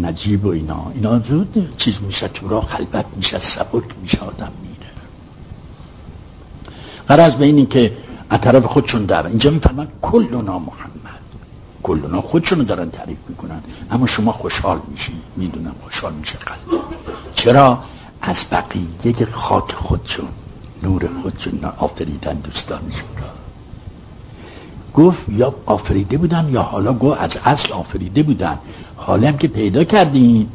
نجیب 0.02 0.46
و 0.46 0.48
اینا. 0.48 0.92
اینا 0.94 1.20
زود 1.20 1.76
چیز 1.78 2.02
میشه 2.02 2.28
تو 2.28 2.48
راه 2.48 2.68
خلبت 2.68 3.06
میشه 3.16 3.40
سبک 3.40 3.84
میشه 4.02 4.20
آدم 4.20 4.52
میره. 4.62 4.92
غرض 7.10 7.34
به 7.34 7.46
اینی 7.46 7.66
که 7.66 7.92
از 8.30 8.42
طرف 8.42 8.66
خودشون 8.66 9.06
در 9.06 9.28
اینجا 9.28 9.50
میفرمند 9.50 9.92
کلنا 10.02 10.60
محمد. 10.60 11.22
کلنا 11.84 12.22
خودشونو 12.22 12.64
دارن 12.64 12.90
تعریف 12.90 13.18
می‌کنن. 13.30 13.62
اما 13.92 14.08
شما 14.08 14.32
خوشحال 14.32 14.80
میشی 14.92 15.14
می‌دونم 15.36 15.76
خوشحال 15.82 16.14
میشه 16.14 16.38
قلب. 16.38 16.82
چرا؟ 17.36 17.80
از 18.22 18.46
بقیه 18.52 19.26
خاک 19.32 19.72
خودشون 19.72 20.28
نور 20.84 21.10
خودشون 21.22 21.60
آفریدن 21.78 22.34
دوستانشون 22.34 23.10
را. 23.18 23.30
گفت 24.94 25.30
یا 25.30 25.56
آفریده 25.66 26.18
بودن 26.18 26.50
یا 26.50 26.62
حالا 26.62 26.94
گفت 26.94 27.22
از 27.22 27.38
اصل 27.46 27.74
آفریده 27.74 28.24
بودن. 28.24 28.60
حالا 28.96 29.28
هم 29.28 29.38
که 29.38 29.48
پیدا 29.48 29.84
کردین. 29.84 30.50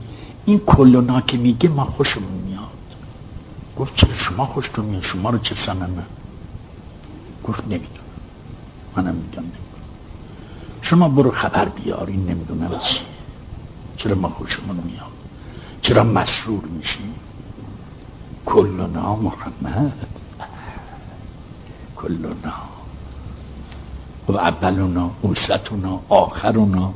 این 0.45 0.59
کلنا 0.59 1.21
که 1.21 1.37
میگه 1.37 1.69
ما 1.69 1.85
خوشمون 1.85 2.33
میاد. 2.33 2.61
گفت 3.79 3.97
چرا 3.97 4.15
شما 4.15 4.47
خوشتون 4.47 4.85
میاد؟ 4.85 5.03
شما 5.03 5.31
رو 5.31 5.39
چه 5.39 5.55
سنمه 5.55 6.03
گفت 7.45 7.65
نمی‌دونم. 7.65 8.11
منم 8.97 9.15
میگم 9.15 9.41
نمی‌دونم. 9.41 9.55
شما 10.83 11.09
برو 11.09 11.31
خبر 11.31 11.69
بیار 11.69 12.07
این 12.07 12.27
نمی‌دونم 12.27 12.79
چیه 12.79 13.01
چرا 13.97 14.15
ما 14.15 14.29
خوشمون 14.29 14.77
میاد؟ 14.77 15.13
چرا 15.83 16.05
مسرور 16.05 16.65
میشی؟ 16.65 17.13
کلنا 18.47 19.17
محمد. 19.17 20.07
کلنا 21.97 22.53
و 24.29 24.33
اولونا 24.33 25.11
اوسطونا 25.23 26.01
آخرونا 26.09 26.95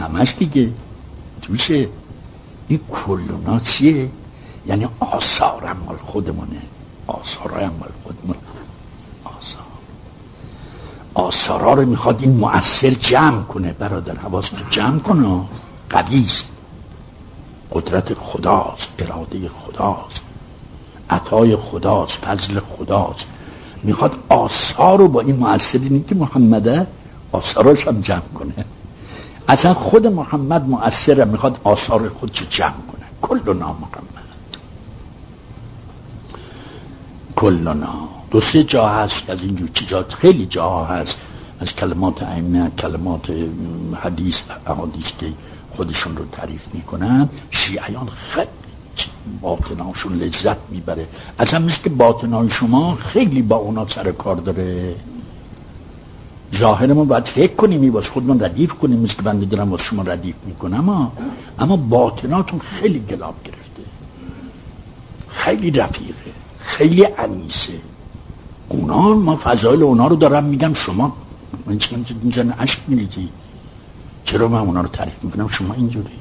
همش 0.00 0.34
دیگه. 0.38 0.72
توشه 1.42 1.88
این 2.68 2.80
کلونا 2.90 3.60
چیه؟ 3.60 4.10
یعنی 4.66 4.88
آثار 5.00 5.72
مال 5.72 5.96
خودمونه. 5.96 6.62
آثار 7.06 7.70
مال 7.78 7.90
خودمونه 8.04 8.38
آثارا 11.14 11.74
رو 11.74 11.86
می‌خواد 11.86 12.22
این 12.22 12.36
مؤثر 12.36 12.90
جمع 12.90 13.42
کنه 13.42 13.72
برادر 13.72 14.16
حواست 14.16 14.52
جمع 14.70 14.98
کنه 14.98 15.42
قدیست 15.90 16.48
قدرت 17.72 18.14
خداست 18.14 18.88
اراده 18.98 19.48
خداست. 19.48 20.20
عطای 21.10 21.56
خداست 21.56 22.12
فضل 22.12 22.60
خداست. 22.60 23.26
می‌خواد 23.82 24.12
آثار 24.28 24.98
رو 24.98 25.08
با 25.08 25.20
این 25.20 25.36
مؤثرینی 25.36 26.04
که 26.08 26.14
محمده 26.14 26.86
آثاراش 27.32 27.86
هم 27.86 28.00
جمع 28.00 28.28
کنه. 28.34 28.64
اصلا 29.48 29.74
خود 29.74 30.06
محمد 30.06 30.68
مؤثره 30.68 31.24
می‌خواد 31.24 31.60
آثار 31.64 32.08
خودشو 32.08 32.44
جمع 32.50 32.70
کنه. 32.92 33.06
کلنا 33.22 33.72
محمد 33.72 34.16
کلنا 37.36 38.08
دو 38.30 38.40
سه 38.40 38.64
جا 38.64 38.88
هست 38.88 39.30
از 39.30 39.42
اینجور 39.42 39.68
چیزات 39.68 40.12
خیلی 40.12 40.46
جاها 40.46 40.84
هست. 40.84 41.18
از 41.60 41.76
کلمات 41.76 42.22
ائمه 42.22 42.70
کلمات 42.78 43.30
حدیث 44.02 44.40
احادیث 44.66 45.06
که 45.18 45.32
خودشون 45.70 46.16
رو 46.16 46.24
تعریف 46.24 46.62
می‌کنن. 46.72 47.28
شیعیان 47.50 48.06
خیلی 48.06 48.48
باطناشون 49.40 50.18
لذت 50.18 50.56
می‌بره. 50.70 51.08
اصلا 51.38 51.58
مثل 51.58 51.82
که 51.82 51.90
باطنای 51.90 52.50
شما 52.50 52.94
خیلی 52.94 53.42
با 53.42 53.56
اونا 53.56 53.88
سر 53.88 54.12
کار 54.12 54.36
داره. 54.36 54.94
ظاهرمون 56.54 57.08
باید 57.08 57.24
فکر 57.24 57.54
کنیم 57.54 57.92
واسه 57.94 58.10
خودمون 58.10 58.40
ردیف 58.40 58.72
کنیم. 58.74 59.00
مثل 59.00 59.14
که 59.14 59.22
بنده 59.22 59.46
دارم 59.46 59.76
شما 59.76 60.02
ردیف 60.02 60.36
می‌کنم. 60.46 60.88
اما 60.88 61.12
اما 61.58 61.76
باطناتون 61.76 62.58
خیلی 62.58 62.98
گلاب 62.98 63.34
گرفته. 63.44 63.82
خیلی 65.28 65.70
رفیقه. 65.70 66.32
خیلی 66.58 67.04
عنیسه 67.18 67.72
اونا 68.68 69.14
ما 69.14 69.36
فضایل 69.36 69.82
اونا 69.82 70.06
رو 70.06 70.16
دارم 70.16 70.44
میگم. 70.44 70.74
شما 70.74 71.16
من 71.66 71.78
اینجا 72.22 72.42
عشق 72.42 72.88
میریزی 72.88 73.28
چرا 74.24 74.48
من 74.48 74.58
اونا 74.58 74.80
رو 74.80 74.88
تعریف 74.88 75.24
می‌کنم؟ 75.24 75.48
شما 75.48 75.74
اینجوری. 75.74 76.18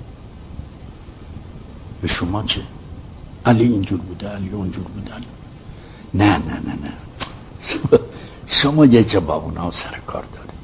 به 2.02 2.08
شما 2.08 2.44
چه؟ 2.44 2.62
علی 3.46 3.64
اینجور 3.64 4.00
بوده 4.00 4.28
علی 4.28 4.50
اونجور 4.50 4.84
بوده. 4.84 5.14
علی. 5.14 5.26
نه 6.14 6.38
نه 6.38 6.54
نه 6.54 6.74
نه. 6.84 6.94
شما, 7.62 8.00
شما 8.46 8.86
یه 8.86 9.04
جا 9.04 9.20
با 9.20 9.36
اونا 9.36 9.72
سر 9.72 10.00
کار 10.08 10.24
داری 10.36 10.58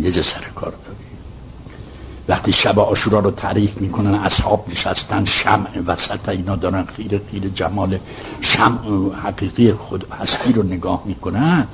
یه 0.00 0.10
جا 0.12 0.22
سر 0.22 0.44
کار 0.54 0.70
داری 0.70 1.07
وقتی 2.28 2.52
شب 2.52 2.78
آشورا 2.78 3.18
رو 3.20 3.30
تعریف 3.30 3.76
می‌کنن 3.76 4.14
اصحاب 4.14 4.64
نشستن 4.68 5.24
شمع 5.24 5.68
وسط 5.86 6.28
اینا 6.28 6.56
دارن 6.56 6.84
خیر 6.84 7.20
خیر 7.30 7.48
جمال 7.48 7.98
شمع 8.40 9.14
حقیقی 9.14 9.72
خود 9.72 10.12
هستی 10.12 10.52
رو 10.52 10.62
نگاه 10.62 11.02
می‌کنن. 11.06 11.66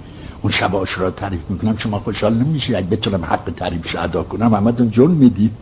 اون 0.42 0.52
شب 0.52 0.74
آشورا 0.74 1.06
رو 1.06 1.14
تعریف 1.14 1.50
می‌کنم 1.50 1.76
شما 1.76 1.98
خوشحال 1.98 2.34
نمیشی؟ 2.34 2.74
اگه 2.74 2.86
بتونم 2.86 3.24
حق 3.24 3.52
تعریفش 3.56 3.96
ادا 3.96 4.22
کنم 4.22 4.54
همتون 4.54 4.90
جون 4.90 5.10
می‌دید 5.10 5.52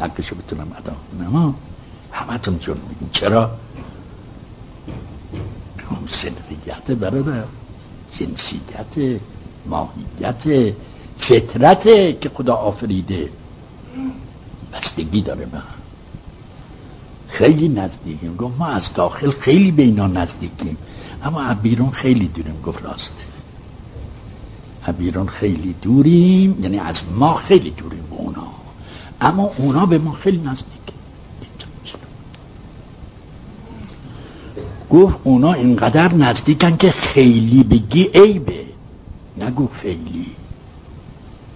حقشو 0.00 0.36
بتونم 0.36 0.66
ادا 0.78 0.92
کنم 1.12 1.54
همتون 2.12 2.58
جون 2.58 2.76
می‌دید 2.88 3.12
چرا؟ 3.12 3.50
خب 5.88 6.08
سنفیت 6.08 6.90
برادر. 6.90 7.44
جنسیت 8.12 9.20
ماهیت. 9.66 10.74
فطرته 11.22 12.12
که 12.20 12.28
خدا 12.28 12.54
آفریده. 12.54 13.28
بستگی 14.72 15.22
داره 15.22 15.46
به 15.46 15.58
خیلی 17.28 17.68
نزدیکیم. 17.68 18.36
گفت 18.36 18.58
ما 18.58 18.66
از 18.66 18.92
داخل 18.94 19.30
خیلی 19.30 19.70
به 19.70 19.82
اینا 19.82 20.06
نزدیکیم. 20.06 20.76
اما 21.22 21.54
بیرون 21.54 21.90
خیلی 21.90 22.28
دوریم 22.28 22.60
گفت 22.62 22.84
راسته 22.84 23.32
بیرون 24.98 25.26
خیلی 25.26 25.74
دوریم 25.82 26.62
یعنی 26.62 26.78
از 26.78 27.00
ما 27.14 27.34
خیلی 27.34 27.70
دوریم 27.70 28.02
به 28.10 28.16
اونا. 28.16 28.46
اما 29.20 29.50
اونا 29.58 29.86
به 29.86 29.98
ما 29.98 30.12
خیلی 30.12 30.38
نزدیک. 30.38 30.82
گفت 34.90 35.16
اونا 35.24 35.52
اینقدر 35.52 36.14
نزدیکن 36.14 36.76
که 36.76 36.90
خیلی 36.90 37.62
بگی 37.62 38.10
عیبه. 38.14 38.64
نگو 39.38 39.66
خیلی. 39.66 40.26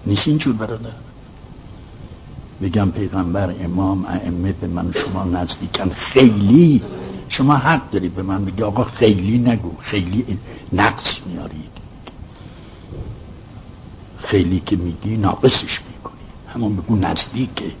نیست 0.07 0.27
اینجور 0.27 0.55
برادر. 0.55 0.89
بگم 2.61 2.91
پیغمبر 2.91 3.55
امام 3.63 4.05
ائمه 4.05 4.51
به 4.51 4.67
من 4.67 4.91
شما 4.91 5.23
نزدیکن. 5.23 5.89
خیلی 5.89 6.81
شما 7.29 7.55
حق 7.55 7.89
داری 7.91 8.09
به 8.09 8.23
من 8.23 8.45
بگی. 8.45 8.63
آقا 8.63 8.83
خیلی 8.83 9.37
نگو. 9.37 9.71
خیلی 9.79 10.39
نقص 10.73 11.19
میارید. 11.25 11.77
خیلی 14.17 14.59
که 14.65 14.75
میگی 14.75 15.17
ناقصش 15.17 15.79
می‌کنی. 15.89 16.27
همون 16.53 16.75
بگو 16.75 16.95
نزدیکه. 16.95 17.71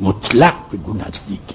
مطلق 0.00 0.54
بگو 0.72 0.94
نزدیکه. 0.94 1.54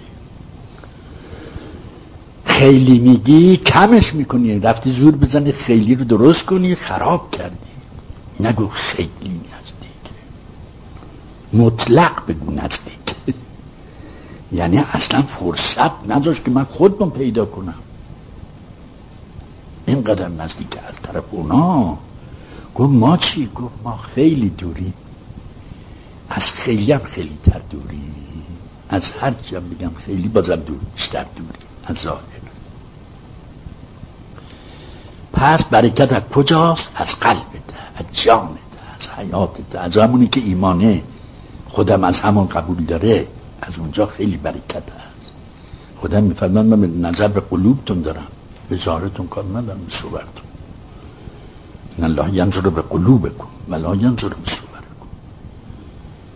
خیلی 2.45 2.99
میگی 2.99 3.57
کمش 3.57 4.13
می‌کنی. 4.13 4.59
رفتی 4.59 4.91
زور 4.91 5.15
بزنی. 5.15 5.51
خیلی 5.51 5.95
رو 5.95 6.05
درست 6.05 6.45
کنی. 6.45 6.75
خراب 6.75 7.31
کردی. 7.31 7.55
نگو 8.39 8.67
خیلی 8.67 9.41
مطلق 11.53 12.25
بگو 12.27 12.51
نزدیک. 12.51 13.15
یعنی 14.51 14.77
اصلا 14.77 15.21
فرصت 15.21 16.09
نداشت 16.09 16.45
که 16.45 16.51
من 16.51 16.63
خودم 16.63 17.09
پیدا 17.09 17.45
کنم. 17.45 17.79
اینقدر 19.85 20.27
نزدیک 20.27 20.77
از 20.89 20.95
طرف 21.01 21.23
اونا. 21.31 21.97
گفت 22.75 22.93
ما 22.93 23.17
چی؟ 23.17 23.49
گفت 23.55 23.73
ما 23.83 23.97
خیلی 23.97 24.49
دوری. 24.49 24.93
از 26.29 26.51
خیلی 26.51 26.91
هم 26.91 27.03
خیلی 27.03 27.37
تر 27.43 27.61
دوری. 27.71 28.13
از 28.89 29.11
هر 29.11 29.33
هم 29.51 29.69
بگم 29.69 29.91
خیلی 30.05 30.27
بازم 30.27 30.55
دور 30.55 30.79
بیشتر 30.95 31.25
دوری. 31.35 31.59
از 31.85 31.97
ظاهر. 31.97 32.21
پس 35.33 35.63
برکت 35.63 36.13
از 36.13 36.23
کجاست؟ 36.23 36.89
از 36.95 37.15
قلبت 37.19 37.45
از 37.95 38.05
جانت 38.23 38.57
از 38.99 39.09
حیاتت 39.09 39.75
از 39.75 39.97
همونی 39.97 40.27
که 40.27 40.39
ایمانه. 40.41 41.03
خودم 41.71 42.03
از 42.03 42.19
همون 42.19 42.47
قبول 42.47 42.85
داره 42.85 43.27
از 43.61 43.77
اونجا 43.77 44.05
خیلی 44.05 44.37
برکت 44.37 44.83
هست. 44.91 45.31
خودم 45.97 46.23
میفرمان 46.23 46.65
من 46.65 47.09
نظر 47.09 47.27
به 47.27 47.39
قلوبتون 47.39 48.01
دارم 48.01 48.27
به 48.69 48.77
ظاهرتون 48.77 49.27
کار 49.27 49.43
ندارم 49.43 49.79
به 49.85 49.91
صورتون. 49.91 50.43
این 51.97 52.05
الله 52.05 52.33
ینظر 52.33 52.61
به 52.61 52.81
قلوبکن 52.81 53.47
ولا 53.69 53.95
ینظر 53.95 54.29
به 54.29 54.45
صورتکن 54.45 55.07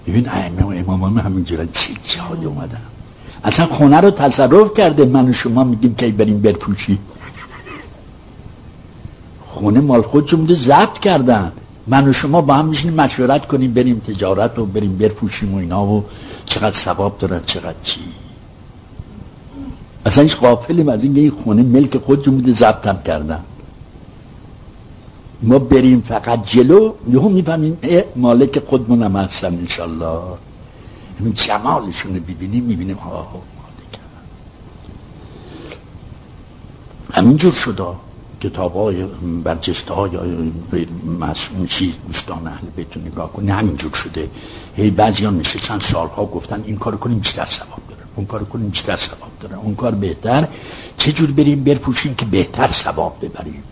ببین 0.08 0.30
ائمه 0.30 0.64
و 0.64 0.68
امامان 0.68 1.18
همینجورن 1.18 1.68
چه 1.68 1.94
جای 2.04 2.46
اومدن؟ 2.46 2.82
اصلا 3.44 3.66
خونه 3.66 4.02
رو 4.02 4.12
تصرف 4.12 4.74
کرده 4.78 5.06
من 5.06 5.30
و 5.30 5.34
شما 5.34 5.64
میگیم 5.64 5.96
که 5.96 6.08
بریم 6.08 6.42
برپوشی. 6.42 7.00
خونه 9.46 9.80
مال 9.80 10.02
خودشون 10.02 10.40
بوده 10.40 10.56
ضبط 10.56 11.00
کردن. 11.00 11.52
من 11.88 12.08
و 12.08 12.14
شما 12.14 12.42
با 12.42 12.54
هم 12.54 12.66
میشینیم 12.66 12.96
مشورت 12.96 13.48
کنیم 13.48 13.74
بریم 13.74 14.00
تجارت 14.00 14.60
و 14.60 14.66
بریم 14.66 14.98
برفوشیم 14.98 15.54
و 15.54 15.58
اینا 15.58 15.86
و 15.86 16.06
چقدر 16.46 16.76
ثواب 16.76 17.18
دارد 17.18 17.46
چقدر 17.46 17.80
چی. 17.84 18.00
اصلا 20.06 20.24
هیچ 20.24 20.36
غافلیم 20.36 20.90
از 20.90 21.04
این 21.04 21.30
خونه 21.30 21.64
ملک 21.64 21.98
خودشون 21.98 22.36
بوده 22.36 22.54
ضبطم 22.54 23.02
کردن. 23.06 23.44
ما 25.42 25.60
بریم 25.60 26.02
فقط 26.02 26.46
جلو 26.46 26.94
یهو 27.10 27.30
می‌فهمیم 27.30 27.78
مالک 28.16 28.60
خودمون 28.60 29.04
هم 29.04 29.16
هستن 29.16 29.54
انشالله. 29.54 30.20
همین 31.20 31.34
جمالشون 31.34 32.16
رو 32.16 32.22
ببینیم 32.22 32.64
می‌بینیم 32.64 32.96
ها 32.96 33.42
همینجور 37.14 37.52
شده 37.52 37.86
کتاب 38.46 38.74
های 38.74 39.06
برجسته 39.44 39.94
های 39.94 40.10
چیز 41.68 41.94
دوستان 42.08 42.48
اهل 42.48 42.68
بیتون 42.76 43.04
نگاه 43.04 43.34
کنی 43.34 43.52
همینجور 43.52 43.94
شده. 43.94 44.30
هی 44.76 44.92
بعضی 44.92 45.26
ها 45.26 45.32
نشستن 45.32 45.80
سالها 45.80 46.26
گفتن 46.26 46.64
این 46.66 46.78
کار 46.78 46.96
کنیم 46.98 47.20
بیشتر 47.20 47.46
ثواب 47.46 47.82
داره 47.90 48.02
اون 48.16 48.26
کار 48.26 48.44
کنیم 48.44 48.70
بیشتر 48.70 48.96
ثواب 48.96 49.32
داره 49.40 49.58
اون 49.58 49.76
کار 49.76 49.96
بهتر. 49.96 50.48
چه 50.98 51.12
جور 51.12 51.32
بریم 51.32 51.64
برپوشیم 51.64 52.16
که 52.16 52.26
بهتر 52.26 52.72
ثواب 52.72 53.18
ببریم؟ 53.22 53.64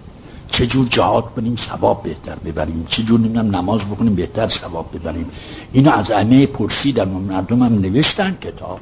چه 0.52 0.68
جور 0.68 0.88
جهاد 0.88 1.26
کنیم 1.36 1.56
ثواب 1.56 2.04
بهتر 2.04 2.36
ببریم؟ 2.36 2.86
چه 2.90 3.04
جور 3.04 3.20
نماز 3.20 3.82
بکنیم 3.86 4.16
بهتر 4.16 4.48
ثواب 4.48 4.90
ببریم؟ 4.94 5.30
اینو 5.72 5.92
از 5.92 6.12
همه 6.12 6.46
پرسیدن 6.46 7.10
و 7.10 7.20
مردم 7.20 7.64
هم 7.64 7.74
نوشتن 7.74 8.38
کتاب. 8.42 8.80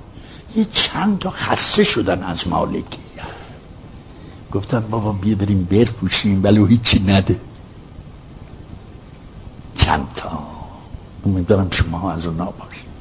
یه 0.55 0.65
چند 0.65 1.19
تا 1.19 1.29
خسته 1.29 1.83
شدن 1.83 2.23
از 2.23 2.47
مالکی. 2.47 3.10
گفتن 4.51 4.79
بابا 4.79 5.11
بیا 5.11 5.35
بریم 5.35 5.67
برفوشیم 5.71 6.43
ولی 6.43 6.65
هیچی 6.65 7.03
نده. 7.07 7.39
چند 9.75 10.07
تا 10.15 10.39
امیدوارم 11.25 11.67
شما 11.71 12.11
از 12.11 12.25
اونا 12.25 12.45
باشید. 12.45 12.91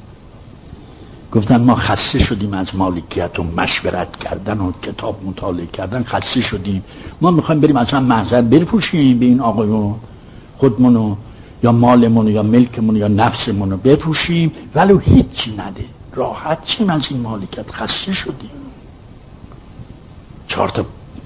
گفتن 1.31 1.63
ما 1.63 1.75
خسته 1.75 2.19
شدیم 2.19 2.53
از 2.53 2.75
مالکیت 2.75 3.39
و 3.39 3.43
مشورت 3.43 4.17
کردن 4.17 4.59
و 4.59 4.71
کتاب 4.71 5.25
مطالعه 5.25 5.65
کردن 5.65 6.03
خسته 6.03 6.41
شدیم. 6.41 6.83
ما 7.21 7.31
می‌خوایم 7.31 7.61
بریم 7.61 7.75
اصلا 7.75 7.99
محضر 7.99 8.41
برفوشیم 8.41 9.19
به 9.19 9.25
این 9.25 9.41
آقایون 9.41 9.95
خودمونو 10.57 11.15
یا 11.63 11.71
مالمون 11.71 12.27
یا 12.27 12.43
ملکمون 12.43 12.95
یا 12.95 13.07
نفسمون 13.07 13.71
رو 13.71 13.77
بفروشیم 13.77 14.51
ولو 14.75 14.97
هیچی 14.97 15.51
نده. 15.57 15.85
راحت 16.13 16.65
چیم 16.65 16.89
از 16.89 17.07
این 17.09 17.19
مالکیت. 17.21 17.71
خسته 17.71 18.13
شدیم. 18.13 18.49
چهار 20.47 20.69
تا 20.69 20.85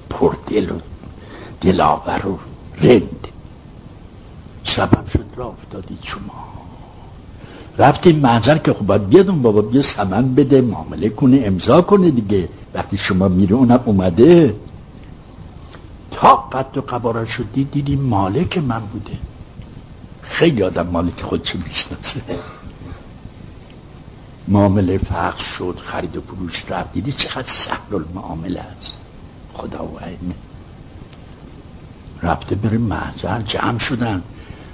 پردل 0.10 0.72
و 0.72 0.80
دلاور 1.62 2.28
و 2.28 2.40
رند. 2.82 3.28
سبب 4.64 5.06
شد 5.08 5.26
را 5.36 5.46
افتادید 5.48 6.00
شما 6.02 6.46
رفتیم 7.78 8.20
منظر 8.20 8.58
که 8.58 8.74
خب 8.74 8.86
باید 8.86 9.42
بابا 9.42 9.62
بیا 9.62 9.82
سمن 9.82 10.36
بده 10.36 10.62
معامله 10.62 11.10
کنه 11.10 11.42
امضا 11.44 11.82
کنه 11.82 12.12
دیگه. 12.12 12.50
وقتی 12.74 12.98
شما 12.98 13.28
میره 13.28 13.56
اونم 13.56 13.80
اومده. 13.86 14.56
تا 16.12 16.36
قد 16.36 16.78
و 16.78 16.82
قبارا 16.82 17.26
شدی 17.26 17.64
دیدیم 17.64 18.02
مالک 18.02 18.58
من 18.58 18.80
بوده. 18.80 19.18
خیلی 20.22 20.64
آدم 20.64 20.88
مالک 20.88 21.22
خودشو 21.22 21.58
می‌شناسه. 21.58 22.22
معامله 24.48 24.98
فقر 24.98 25.44
شد 25.44 25.78
خرید 25.82 26.18
و 26.18 26.22
فروش 26.22 26.66
رفت. 26.70 26.94
دیدی 26.94 27.12
چقدر 27.12 27.48
سهل 27.48 27.96
المعامله 27.96 28.60
است. 28.60 28.94
خدا 29.58 29.86
و 29.86 30.00
علمه 30.00 30.36
رفته 32.24 32.56
بره 32.56 32.78
محضر. 32.78 33.42
جمع 33.42 33.78
شدن. 33.78 34.24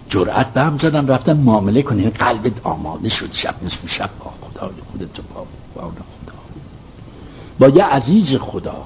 جرأت 0.09 0.53
به 0.53 0.61
هم 0.61 0.77
زدن. 0.77 1.07
رفتن 1.07 1.37
معامله 1.37 1.81
کنه 1.81 2.09
قلبت 2.09 2.65
آماده 2.65 3.09
شد. 3.09 3.33
شب 3.33 3.55
نصف 3.63 3.87
شب. 3.87 4.09
با 4.19 4.31
خدا 4.41 4.71
خودت 4.91 5.17
با 5.33 5.45
با 5.75 5.81
خدا. 5.81 6.33
با 7.59 7.69
یه 7.69 7.83
عزیز 7.85 8.35
خدا. 8.35 8.85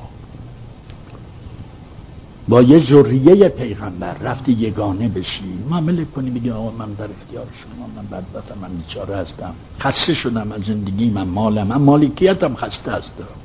با 2.47 2.61
یه 2.61 2.79
ذریه 2.79 3.49
پیغمبر. 3.49 4.13
رفتی 4.17 4.51
یگانه 4.51 5.07
بشی. 5.09 5.59
معامله 5.69 6.05
کنی. 6.05 6.29
بگی 6.29 6.49
آقا 6.49 6.71
من 6.71 6.93
در 6.93 7.09
اختیار 7.11 7.45
شما. 7.53 7.87
من 7.95 8.07
بدبختم. 8.07 8.59
من 8.61 8.69
بیچاره 8.69 9.15
هستم. 9.15 9.53
خسته 9.79 10.13
شدم 10.13 10.51
از 10.51 10.61
زندگی. 10.61 11.09
من 11.09 11.27
مالم. 11.27 11.67
من 11.67 11.81
مالکیتم. 11.81 12.55
خسته 12.55 12.91
هستم. 12.91 13.44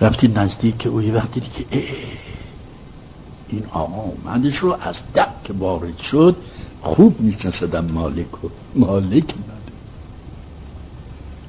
رفتی 0.00 0.28
نزدیک 0.28 0.86
او 0.86 1.02
یه 1.02 1.14
وقتی 1.14 1.40
که 1.40 1.64
این 3.48 3.64
آقا 3.70 4.02
اومدش 4.02 4.56
رو 4.56 4.76
از 4.80 4.96
دک 5.14 5.44
که 5.44 5.52
وارد 5.52 5.98
شد 5.98 6.36
خوب 6.82 7.20
میشناسدم 7.20 7.84
مالک 7.84 8.44
و 8.44 8.48
مالک 8.74 9.34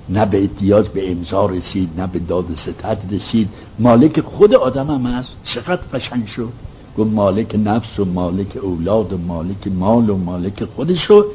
نه 0.09 0.25
به 0.25 0.41
احتیاج 0.41 0.87
به 0.87 1.11
امضا 1.11 1.45
رسید 1.45 1.89
نه 1.97 2.07
به 2.07 2.19
داد 2.19 2.55
ستد 2.55 2.97
رسید. 3.11 3.49
مالک 3.79 4.21
خود 4.21 4.53
آدم 4.53 4.89
هم 4.89 5.05
هست. 5.05 5.31
چقدر 5.43 5.81
قشنگ 5.93 6.27
شد. 6.27 6.49
گفت 6.97 7.11
مالک 7.11 7.55
نفس 7.63 7.99
و 7.99 8.05
مالک 8.05 8.57
اولاد 8.57 9.13
و 9.13 9.17
مالک 9.17 9.67
مال 9.67 10.09
و 10.09 10.17
مالک 10.17 10.63
خودش 10.63 11.11
و 11.11 11.25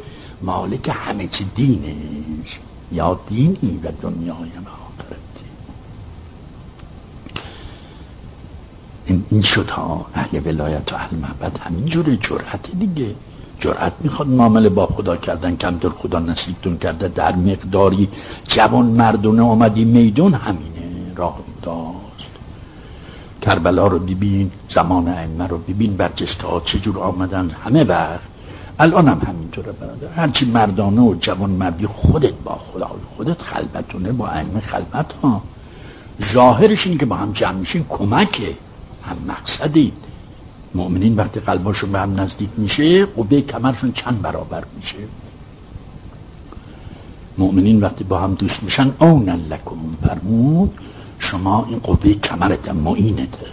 مالک 0.42 0.90
همه 0.92 1.28
چی 1.28 1.46
دینش. 1.54 2.58
یا 2.92 3.20
دینی 3.26 3.80
و 3.84 3.92
دنیای 4.02 4.50
آخرتی. 4.66 5.49
این, 9.10 9.24
این 9.30 9.42
شد 9.42 9.70
ها 9.70 10.06
اهل 10.14 10.40
ولایت 10.44 10.92
و 10.92 10.96
اهل 10.96 11.16
محبت 11.16 11.60
همینجوره 11.60 12.16
جرأت 12.16 12.70
دیگه. 12.78 13.14
جرأت 13.60 13.92
می‌خواد 14.00 14.28
معامله 14.28 14.68
با 14.68 14.86
خدا 14.86 15.16
کردن 15.16 15.56
کم 15.56 15.76
در 15.78 15.88
خدا 15.88 16.18
نصیبتون 16.18 16.78
کرده 16.78 17.08
در 17.08 17.36
مقداری 17.36 18.08
جوان 18.48 18.86
مردونه 18.86 19.42
آمدی 19.42 19.84
میدون 19.84 20.34
همینه. 20.34 21.14
راه 21.16 21.38
داست 21.62 22.30
کربلا 23.42 23.86
رو 23.86 23.98
ببین 23.98 24.50
زمان 24.68 25.08
ائمه 25.08 25.46
رو 25.46 25.58
ببین 25.58 25.96
برجسته 25.96 26.46
ها 26.46 26.60
چجور 26.60 26.98
آمدن 26.98 27.50
همه 27.50 27.84
وقت 27.84 28.30
الان 28.78 29.08
هم 29.08 29.20
همینطوره 29.28 29.72
برادر. 29.72 30.08
هرچی 30.16 30.50
مردانه 30.50 31.00
و 31.00 31.14
جوان 31.14 31.50
مردی 31.50 31.86
خودت 31.86 32.34
با 32.44 32.52
خدا 32.52 32.90
خودت 33.16 33.42
خلبتونه 33.42 34.12
با 34.12 34.28
ائمه 34.28 34.60
خلبت 34.60 35.12
ها. 35.22 35.42
ظاهرش 36.32 36.86
این 36.86 36.98
که 36.98 37.06
با 37.06 37.16
هم 37.16 37.32
جمع 37.32 37.58
میشین 37.58 37.84
کمکه. 37.88 38.54
هم 39.02 39.16
مقصدید. 39.26 39.94
مؤمنین 40.74 41.16
وقتی 41.16 41.40
قلباشون 41.40 41.92
به 41.92 42.00
هم 42.00 42.20
نزدیک 42.20 42.50
میشه 42.56 43.06
قوه 43.06 43.40
کمرشون 43.40 43.92
چند 43.92 44.22
برابر 44.22 44.64
میشه. 44.76 44.98
مؤمنین 47.38 47.80
وقتی 47.80 48.04
با 48.04 48.20
هم 48.20 48.34
دوست 48.34 48.62
میشن 48.62 48.94
اونن 48.98 49.36
لکم 49.50 49.76
فرمود 50.02 50.78
شما 51.18 51.66
این 51.68 51.78
قوه 51.78 52.12
کمرت 52.12 52.68
معینته 52.68 53.46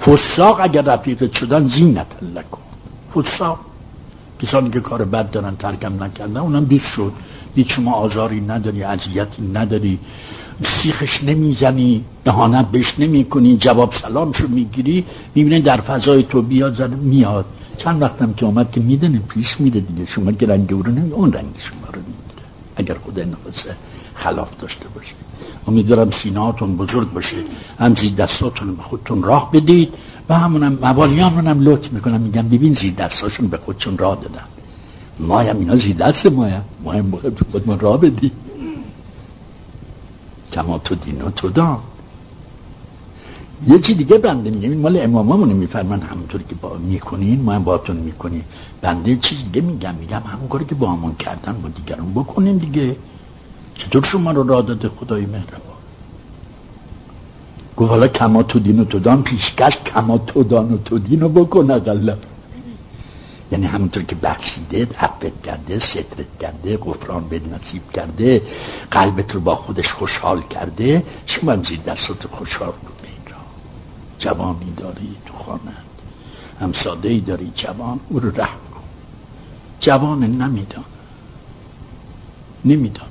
فساق 0.00 0.60
اگر 0.60 0.82
رفیقت 0.82 1.32
شدن 1.32 1.68
زینت 1.68 2.06
لکم. 2.22 2.58
فساق. 3.14 3.67
کسانی 4.38 4.70
که 4.70 4.80
کار 4.80 5.04
بد 5.04 5.30
دارن 5.30 5.56
ترکم 5.56 6.02
نکردن 6.02 6.36
اونم 6.36 6.64
دوست 6.64 6.86
شد. 6.86 7.12
دید 7.54 7.68
شما 7.68 7.92
آزاری 7.92 8.40
نداری 8.40 8.82
اذیتی 8.82 9.42
نداری 9.42 9.98
سیخش 10.62 11.24
نمی‌زنی 11.24 12.04
دهانت 12.24 12.70
بهش 12.70 12.98
نمی 12.98 13.24
کنی 13.24 13.56
جواب 13.56 13.92
سلامشو 13.92 14.48
می‌گیری 14.48 15.04
می‌بینه 15.34 15.60
در 15.60 15.80
فضای 15.80 16.22
تو 16.22 16.42
بیاد 16.42 16.74
زن 16.74 16.90
میاد. 16.90 17.44
چند 17.76 18.02
وقتم 18.02 18.32
که 18.32 18.46
اومد 18.46 18.70
که 18.70 18.80
میدنه 18.80 19.18
پیش 19.18 19.60
میده 19.60 19.80
دیگه. 19.80 20.06
شما 20.06 20.32
که 20.32 20.46
رنگ 20.46 20.72
او 20.72 20.82
رو 20.82 20.92
نمی 20.92 21.10
اون 21.12 21.32
رنگ 21.32 21.46
شما 21.58 21.86
رو 21.92 22.00
میده 22.00 22.42
اگر 22.76 22.94
خدا 22.94 23.24
نفسه 23.24 23.76
خلاف 24.14 24.48
داشته 24.60 24.84
باشه 24.94 25.14
امیدوارم 25.68 26.10
سیناتون 26.10 26.76
بزرگ 26.76 27.12
باشه. 27.12 27.36
هم 27.78 27.94
زیر 27.94 28.14
دستاتون 28.14 28.76
به 28.76 28.82
خودتون 28.82 29.22
راه 29.22 29.52
بدید. 29.52 29.94
و 30.28 30.38
همونم 30.38 30.78
موالیان 30.82 31.46
هم 31.46 31.60
لطف 31.60 31.92
می‌کنم. 31.92 32.20
میگم 32.20 32.48
ببین 32.48 32.74
زیر 32.74 32.94
دستاشون 32.94 33.48
به 33.48 33.56
خودشون 33.56 33.98
راه 33.98 34.16
دادن. 34.16 34.44
مایم 35.20 35.58
اینا 35.58 35.76
زیر 35.76 35.96
دست 35.96 36.26
مایم. 36.26 36.62
مایم 36.84 37.10
تو 37.10 37.44
خودمون 37.52 37.80
راه 37.80 38.00
بدید 38.00 38.32
کما 40.52 40.78
تو 40.78 40.94
دین 40.94 41.22
و 41.22 41.30
تو 41.30 41.48
دان. 41.48 41.78
یه 43.66 43.78
چی 43.78 43.94
دیگه 43.94 44.18
بنده 44.18 44.50
میگه 44.50 44.68
این 44.68 44.80
مال 44.80 45.00
اماممونه 45.00 45.54
میفرمان 45.54 46.00
همونطوری 46.00 46.44
که 46.48 46.54
با 46.54 46.76
می‌کنین 46.76 47.42
ما 47.42 47.52
هم 47.52 47.64
باتون 47.64 47.96
می‌کنیم 47.96 48.44
بنده 48.80 49.16
چیز 49.16 49.38
دیگه 49.44 49.60
میگم؟ 49.60 49.94
میگم 49.94 50.22
همون 50.26 50.48
کاری 50.48 50.64
که 50.64 50.74
با 50.74 50.90
همون 50.92 51.14
کردن 51.14 51.52
با 51.62 51.68
دیگرون 51.68 52.10
بکنین 52.12 52.56
دیگه. 52.56 52.96
چطور 53.74 54.02
شما 54.04 54.30
رو 54.30 54.42
را 54.42 54.62
داده 54.62 54.88
خدای 54.88 55.26
مهربان؟ 55.26 55.77
گفت 57.78 57.90
حالا 57.90 58.08
کما 58.08 58.42
تو 58.42 58.58
دین 58.58 58.80
و 58.80 58.84
تو 58.84 58.98
دان 58.98 59.22
پیشکش 59.22 59.78
کما 59.78 60.18
تو 60.18 60.42
دان 60.42 60.72
و 60.72 60.78
تو 60.78 60.98
دین 60.98 61.20
رو 61.20 61.28
بکن 61.28 61.70
اقلا 61.70 62.16
یعنی 63.52 63.66
همونطور 63.66 64.02
که 64.02 64.14
بخشیده 64.14 64.88
عفت 64.98 65.42
کرده 65.42 65.78
سترت 65.78 66.38
کرده 66.40 66.76
غفران 66.76 67.28
به 67.28 67.40
نصیب 67.54 67.82
کرده 67.92 68.42
قلبت 68.90 69.34
رو 69.34 69.40
با 69.40 69.54
خودش 69.54 69.92
خوشحال 69.92 70.42
کرده 70.42 71.04
شما 71.26 71.52
هم 71.52 71.62
زیر 71.62 71.80
دستات 71.80 72.26
خوشحال 72.26 72.70
کن 72.70 72.92
این 73.02 73.32
را. 73.32 73.36
جوانی 74.18 74.72
داری 74.76 75.16
تو 75.26 75.32
خانه. 75.32 75.76
همساده 76.60 77.08
ای 77.08 77.20
داری 77.20 77.52
جوان 77.54 78.00
او 78.08 78.20
رو 78.20 78.28
رحم 78.28 78.58
کن. 78.74 78.80
جوان 79.80 80.24
نمیدان 80.24 80.84
نمیدان 82.64 83.07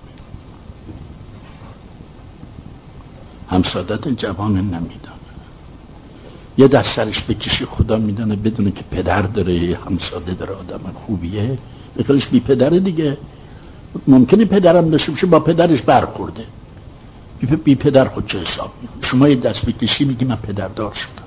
همسادت 3.49 4.07
جوان 4.07 4.57
نمیدان 4.57 5.17
یه 6.57 6.67
دست 6.67 6.95
سرش 6.95 7.23
بکشی 7.23 7.65
خدا 7.65 7.97
میدانه 7.97 8.35
بدونه 8.35 8.71
که 8.71 8.83
پدر 8.91 9.21
داره 9.21 9.79
همساده 9.85 10.33
داره 10.33 10.53
آدم 10.53 10.79
خوبیه. 10.93 11.57
بخیرش 11.97 12.27
بی 12.27 12.39
پدره 12.39 12.79
دیگه. 12.79 13.17
ممکنه 14.07 14.45
پدرم 14.45 14.89
داشته 14.89 15.11
باشه 15.11 15.27
با 15.27 15.39
پدرش 15.39 15.81
برخورده. 15.81 16.45
بی 17.63 17.75
پدر 17.75 18.07
خود 18.07 18.27
چه 18.27 18.39
حساب 18.39 18.71
شما 19.01 19.27
یه 19.27 19.35
دست 19.35 19.65
بکشی 19.65 20.05
میگی 20.05 20.25
من 20.25 20.35
پدردار 20.35 20.93
شدم. 20.93 21.23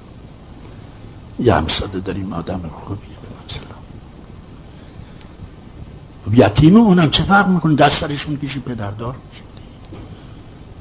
یه 1.38 1.54
همساده 1.54 2.00
داریم 2.00 2.33
آدم 2.33 2.61
خوبیه 2.72 3.16
مثلا 3.46 3.80
یتیم 6.46 6.76
اونم 6.76 7.11
چه 7.11 7.22
فرق 7.22 7.48
می‌کنه؟ 7.48 7.74
دست 7.74 8.00
سرش 8.00 8.28
می‌کشی 8.28 8.61
پدردار 8.61 9.16
میشه 9.30 9.42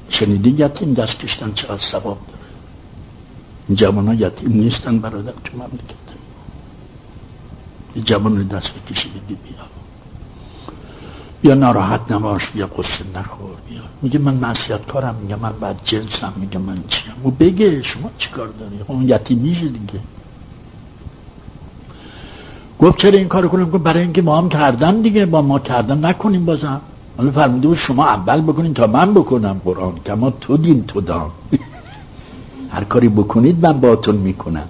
شنیدی 0.10 0.50
یتیم 0.50 0.94
دست 0.94 1.20
کشتن 1.20 1.54
چقدر 1.54 1.78
ثواب 1.78 2.18
داره؟ 2.28 2.40
جوان 3.76 4.08
ها 4.08 4.14
یتیم 4.14 4.52
نیستن 4.52 5.00
برادر 5.00 5.32
تو 5.44 5.58
مملکت. 5.58 5.96
جوان 8.04 8.38
رو 8.38 8.44
دست 8.44 8.74
بکشی 8.74 9.10
بگی 9.10 9.36
بیا. 9.36 9.66
بیا 11.42 11.56
ناراحت 11.56 12.12
نباش 12.12 12.50
بیا 12.50 12.68
قصه 12.68 13.06
نخور 13.16 13.56
بیا. 13.70 13.82
میگه 14.02 14.20
من 14.20 14.34
معصیت 14.34 14.86
کارم 14.86 15.16
میگه 15.16 15.36
من 15.36 15.54
بعد 15.60 15.80
جنسم 15.84 16.34
میگه 16.36 16.58
من 16.58 16.84
چیم؟ 16.88 17.14
و 17.26 17.32
بگه 17.32 17.82
شما 17.82 18.12
چیکار 18.18 18.48
داری؟ 18.48 18.84
خب 18.84 18.92
اون 18.92 19.10
یتیم 19.10 19.38
میشه 19.38 19.68
دیگه. 19.68 20.00
گفت 22.80 22.98
چرا 22.98 23.18
این 23.18 23.28
کار 23.28 23.48
کنم؟ 23.48 23.66
برای 23.66 24.02
اینکه 24.02 24.22
ما 24.22 24.38
هم 24.38 24.50
کردن 24.50 25.02
دیگه 25.02 25.26
با 25.26 25.42
ما 25.42 25.60
کردن 25.60 26.06
نکنیم 26.06 26.46
بازم. 26.46 26.82
حالا 27.20 27.32
فرموده 27.32 27.68
بود 27.68 27.78
شما 27.78 28.06
اول 28.06 28.42
بکنین 28.42 28.74
تا 28.74 28.88
من 28.88 29.14
بکنم 29.14 29.62
قرآن. 29.66 29.94
که 30.06 30.14
ما 30.14 30.30
تو 30.30 30.58
دین 30.58 30.84
تو 30.84 31.02
دام. 31.02 31.32
هر 32.74 32.84
کاری 32.84 33.10
بکنید 33.10 33.66
من 33.66 33.80
باتون 33.80 34.16
می‌کنم. 34.16 34.68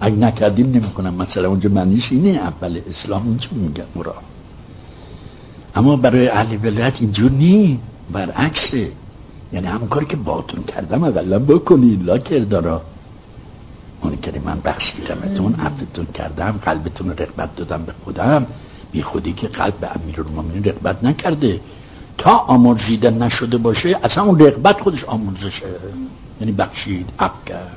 اگه 0.00 0.16
نکردیم 0.16 0.66
نمی‌کنم. 0.66 1.14
مثلا 1.14 1.48
اونجا 1.48 1.68
معنیش 1.68 2.12
اینه. 2.12 2.28
اول 2.28 2.80
اسلام 2.88 3.28
اینجا 3.28 3.48
میگن 3.52 3.84
مراد. 3.96 4.14
اما 5.74 5.96
برای 5.96 6.28
اهل 6.28 6.56
ولایت 6.62 6.94
اینجور 7.00 7.30
نی 7.30 7.78
برعکسه. 8.12 8.88
یعنی 9.52 9.66
همون 9.66 9.88
کاری 9.88 10.06
که 10.06 10.16
باتون 10.16 10.64
کردم 10.64 11.04
اولا 11.04 11.38
بکنید 11.38 12.04
لا 12.04 12.18
کردارا. 12.18 12.82
اون 14.02 14.16
که 14.16 14.32
من 14.44 14.60
بخشیدمتون 14.64 15.54
عفتون 15.54 16.06
کردم 16.14 16.60
قلبتون 16.64 17.10
رقبت 17.10 17.56
دادم 17.56 17.82
به 17.84 17.92
خودم. 18.04 18.46
بی 18.94 19.02
خودی 19.02 19.32
که 19.32 19.48
قلب 19.48 19.74
به 19.80 19.88
امیر 19.96 20.20
المومنین 20.20 20.64
رقبت 20.64 21.04
نکرده. 21.04 21.60
تا 22.18 22.30
آمرزیده 22.30 23.10
نشده 23.10 23.58
باشه 23.58 23.98
اصلا 24.02 24.24
اون 24.24 24.38
رقبت 24.38 24.80
خودش 24.80 25.04
آمرزشه. 25.04 25.66
یعنی 26.40 26.52
بخشید 26.52 27.10
اب 27.18 27.44
کرد. 27.44 27.76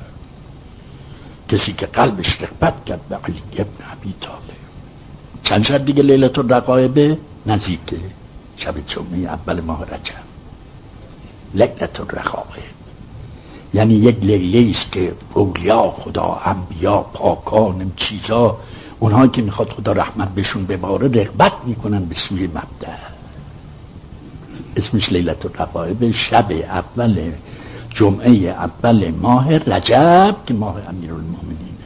کسی 1.48 1.72
که 1.72 1.86
قلبش 1.86 2.42
رقبت 2.42 2.84
کرد 2.84 3.08
به 3.08 3.16
علی 3.16 3.42
ابن 3.52 3.78
عبی 3.92 4.14
طالب. 4.20 4.58
چند 5.42 5.62
شب 5.62 5.84
دیگه 5.84 6.02
لیلت 6.02 6.38
الرقایبه 6.38 7.18
نزدیکه. 7.46 7.96
شب 8.56 8.74
جمعه 8.86 9.18
اول 9.18 9.60
ماه 9.60 9.84
رجب. 9.84 10.24
لیلت 11.54 12.00
الرقایب. 12.00 12.78
یعنی 13.74 13.94
یک 13.94 14.16
لیله 14.22 14.70
است 14.70 14.92
که 14.92 15.12
اولیا 15.34 15.90
خدا 15.90 16.40
انبیا 16.44 16.96
پاکان 16.98 17.92
چیزا 17.96 18.56
اونها 19.00 19.26
که 19.26 19.42
می‌خواد 19.42 19.70
خدا 19.70 19.92
رحمت 19.92 20.28
بهشون 20.28 20.66
بباره 20.66 21.08
رغبت 21.08 21.52
می‌کنن 21.66 22.04
به 22.04 22.14
سوی 22.14 22.46
مبدع. 22.46 22.96
اسمش 24.76 25.12
لیلت 25.12 25.46
الرقایب 25.46 26.10
شب 26.10 26.50
اول 26.50 27.32
جمعه 27.90 28.30
اول 28.30 29.10
ماه 29.10 29.58
رجب 29.58 30.36
که 30.46 30.54
ماه 30.54 30.76
امیر 30.88 31.14
المومنین 31.14 31.78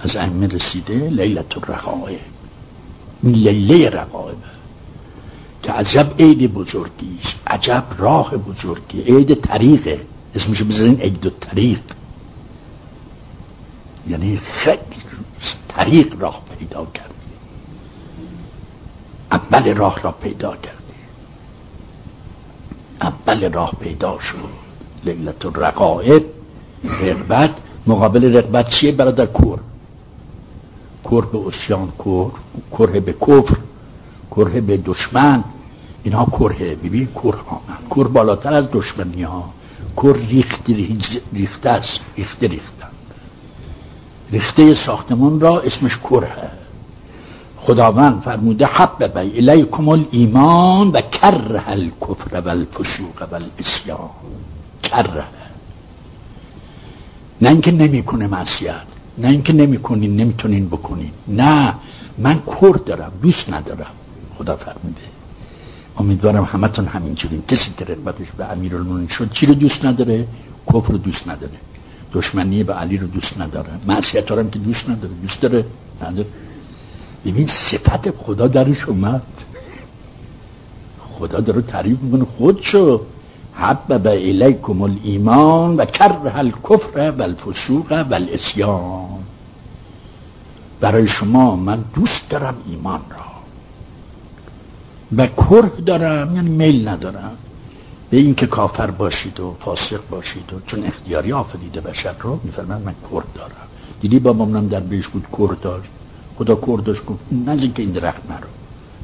از 0.00 0.16
ائمه 0.16 0.46
رسیده 0.46 0.94
لیلت 0.94 1.58
الرقایب 1.58 2.18
لیله 3.22 3.90
رقایب 3.90 4.36
که 5.62 5.72
عجب 5.72 6.12
عید 6.18 6.54
بزرگی 6.54 7.18
است 7.22 7.36
عجب 7.46 7.84
راه 7.98 8.36
بزرگی 8.36 9.00
عید 9.00 9.34
طریقه. 9.34 10.00
اسمشو 10.34 10.64
بذارین 10.64 11.00
عید 11.00 11.26
و 11.26 11.30
طریق. 11.30 11.80
یعنی 14.08 14.36
خیلی 14.38 14.78
طریق 15.68 16.20
راه 16.20 16.42
پیدا 16.58 16.86
کردی. 16.94 17.14
اول 19.32 19.74
راه 19.74 20.02
را 20.02 20.12
پیدا 20.12 20.56
کردی. 20.56 20.78
اول 23.00 23.52
راه 23.52 23.72
پیدا 23.80 24.18
شد. 24.20 24.36
لیلت 25.04 25.46
الرقائب 25.46 26.22
رغبت. 26.84 27.50
مقابل 27.86 28.36
رغبت 28.36 28.68
چیه 28.70 28.92
برادر 28.92 29.26
کور؟ 29.26 29.60
کور 31.04 31.26
به 31.26 31.46
اسیان 31.46 31.90
کور 31.90 32.32
کره 32.70 33.00
به 33.00 33.12
کفر 33.12 33.56
کره 34.30 34.60
به 34.60 34.76
دشمن. 34.76 35.44
اینها 36.02 36.24
کره 36.24 36.74
ببین 36.74 37.06
کره 37.06 37.38
آمد 37.46 37.88
کور 37.90 38.08
بالاتر 38.08 38.54
از 38.54 38.68
دشمنی 38.72 39.22
ها. 39.22 39.50
کور 39.96 40.16
ریختی 40.16 40.98
ریخته 41.32 41.70
است 41.70 42.00
ریخته 42.16 42.46
ریختن 42.48 42.88
ریخته 44.32 44.74
ساختمان 44.74 45.40
را 45.40 45.60
اسمش 45.60 45.98
کره. 45.98 46.50
خداوند 47.56 48.22
فرموده 48.22 48.66
حب 48.66 49.18
بی 49.18 49.38
الیکم 49.38 49.88
الایمان 49.88 50.88
و 50.88 51.00
کره 51.00 51.68
الکفر 51.70 52.40
و 52.40 52.48
الفسوق 52.48 53.22
و 53.30 53.34
الاسیان 53.34 54.10
کره. 54.82 55.24
نه 57.40 57.48
اینکه 57.48 57.72
نمی‌کنه 57.72 58.26
معصیت 58.26 58.82
نه 59.18 59.28
اینکه 59.28 59.52
نمی‌کنین 59.52 60.16
نمی‌تونین 60.16 60.68
بکنین. 60.68 61.10
نه 61.28 61.74
من 62.18 62.38
کور 62.38 62.76
دارم 62.76 63.12
دوست 63.22 63.50
ندارم. 63.50 63.90
خدا 64.38 64.56
فرموده. 64.56 65.00
امیدوارم 65.96 66.44
همتون 66.44 66.86
همینجورین. 66.86 67.42
کسی 67.42 67.70
که 67.78 67.84
رغبتش 67.84 68.30
به 68.36 68.52
امیرالمومنین 68.52 69.08
شد 69.08 69.30
چی 69.30 69.46
رو 69.46 69.54
دوست 69.54 69.84
نداره؟ 69.84 70.26
کفر 70.66 70.92
رو 70.92 70.98
دوست 70.98 71.28
نداره. 71.28 71.58
دشمنی 72.12 72.62
به 72.64 72.74
علی 72.74 72.96
رو 72.96 73.06
دوست 73.06 73.40
نداره. 73.40 73.70
معصیت 73.86 74.30
هم 74.30 74.50
که 74.50 74.58
دوست 74.58 74.90
نداره. 74.90 75.14
دوست 75.22 75.40
داره. 75.40 75.64
نداره. 76.02 76.28
ببین 77.26 77.46
صفت 77.46 78.10
خدا 78.10 78.46
درش 78.46 78.84
اومد. 78.84 79.22
خدا 81.12 81.40
داره 81.40 81.62
تعریف 81.62 81.98
می‌کنه. 82.00 82.24
خودشو 82.24 83.00
حبب 83.54 84.06
الیکم 84.06 84.82
الایمان 84.82 85.76
و 85.76 85.84
کره 85.84 86.38
الکفر 86.38 87.14
و 87.18 87.22
الفسوق 87.22 87.92
و 88.10 88.14
الاسیان. 88.14 89.08
برای 90.80 91.08
شما 91.08 91.56
من 91.56 91.84
دوست 91.94 92.30
دارم 92.30 92.54
ایمان 92.66 93.00
را. 93.10 93.26
و 95.16 95.26
کره 95.26 95.80
دارم 95.86 96.36
یعنی 96.36 96.50
میل 96.50 96.88
ندارم. 96.88 97.36
به 98.10 98.16
اینکه 98.16 98.46
کافر 98.46 98.90
باشید 98.90 99.40
و 99.40 99.56
فاسق 99.60 100.00
باشید 100.10 100.52
و 100.52 100.60
چون 100.66 100.84
اختیاری 100.84 101.32
آفریده 101.32 101.80
بشر 101.80 102.14
رو 102.20 102.40
میفرمند 102.44 102.84
من 102.84 102.94
کرد 103.10 103.32
دارم. 103.34 103.68
دیدی 104.00 104.18
بابامونم 104.18 104.68
در 104.68 104.80
بیش 104.80 105.08
بود 105.08 105.26
کرد 105.38 105.60
داشت. 105.60 105.90
خدا 106.38 106.54
کردش 106.54 106.98
گفت 107.06 107.20
نزدیک 107.46 107.74
که 107.74 107.82
این 107.82 107.92
درخت 107.92 108.30
نرو 108.30 108.48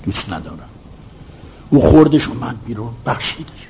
دوست 0.05 0.33
ندارم. 0.33 0.69
او 1.71 1.81
خوردش 1.81 2.29
اومد 2.29 2.57
بیرون 2.67 2.91
بخشیدش. 3.07 3.69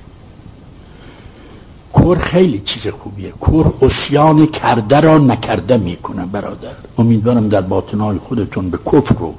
کور 1.93 2.17
خیلی 2.17 2.59
چیز 2.59 2.87
خوبیه. 2.87 3.31
کور 3.31 3.73
اسیان 3.81 4.45
کرده 4.45 4.99
را 4.99 5.17
نکرده 5.17 5.77
می‌کنه 5.77 6.25
برادر. 6.25 6.75
امیدوارم 6.97 7.49
در 7.49 7.61
باطنهای 7.61 8.17
خودتون 8.17 8.69
به 8.69 8.77
کفر 8.77 9.15
رو 9.15 9.35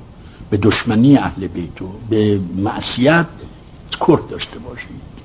به 0.50 0.56
دشمنی 0.56 1.16
اهل 1.16 1.46
بیتو 1.46 1.88
به 2.10 2.40
معصیت 2.56 3.26
کور 4.00 4.20
داشته 4.30 4.58
باشید. 4.58 5.16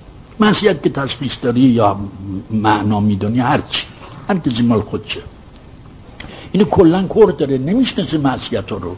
معصیت 0.41 0.83
که 0.83 0.89
تشخیص 0.89 1.35
داری 1.41 1.61
یا 1.61 1.97
معنا 2.51 2.99
می‌دونی 2.99 3.39
هرچی 3.39 3.87
هر 4.29 4.37
کسی 4.37 4.63
مال 4.63 4.81
خودشه. 4.81 5.21
اینو 6.51 6.65
کلا 6.65 7.03
کور 7.07 7.31
داره 7.31 7.57
نمی‌شناسه 7.57 8.17
معصیت 8.17 8.71
رو. 8.71 8.95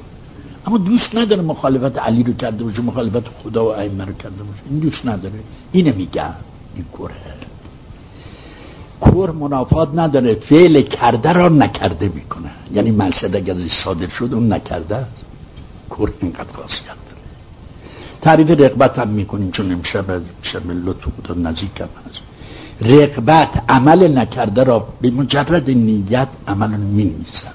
اما 0.66 0.78
دوست 0.78 1.16
نداره 1.16 1.42
مخالفت 1.42 1.98
علی 1.98 2.24
رو 2.24 2.34
کرده 2.34 2.64
باشه 2.64 2.82
مخالفت 2.82 3.28
خدا 3.28 3.66
و 3.66 3.68
ائمه 3.68 4.06
رو 4.06 4.14
کرده 4.14 4.44
باشه. 4.44 4.64
این 4.70 4.80
دوست 4.80 5.06
نداره. 5.06 5.40
اینو 5.72 5.96
میگم 5.96 6.34
این 6.76 6.86
کوره 6.94 7.14
کور 9.02 9.32
منافات 9.32 9.90
نداره 9.96 10.36
فعل 10.36 10.82
کرده 10.82 11.34
را 11.34 11.50
نکرده 11.50 12.12
می‌کنه. 12.16 12.52
یعنی 12.74 12.92
معصیت 12.92 13.36
اگر 13.36 13.56
صادر 13.68 14.08
شد 14.08 14.30
اون 14.34 14.54
نکرده 14.54 15.06
کور 15.90 16.14
اینقدر 16.22 16.54
خاصیت. 16.54 17.03
تعریف 18.24 18.50
رقبت 18.50 19.00
هم 19.00 19.08
می‌کنیم 19.08 19.52
چون 19.52 19.72
امشب 19.72 20.22
شب 20.42 20.72
لطف 20.72 21.04
خدا 21.18 21.34
نزدیکم 21.34 21.88
هست. 22.10 22.22
رقبت 22.82 23.64
عمل 23.70 24.18
نکرده 24.18 24.64
را 24.64 24.88
به 25.02 25.12
مجرد 25.12 25.70
نیت 25.70 26.28
عمل 26.48 26.70
می 26.70 27.04
نویسن 27.04 27.54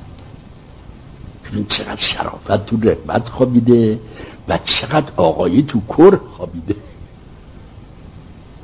این 1.52 1.66
چقدر 1.66 1.96
شرافت 1.96 2.66
تو 2.66 2.76
رقبت 2.76 3.28
خوابیده 3.28 4.00
و 4.48 4.58
چقدر 4.64 5.12
آقایی 5.16 5.62
تو 5.62 5.80
کر 5.88 6.16
خوابیده. 6.16 6.76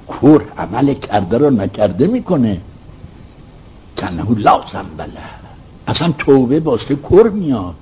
کر 0.08 0.42
عمل 0.58 0.94
کرده 0.94 1.38
را 1.38 1.50
نکرده 1.50 2.06
می‌کنه. 2.06 2.60
کنه 3.96 4.38
لازم 4.38 4.86
بله 4.96 5.10
اصلا 5.86 6.12
توبه 6.18 6.60
باسته 6.60 6.96
کر 6.96 7.28
میاد. 7.28 7.74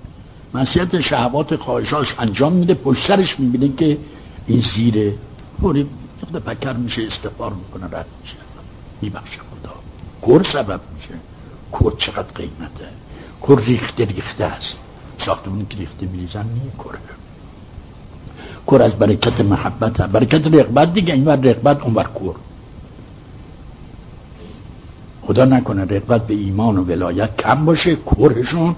مسیحت 0.55 1.00
شهوات 1.00 1.57
خواهشاش 1.57 2.14
انجام 2.18 2.53
میده. 2.53 2.74
پشت 2.74 3.07
سرش 3.07 3.40
می‌بینه 3.40 3.76
که 3.76 3.98
این 4.46 4.61
زیره 4.61 5.14
فوری 5.61 5.86
پکر 6.46 6.72
میشه 6.72 7.03
استفار 7.03 7.53
می‌کنه 7.53 7.98
رد 7.98 8.07
میشه. 8.20 8.36
میبخشه 9.03 9.38
خدا. 9.38 9.74
کور 10.22 10.42
سبب 10.42 10.80
میشه. 10.94 11.14
کور 11.72 11.94
چقدر 11.98 12.32
قیمته. 12.34 12.88
کور 13.40 13.61
ریخته 13.61 14.05
ریخته 14.05 14.44
است. 14.44 14.76
ساختمونی 15.18 15.66
که 15.70 15.76
ریخته 15.76 16.07
میریزن 16.07 16.46
نیه 16.55 16.72
کوره 16.78 16.98
کور 18.66 18.82
از 18.82 18.98
برکت 18.98 19.40
محبت 19.40 20.00
هم. 20.00 20.07
برکت 20.07 20.46
رقبت 20.46 20.94
دیگه. 20.94 21.14
این 21.14 21.24
بر 21.24 21.36
رقبت 21.36 21.82
اون 21.82 21.94
بر 21.94 22.05
کور. 22.05 22.36
خدا 25.22 25.44
نکنه 25.44 25.84
رقبت 25.84 26.26
به 26.26 26.34
ایمان 26.34 26.76
و 26.76 26.84
ولایت 26.84 27.36
کم 27.36 27.64
باشه 27.64 27.96
کورشون 27.96 28.76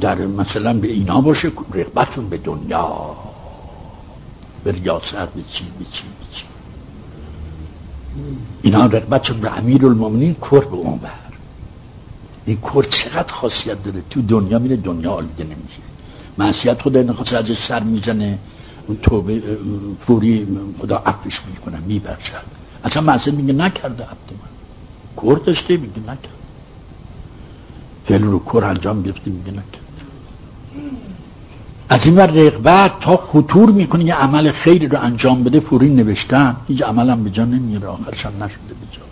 در 0.00 0.26
مثلا 0.26 0.80
به 0.80 0.88
اینا 0.88 1.20
باشه 1.20 1.52
رقبتشون 1.74 2.28
به 2.28 2.38
دنیا. 2.38 3.16
به 4.64 4.72
ریاست 4.72 5.14
به 5.16 5.42
چی 5.50 5.64
به 5.78 5.84
چی 5.84 6.04
به 6.04 6.26
چی. 6.34 6.44
اینا 8.62 8.86
رقبتشون 8.86 9.40
به 9.40 9.58
امیر 9.58 9.86
المومنین 9.86 10.34
کر 10.34 10.60
به 10.60 10.76
اون 10.76 10.98
بر. 10.98 11.10
این 12.44 12.60
کر 12.60 12.82
چقدر 12.82 13.32
خاصیت 13.32 13.82
داره؟ 13.82 14.02
تو 14.10 14.22
دنیا 14.22 14.58
میره 14.58 14.76
دنیا 14.76 15.10
آلیده 15.10 15.44
نمیشه. 15.44 15.78
معصیت 16.38 16.82
خدا 16.82 17.02
نخواست 17.02 17.34
ازش 17.34 17.58
سر 17.58 17.82
می‌زنه. 17.82 18.38
اون 18.86 18.96
توبه 18.96 19.42
فوری 20.00 20.46
خدا 20.78 20.96
عفش 20.96 21.40
می‌کنه 21.46 21.80
میبرشد 21.86 22.44
اصلا 22.84 23.02
معصیت 23.02 23.34
میگه 23.34 23.52
نکرده 23.52 24.04
عبد 24.04 24.30
من. 24.30 24.48
کر 25.16 25.38
داشته 25.44 25.76
میگه 25.76 26.00
نکرد 26.00 26.37
رو 28.16 28.38
کر 28.38 28.64
انجام 28.64 29.02
گرفته 29.02 29.30
میگه 29.30 29.50
نکرد 29.50 29.88
از 31.88 32.06
این 32.06 32.16
ور 32.16 32.26
رغبت 32.26 33.00
تا 33.00 33.16
خطور 33.16 33.70
می‌کنه 33.70 34.04
یه 34.04 34.14
عمل 34.14 34.50
خیلی 34.50 34.86
رو 34.86 34.98
انجام 35.00 35.44
بده 35.44 35.60
فوری 35.60 35.88
نوشتن. 35.88 36.56
هیچ 36.68 36.82
عملم 36.82 37.24
به 37.24 37.30
جا 37.30 37.44
نمیره 37.44 37.86
آخرش 37.86 38.26
هم 38.26 38.32
نشده 38.32 38.58
به 38.68 38.86
جا. 38.92 39.02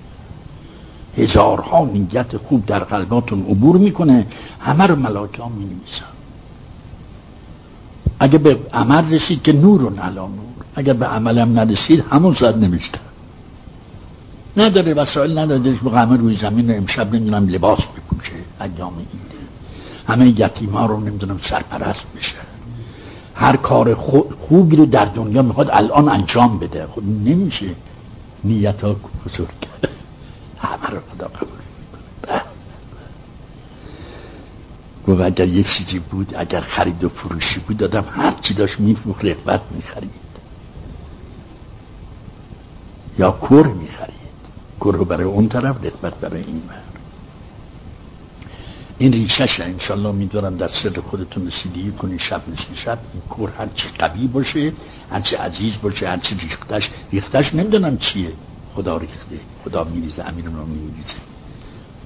هزارها 1.23 1.85
نیت 1.85 2.37
خوب 2.37 2.67
در 2.67 2.79
قلباتون 2.79 3.43
عبور 3.43 3.77
می‌کنه. 3.77 4.27
همه 4.61 4.87
رو 4.87 4.97
ملاکه 4.97 5.43
ها 5.43 5.49
می 5.49 5.67
اگه 8.21 8.39
به 8.39 8.59
عمل 8.73 9.15
رسید 9.15 9.43
که 9.43 9.53
نور 9.53 9.99
علا 10.01 10.27
نور. 10.27 10.65
اگر 10.75 10.93
به 10.93 11.07
عملم 11.07 11.59
نرسید 11.59 12.05
همون 12.11 12.35
زد 12.35 12.59
نوشتن. 12.59 13.01
نداره 14.57 14.95
وسایل 14.95 15.39
نداره 15.39 15.61
دلش 15.61 15.79
به 15.79 15.91
همه 15.91 16.17
روی 16.17 16.35
زمین 16.35 16.77
امشب 16.77 17.15
نمی‌دونم 17.15 17.49
لباس 17.49 17.81
بپوشه 18.13 18.33
ایام 18.61 18.97
ایده 18.99 19.37
همه 20.07 20.41
یتیم 20.41 20.71
ها 20.71 20.87
رو 20.87 21.01
نمی‌دونم 21.01 21.39
سرپرست 21.39 22.05
بشه. 22.17 22.37
هر 23.35 23.57
کار 23.57 23.95
خوبی 24.41 24.77
رو 24.77 24.87
در 24.87 25.05
دنیا 25.05 25.43
می‌خواد 25.43 25.71
الان 25.73 26.09
انجام 26.09 26.59
بده. 26.59 26.87
خود 26.87 27.05
نمیشه 27.05 27.67
نیت 28.45 28.83
ها 28.83 28.97
بزرگ 29.27 29.49
همه 30.59 30.87
رو 30.91 31.01
خدا 31.11 31.27
قبول 31.29 31.49
گفت 35.07 35.21
اگر 35.21 35.49
یه 35.49 35.63
چیزی 35.63 35.99
بود 35.99 36.35
اگر 36.37 36.61
خرید 36.61 37.05
و 37.05 37.09
فروشی 37.09 37.61
بود 37.61 37.77
دادم 37.77 38.05
هر 38.11 38.33
چی 38.33 38.55
داشت 38.55 38.81
میفروخ 38.81 39.25
رقبت 39.25 39.61
می‌خرید. 39.71 40.11
یا 43.19 43.31
کور 43.31 43.67
می‌خرید. 43.67 44.17
کور 44.81 44.95
رو 44.95 45.05
برای 45.05 45.25
اون 45.25 45.49
طرف 45.49 45.85
رقبت 45.85 46.15
برای 46.15 46.43
این 46.43 46.63
بر 46.69 46.96
این 48.99 49.13
ریشش 49.13 49.61
انشالله 49.61 50.13
میدارم 50.13 50.57
در 50.57 50.69
سر 50.69 51.01
خودتون 51.01 51.47
رسیدگی 51.47 51.91
کنی 51.91 52.19
شب 52.19 52.43
مثل 52.49 52.75
شب 52.75 52.99
این 53.13 53.23
کور 53.31 53.53
هرچی 53.59 53.89
قوی 53.99 54.27
باشه 54.27 54.73
هرچی 55.11 55.37
عزیز 55.37 55.81
باشه 55.83 56.09
هرچی 56.09 56.35
ریختش 56.35 56.91
ریختش 57.13 57.55
نمی‌دونم 57.55 57.99
چیه. 57.99 58.33
خدا 58.75 58.97
ریخته 58.97 59.41
خدا 59.65 59.85
میریزه 59.85 60.25
امیر 60.25 60.45
رو 60.45 60.67
میریزه. 60.67 61.15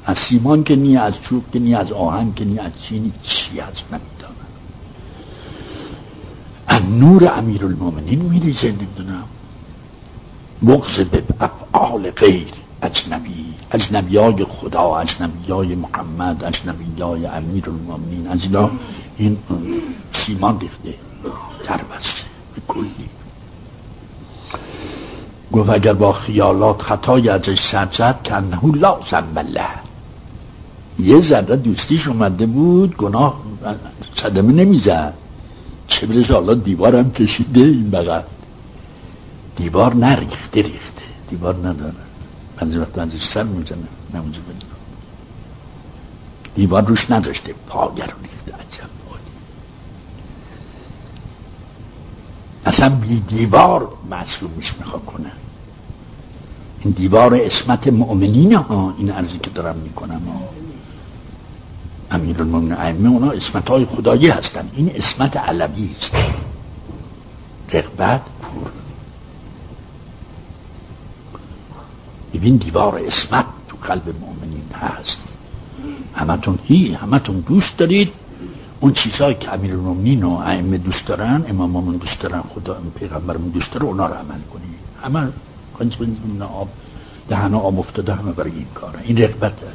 از 0.05 0.19
سیمان 0.19 0.65
که 0.65 0.77
نی 0.77 0.97
از 0.97 1.21
چوب 1.21 1.45
که 1.53 1.59
نی 1.59 1.75
از 1.75 1.93
آهن 1.93 2.35
که 2.35 2.45
نی 2.45 2.59
از 2.59 2.73
چینی 2.83 3.13
چی 3.23 3.61
از 3.61 3.75
نمی‌دانم 3.93 4.35
از 6.67 6.83
نور 6.83 7.33
امیر 7.39 7.65
المومنین 7.65 8.23
میریزه 8.23 8.73
نمی‌دونم. 8.73 9.25
بغض 10.67 11.01
به 11.01 11.23
افعال 11.41 12.11
غیر. 12.11 12.60
اجنبی 12.83 13.55
اجنبی 13.71 14.17
های 14.17 14.45
خدا 14.45 14.97
اجنبی 14.97 15.53
های 15.53 15.75
محمد 15.75 16.45
اجنبی 16.45 17.03
های 17.03 17.27
امیر 17.27 17.71
المومنین 17.71 18.27
از 18.27 18.43
اینا 18.43 18.71
این 19.17 19.39
سیمان 20.13 20.61
ریخته 20.61 20.95
تر 21.65 21.77
بسته 21.77 22.25
به 22.55 22.61
کلی. 22.69 23.09
گفت 25.53 25.71
اگر 25.71 25.93
با 25.93 26.13
خیالات 26.13 26.83
خطای 26.83 27.29
ازش 27.29 27.61
سر 27.73 27.89
زد 27.93 28.23
که 28.25 28.35
انهو 28.35 28.75
لا 28.75 29.01
زنبله 29.11 29.67
یه 30.99 31.21
ذره 31.21 31.57
دوستیش 31.57 32.09
اومده 32.09 32.47
بود 32.47 32.97
گناه 32.97 33.41
صدمه 34.15 34.53
نمی‌زد. 34.53 35.15
چه 35.87 36.07
برسه 36.07 36.35
حالا 36.35 36.55
دیوارم 36.55 37.11
کشیده 37.13 37.61
این 37.61 37.91
بغل. 37.91 38.23
دیوار 39.57 39.95
نریخته 39.95 40.63
ریخته. 40.63 41.03
دیوار 41.31 41.55
نداره. 41.55 42.10
وقت 42.63 42.99
ازش 42.99 43.25
سر 43.25 43.43
می‌زنه 43.43 43.89
نموزه 44.15 44.39
دیوار 46.55 46.85
روش 46.85 47.11
نداشته. 47.11 47.55
پاگر 47.67 48.07
رو 48.07 48.23
ریخته 48.23 48.53
عجب 48.53 48.91
اصلا 52.67 52.89
بی 52.89 53.21
دیوار 53.21 53.89
معصومش 54.11 54.75
میخوا 54.79 54.99
کنه 54.99 55.33
این 56.81 56.93
دیوار 56.93 57.35
اسمت 57.35 57.87
مؤمنین 57.89 58.55
ها 58.55 58.95
این 58.99 59.11
عرضی 59.11 59.39
که 59.39 59.51
دارم 59.51 59.77
می‌کنم. 59.77 60.23
ها 60.29 60.41
امیر 62.11 62.43
المومن 62.43 62.73
ائمه 62.73 63.09
اونا 63.09 63.31
اسمت 63.31 63.69
های 63.69 63.85
خدایی 63.85 64.29
هستن. 64.29 64.71
این 64.75 64.91
اسمت 64.95 65.37
علوی 65.37 65.91
است. 65.99 66.13
رغبت 67.73 68.21
ببین 72.35 72.57
دیوار 72.57 73.03
اسمت 73.07 73.47
تو 73.69 73.77
قلب 73.77 74.09
مؤمنین 74.21 74.65
هست 74.73 75.21
همتون 76.15 76.59
هی 76.65 76.95
همتون 76.95 77.41
دوست 77.41 77.79
دارید. 77.79 78.13
اون 78.81 78.93
چیزهایی 78.93 79.35
که 79.35 79.53
امیر 79.55 79.73
المومنین 79.73 80.25
و 80.25 80.31
ائمه 80.31 80.79
دوست 80.79 81.07
دارن 81.07 81.45
اماممون 81.49 81.97
دوست 81.97 82.21
دارن 82.23 82.41
خدا 82.43 82.83
پیغمبرمون 82.95 83.49
دوست 83.49 83.73
داره 83.73 83.87
اونا 83.87 84.07
رو 84.07 84.15
عمل 84.15 84.41
کنید. 84.53 84.79
همه 85.03 85.33
کنج 85.79 85.97
آب 86.43 86.69
دهن 87.29 87.55
آب 87.55 87.79
افتاده 87.79 88.15
همه 88.15 88.33
برای 88.33 88.53
این 88.53 88.67
کاره. 88.75 88.99
این 89.05 89.19
رغبته 89.19 89.67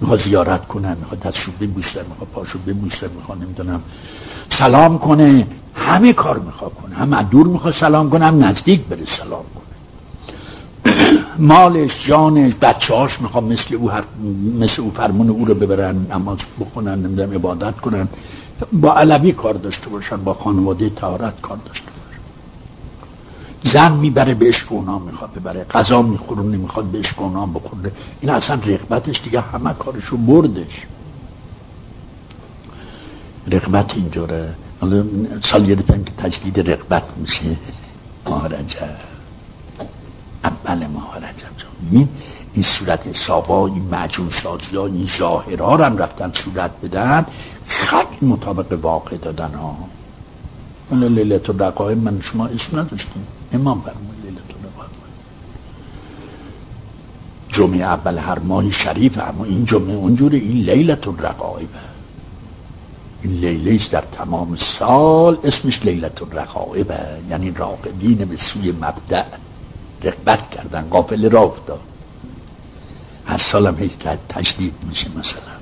می‌خواد 0.00 0.20
زیارت 0.20 0.66
کنه 0.68 0.94
می‌خواد 0.94 1.20
دستشو 1.20 1.52
ببوسه 1.60 2.04
می‌خواد 2.08 2.28
پاشو 2.28 2.58
ببوسه 2.66 3.08
می‌خواد 3.08 3.42
نمی‌دونم 3.42 3.82
سلام 4.48 4.98
کنه. 4.98 5.46
همه 5.74 6.12
کار 6.12 6.38
می‌خواد 6.38 6.74
کنه. 6.74 6.94
هم 6.94 7.22
دور 7.22 7.46
می‌خواد 7.46 7.74
سلام 7.74 8.10
کنه 8.10 8.26
هم 8.26 8.44
نزدیک 8.44 8.80
بره 8.80 9.06
سلام 9.06 9.44
کنه. 9.54 9.73
مالش 11.38 12.06
جانش 12.06 12.52
بچه 12.60 12.94
هاش 12.94 13.20
می‌خواد 13.20 13.44
مثل 13.44 13.74
او 13.74 13.90
هر... 13.90 14.04
مثل 14.60 14.82
او 14.82 14.90
فرمون 14.90 15.30
او 15.30 15.44
رو 15.44 15.54
ببرن 15.54 16.06
نماز 16.10 16.38
بخونن 16.60 16.94
نمی‌دونم 16.94 17.32
عبادت 17.32 17.80
کنن. 17.80 18.08
با 18.72 18.94
علوی 18.94 19.32
کار 19.32 19.54
داشته 19.54 19.88
باشن 19.90 20.16
با 20.16 20.34
خانواده 20.34 20.90
تهارت 20.90 21.40
کار 21.40 21.58
داشته 21.66 21.86
باشن. 21.86 22.20
زن 23.72 23.92
می‌بره 23.92 24.34
به 24.34 24.46
عشق 24.48 24.72
اونا 24.72 24.98
می‌خواد 24.98 25.32
ببره 25.32 25.64
غذا 25.64 26.02
میخورونه 26.02 26.56
می‌خواد 26.56 26.84
به 26.84 26.98
عشق 26.98 27.22
اونا 27.22 27.46
بخوره. 27.46 27.92
این 28.20 28.30
اصلا 28.30 28.60
رقبتش 28.66 29.22
دیگه 29.22 29.40
همه 29.40 29.74
کارشو 29.74 30.16
بردش. 30.16 30.86
رقبت 33.50 33.94
اینجوره. 33.96 34.54
سال 35.42 35.66
گرفتن 35.66 36.04
که 36.04 36.12
تجدید 36.12 36.70
رقبت 36.70 37.02
میشه. 37.16 37.56
ماه 38.26 38.48
رجب 38.48 39.13
اول 40.44 40.86
ماه 40.86 41.16
رجب 41.16 41.54
این 41.90 42.08
این 42.54 42.62
صورت 42.62 43.06
حسابا 43.06 43.66
این 43.66 43.82
معجون 43.82 44.30
سازی 44.30 44.76
ها 44.76 44.86
این 44.86 45.06
ظاهرها 45.18 45.86
هم 45.86 45.98
رفتن 45.98 46.32
صورت 46.34 46.70
بدن. 46.82 47.26
خیلی 47.66 48.32
مطابق 48.32 48.78
واقع 48.82 49.16
دادن 49.16 49.54
ها. 49.54 49.76
اون 50.90 51.04
لیلت 51.04 51.50
الرقائب 51.50 51.98
من 51.98 52.20
شما 52.20 52.46
اسم 52.46 52.78
نداشتیم 52.78 53.26
امام 53.52 53.80
فرمود 53.80 54.16
لیلت 54.24 54.50
الرقائب 54.50 54.90
جمعه 57.48 57.80
اول 57.80 58.18
هر 58.18 58.38
ماهی 58.38 58.70
شریف 58.70 59.18
اما 59.18 59.44
این 59.44 59.64
جمعه 59.64 59.94
اونجوره 59.94 60.38
این 60.38 60.64
لیلت 60.64 61.08
الرقائبه 61.08 61.94
این 63.22 63.32
لیله 63.32 63.74
است 63.74 63.90
در 63.90 64.00
تمام 64.00 64.56
سال 64.56 65.38
اسمش 65.44 65.84
لیلت 65.84 66.22
الرقائبه 66.22 66.98
یعنی 67.30 67.50
راقبین 67.50 68.24
به 68.24 68.36
سوی 68.36 68.72
مبدع 68.72 69.24
رقبت 70.04 70.50
کردن 70.50 70.88
قافل 70.90 71.30
را 71.30 71.40
افتاد. 71.40 71.80
هر 73.26 73.38
سالم 73.38 73.78
هیچ 73.78 73.92
تجدید 74.28 74.74
میشه 74.88 75.06
مثلا. 75.18 75.54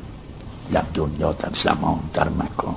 در 0.73 0.85
دنیا 0.95 1.33
در 1.33 1.51
زمان 1.53 2.01
در 2.15 2.29
مکان. 2.29 2.75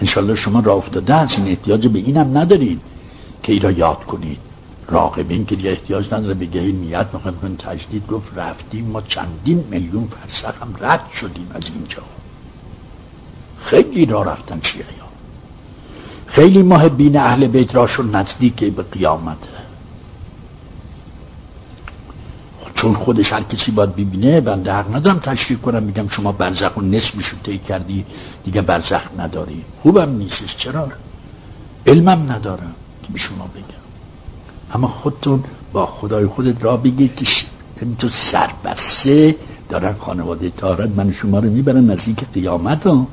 انشالله 0.00 0.34
شما 0.34 0.60
را 0.60 0.74
افتاده 0.74 1.32
این 1.32 1.48
احتیاج 1.48 1.86
به 1.86 1.98
اینم 1.98 2.38
ندارید 2.38 2.80
که 3.42 3.52
ای 3.52 3.58
را 3.58 3.70
یاد 3.70 4.04
کنید. 4.04 4.38
راقبین 4.88 5.46
که 5.46 5.56
دیگه 5.56 5.70
احتیاج 5.70 6.14
نداره 6.14 6.34
بگه 6.34 6.60
نیت 6.60 7.06
می‌خوایم 7.12 7.36
کنید 7.36 7.58
تجدید 7.58 8.06
گفت 8.06 8.28
رفتیم 8.36 8.84
ما 8.84 9.00
چندین 9.00 9.64
میلیون 9.70 10.06
فرسخ 10.06 10.62
هم 10.62 10.74
رد 10.80 11.08
شدیم 11.12 11.50
از 11.54 11.62
اینجا. 11.74 12.02
خیلی 13.56 14.06
را 14.06 14.22
رفتن 14.22 14.60
شیعه 14.62 14.86
خیلی 16.26 16.62
محبین 16.62 17.16
اهل 17.16 17.46
بیت 17.46 17.74
راشون 17.74 18.14
نزدیک 18.14 18.64
به 18.64 18.82
قیامته 18.82 19.63
چون 22.84 22.94
خودش 22.94 23.32
هر 23.32 23.42
کسی 23.42 23.72
باید 23.72 23.92
ببینه 23.92 24.40
بنده 24.40 24.72
حق 24.72 24.96
ندارم 24.96 25.18
تشریح 25.18 25.58
کنم 25.58 25.82
میگم 25.82 26.08
شما 26.08 26.32
برزخ 26.32 26.76
و 26.76 26.80
نصفشو 26.80 27.36
طی 27.42 27.58
کردی 27.58 28.04
دیگه 28.44 28.62
برزخ 28.62 29.02
نداری. 29.18 29.64
خوبم 29.76 30.10
نیستش 30.10 30.56
چرا؟ 30.56 30.88
علمم 31.86 32.32
ندارم 32.32 32.74
که 33.02 33.12
به 33.12 33.18
شما 33.18 33.44
بگم. 33.44 33.84
اما 34.72 34.88
خودتون 34.88 35.44
با 35.72 35.86
خدای 35.86 36.26
خودت 36.26 36.64
را 36.64 36.76
بگید 36.76 37.14
که 37.16 37.26
تو 37.98 38.08
سربسته 38.08 39.36
دارن 39.68 39.94
خانواده 39.94 40.50
تارت 40.50 40.90
من 40.96 41.12
شما 41.12 41.38
رو 41.38 41.50
می‌برن 41.50 41.90
نزدیک 41.90 42.24
قیامت 42.34 42.86
ها. 42.86 43.06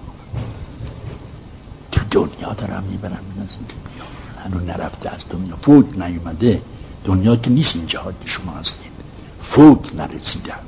تو 1.92 2.02
دنیا 2.12 2.54
دارم 2.54 2.84
می‌برن 2.90 3.24
نزدیک 3.38 3.72
قیامت. 3.88 4.46
هنو 4.46 4.60
نرفته 4.66 5.10
از 5.10 5.24
دنیا. 5.30 5.56
فوت 5.62 5.98
نیومده. 5.98 6.62
دنیا 7.06 7.36
که 7.36 7.50
نیست 7.50 7.76
این 7.76 7.88
جهاد 7.88 8.16
که 8.22 8.28
شما 8.28 8.52
هستید 8.52 8.91
فوت 9.42 9.96
نرسیدن. 9.96 10.60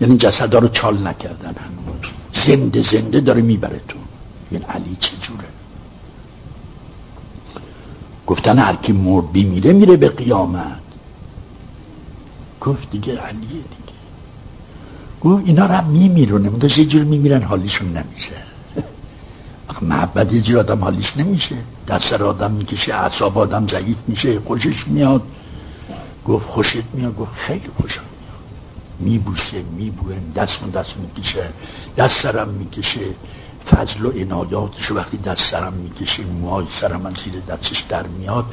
یعنی 0.00 0.16
جسد 0.16 0.54
رو 0.54 0.68
چال 0.68 1.06
نکردن 1.06 1.54
هنوز. 1.54 2.10
زنده 2.32 2.82
زنده 2.82 3.20
داره 3.20 3.42
می‌بره 3.42 3.80
تو. 3.88 3.98
این 4.50 4.62
علی 4.62 4.96
چجوره 5.00 5.44
گفتن 8.26 8.58
هر 8.58 8.76
کی 8.76 8.92
مرد 8.92 9.34
میره 9.34 9.72
میره 9.72 9.96
به 9.96 10.08
قیامت. 10.08 10.80
گفت 12.60 12.90
دیگه 12.90 13.18
علیه 13.18 13.48
دیگه. 13.48 13.96
گفت 15.20 15.46
اینا 15.46 15.66
رو 15.66 15.72
هم 15.72 15.86
میمیرونه. 15.86 16.50
منتها 16.50 16.82
یه 16.82 16.88
جور 16.88 17.04
میمیرن 17.04 17.42
حالیشون 17.42 17.88
نمیشه. 17.88 18.36
محبت 19.82 20.32
یه 20.32 20.40
جور 20.40 20.58
آدم 20.58 20.80
حالیش 20.84 21.16
نمیشه. 21.16 21.56
سر 22.00 22.22
آدم 22.22 22.50
می‌کشه 22.50 22.94
اعصاب 22.94 23.38
آدم 23.38 23.68
ضعیف 23.68 23.96
میشه 24.08 24.40
خوشش 24.40 24.88
میاد. 24.88 25.22
گفت 26.26 26.46
خوشت 26.46 26.84
میاد؟ 26.92 27.16
گفت 27.16 27.32
خیلی 27.32 27.68
خوشم 27.80 28.02
میاد. 28.02 28.42
میبوسه 28.98 29.62
میبوه 29.62 30.16
دست 30.36 30.72
دست 30.72 30.96
می‌کشه 30.96 31.48
دست 31.96 32.22
سرم 32.22 32.48
می‌کشه. 32.48 33.14
فضل 33.70 34.06
و 34.06 34.10
عنایاتش 34.10 34.90
وقتی 34.90 35.16
دست 35.16 35.50
سرم 35.50 35.72
می‌کشه 35.72 36.24
موهای 36.24 36.66
سرم 36.66 37.06
از 37.06 37.12
زیر 37.24 37.40
دستش 37.40 37.80
در 37.80 38.06
میاد. 38.06 38.44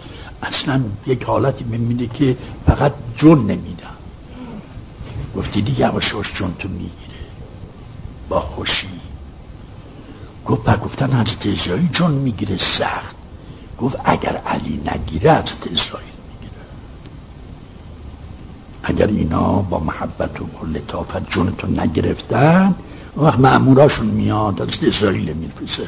اصلا 0.44 0.82
یک 1.08 1.24
حالتی 1.24 1.64
میمیده 1.64 2.08
که 2.08 2.38
فقط 2.66 2.94
جون 3.16 3.40
نمیدم. 3.40 3.96
گفتی 5.36 5.62
دیگه 5.62 5.80
یواش 5.80 6.14
جون 6.34 6.54
تو 6.60 6.68
می‌گیره. 6.70 7.24
با 8.30 8.40
خوشی. 8.40 8.88
گفت 10.46 10.80
گفتن 10.80 11.14
حضرت 11.22 11.46
اسرائیل 11.46 11.88
جون 11.88 12.12
می‌گیره 12.12 12.58
سخت. 12.58 13.16
گفت 13.80 13.96
اگر 14.06 14.38
علی 14.38 14.82
نگیره 14.86 15.32
می‌گیره 15.32 16.13
اگر 18.84 19.08
اینا 19.08 19.54
با 19.54 19.80
محبت 19.80 20.42
و 20.42 20.66
لطافت 20.66 21.30
جونتو 21.30 21.68
نگرفتن 21.68 22.76
وقت 23.18 23.40
معموراشون 23.40 24.08
میاد 24.08 24.62
از 24.62 24.68
اسرائیل 24.82 25.34
میفرسه. 25.34 25.88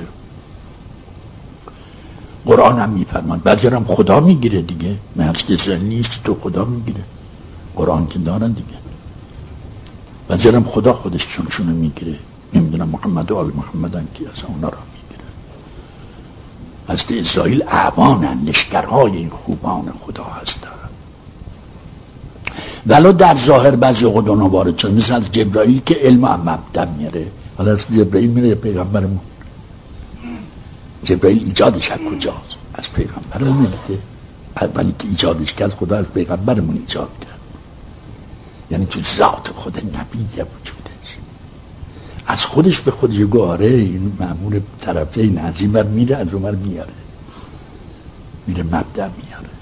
قرآن 2.45 2.79
هم 2.79 2.89
میفرماد 2.89 3.43
بعضی 3.43 3.67
هم 3.67 3.85
خدا 3.85 4.19
می‌گیره 4.19 4.61
دیگه. 4.61 4.95
من 5.15 5.27
از 5.27 5.35
اسرائیل 5.49 5.83
نیست 5.83 6.11
تو 6.23 6.35
خدا 6.35 6.65
می‌گیره. 6.65 7.03
قرآن 7.75 8.07
که 8.07 8.19
دارن 8.19 8.51
دیگه. 8.51 8.77
بعضی 10.27 10.49
هم 10.49 10.63
خدا 10.63 10.93
خودش 10.93 11.27
چونشونو 11.27 11.75
می‌گیره. 11.75 12.15
نمی‌دونم 12.53 12.89
محمد 12.89 13.31
و 13.31 13.37
آل 13.37 13.51
محمد 13.55 13.91
که 14.13 14.29
از 14.29 14.43
اونا 14.47 14.69
را 14.69 14.77
می‌گیره. 14.93 15.29
از 16.87 17.03
اسرائیل 17.09 17.63
اعوانن 17.67 18.43
لشکرهای 18.45 19.17
این 19.17 19.29
خوبان 19.29 19.93
خدا 20.01 20.23
هستن. 20.23 20.84
ولو 22.87 23.11
در 23.11 23.35
ظاهر 23.35 23.75
بعضی 23.75 24.05
اوقات 24.05 24.27
اونا 24.27 24.49
وارد 24.49 24.77
شد 24.77 24.93
مثل 24.93 25.13
از 25.13 25.31
جبرائیل 25.31 25.81
که 25.85 25.95
علم 25.95 26.25
هم 26.25 26.39
مبدم 26.49 26.95
میره. 26.97 27.27
حالا 27.57 27.71
از 27.71 27.85
جبرائیل 27.91 28.29
میره 28.29 28.55
پیغمبرمون 28.55 29.19
جبرائیل 31.03 31.43
ایجادش 31.43 31.91
از 31.91 31.99
کجاست؟ 31.99 32.55
از 32.73 32.93
پیغمبرمون 32.93 33.57
میده 33.57 34.01
اولی 34.61 34.95
که. 34.99 35.07
ایجادش 35.07 35.53
کرد 35.53 35.71
خدا 35.71 35.97
از 35.97 36.05
پیغمبرمون 36.05 36.75
ایجاد 36.75 37.09
کرد. 37.21 37.39
یعنی 38.71 38.85
تو 38.85 39.01
ذات 39.17 39.49
خود 39.55 39.77
نبی 39.77 40.19
وجودش. 40.23 41.17
از 42.27 42.45
خودش 42.45 42.79
به 42.79 42.91
خودش 42.91 43.17
گواره 43.17 43.67
این 43.67 44.17
معمول 44.19 44.59
طرفین 44.81 45.39
این 45.59 45.71
بر 45.71 45.83
میره 45.83 46.15
از 46.15 46.33
اون 46.33 46.55
میاره. 46.55 46.93
میره 48.47 48.63
مبدع 48.63 49.09
میاره. 49.23 49.54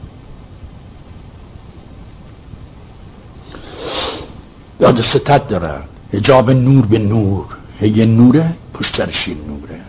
یاد 4.80 5.02
ستت 5.02 5.48
دارن 5.48 5.82
هجاب 6.14 6.52
نور 6.52 6.86
به 6.86 7.00
نور. 7.00 7.46
هی 7.80 8.06
نوره 8.06 8.54
این 9.28 9.38
نوره. 9.48 9.80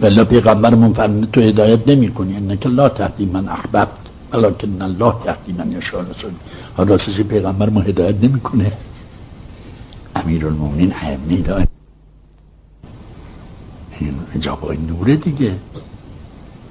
ولی 0.00 0.24
پیغمبرمون 0.24 0.92
فرمونه 0.92 1.26
تو 1.26 1.40
هدایت 1.40 1.88
نمی 1.88 2.08
کنی 2.08 2.36
انک 2.36 2.66
لا 2.66 2.88
تهدی 2.88 3.26
من 3.26 3.48
احببت. 3.48 3.88
ولکن 4.32 4.82
الله 4.82 5.14
تهدی 5.24 5.52
من 5.52 5.72
یشاء. 5.72 6.02
رسول 6.02 6.30
حالا 6.76 6.96
پیغمبر 7.22 7.70
ما 7.70 7.80
هدایت 7.80 8.24
نمی‌کنه. 8.24 8.72
امیر 10.16 10.46
المومنین 10.46 10.92
ائمه 10.92 11.36
داره 11.36 11.66
این 14.00 14.14
هجاب 14.34 14.60
های 14.60 14.76
نوره 14.76 15.16
دیگه. 15.16 15.52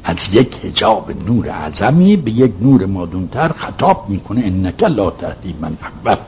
از 0.07 0.17
یک 0.31 0.65
هجاب 0.65 1.11
نور 1.27 1.49
اعظمی 1.49 2.15
به 2.15 2.31
یک 2.31 2.51
نور 2.61 2.85
مادونتر 2.85 3.51
خطاب 3.51 4.05
می‌کنه 4.09 4.41
انک 4.45 4.83
لا 4.83 5.09
تهدی 5.09 5.55
من 5.61 5.77
احببت. 5.81 6.19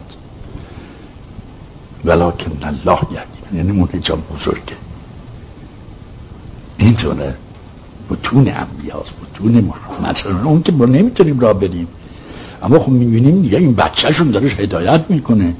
ولکن 2.06 2.52
الله 2.64 3.00
یهدی. 3.12 3.58
یعنی 3.58 3.80
اون 3.80 3.90
هجاب 3.94 4.20
بزرگه. 4.34 4.78
اینطوره 6.78 7.36
بتون 8.10 8.48
انبیاست 8.48 9.14
بتون 9.22 9.52
محمد 9.52 10.18
اون 10.44 10.62
که 10.62 10.72
ما 10.72 10.86
نمی‌تونیم 10.86 11.40
را 11.40 11.54
بریم. 11.54 11.88
اما 12.64 12.80
خب 12.80 12.90
می‌بینیم 12.90 13.42
دیگه 13.42 13.58
این 13.58 13.76
بچهشون 13.76 14.32
دارش 14.32 14.60
هدایت 14.60 15.06
می‌کنه. 15.10 15.56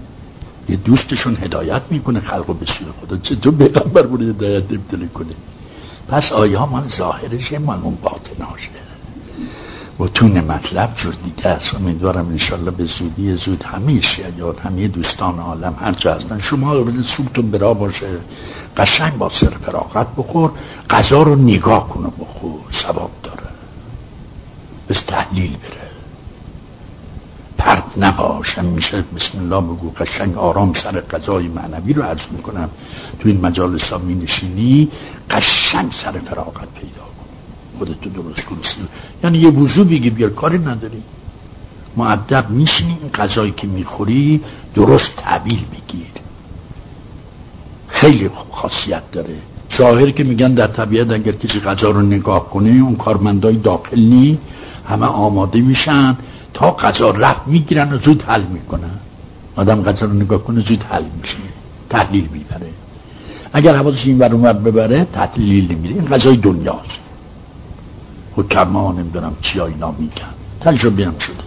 یه 0.70 0.76
دوستشون 0.76 1.38
هدایت 1.42 1.82
می‌کنه 1.90 2.20
خلقو 2.20 2.54
به 2.54 2.66
سوی 2.66 2.88
خدا. 3.02 3.18
چطور 3.18 3.54
پیغمبر 3.54 4.02
بوده 4.02 4.26
هدایت 4.26 4.72
نمی‌تونه 4.72 5.08
کنه؟ 5.08 5.34
پس 6.08 6.32
آیا 6.32 6.66
من 6.66 6.88
ظاهرشه 6.88 7.60
من 7.60 7.82
اون 7.82 7.98
باطناشه 8.02 8.70
و 10.00 10.08
تون 10.08 10.40
مطلب 10.40 10.96
جور 10.96 11.14
دیگه 11.14 11.48
است. 11.48 11.76
امیدوارم 11.76 12.28
انشالله 12.30 12.72
به 12.72 12.86
زودی 12.86 13.36
زود 13.36 13.64
همه 13.64 14.02
یا 14.38 14.56
همه 14.64 14.88
دوستان 14.88 15.40
عالم 15.40 15.76
هر 15.80 15.92
جا 15.92 16.14
هستن. 16.14 16.40
شما 16.40 16.74
رو 16.74 17.04
سوتون 17.04 17.52
برا 17.52 17.74
باشه. 17.74 18.08
قشنگ 18.78 19.18
با 19.18 19.30
سر 19.30 19.50
فراغت 19.50 20.08
بخور. 20.18 20.52
غذا 20.90 21.24
رو 21.24 21.36
نگاه 21.36 21.90
کنه 21.90 22.08
بخور. 22.20 22.60
ثواب 22.72 23.12
داره. 23.24 23.48
بس 24.90 25.02
تحلیل 25.02 25.52
بره. 25.52 25.87
پرت 27.98 28.14
نباشم. 28.14 28.66
میشه 28.66 29.04
بسم 29.16 29.38
الله 29.38 29.62
بگو 29.62 29.92
قشنگ 29.92 30.38
آرام 30.38 30.74
سر 30.74 31.02
غذای 31.02 31.48
معنوی 31.48 31.94
رو 31.94 32.04
عرض 32.04 32.28
می‌کنم. 32.32 32.70
تو 33.20 33.30
این 33.30 33.42
مجالس 33.42 33.90
ها 33.90 33.98
می 33.98 34.16
نشینی 34.16 34.90
قشنگ 35.30 35.92
سر 35.92 36.12
فراغت 36.12 36.68
پیدا 36.74 37.06
کن. 37.18 37.28
خودتو 37.78 38.10
درست 38.10 38.46
کن. 38.46 38.58
یعنی 39.24 39.38
یه 39.38 39.50
وضو 39.50 39.84
بگی 39.84 40.10
بیار. 40.10 40.30
کاری 40.30 40.58
نداری. 40.58 41.04
معدب 41.98 42.50
میشینی 42.50 42.98
این 43.02 43.12
غذایی 43.12 43.52
که 43.52 43.68
می‌خوری 43.68 44.42
درست 44.76 45.16
تعبیل 45.16 45.60
بگیر. 45.60 46.08
خیلی 47.88 48.30
خاصیت 48.52 49.12
داره. 49.12 49.36
ظاهر 49.78 50.12
که 50.12 50.24
میگن 50.24 50.54
در 50.54 50.68
طبیعت 50.68 51.12
اگر 51.12 51.32
کسی 51.32 51.60
غذا 51.60 51.90
رو 51.92 52.02
نگاه 52.02 52.50
کنه 52.50 52.70
اون 52.70 52.96
کارمندای 52.96 53.56
داخلی 53.56 54.40
همه 54.90 55.06
آماده 55.06 55.62
میشن. 55.62 56.18
تا 56.54 56.72
غذا 56.72 57.10
رفت 57.10 57.42
می‌گیرن 57.48 57.94
و 57.94 57.98
زود 57.98 58.24
حل 58.24 58.44
می‌کنن. 58.44 59.00
آدم 59.56 59.84
غذا 59.84 60.06
رو 60.06 60.14
نگاه 60.14 60.44
کنه 60.44 60.60
زود 60.60 60.84
حل 60.84 61.04
میشه. 61.22 61.36
تحلیل 61.90 62.30
می‌بره. 62.32 62.70
اگر 63.54 63.76
حواسش 63.76 64.06
این 64.06 64.18
بر 64.18 64.34
اومد 64.34 64.64
ببره 64.64 65.08
تحلیل 65.14 65.72
نمیره 65.72 65.96
این 65.96 66.06
غذای 66.06 66.38
دنیاست. 66.38 67.00
حکما 68.36 68.92
نمی‌دونم 68.92 69.36
چی 69.42 69.62
اینا 69.62 69.92
میگن. 69.92 70.34
تجربه 70.62 71.06
هم 71.06 71.18
شده. 71.18 71.44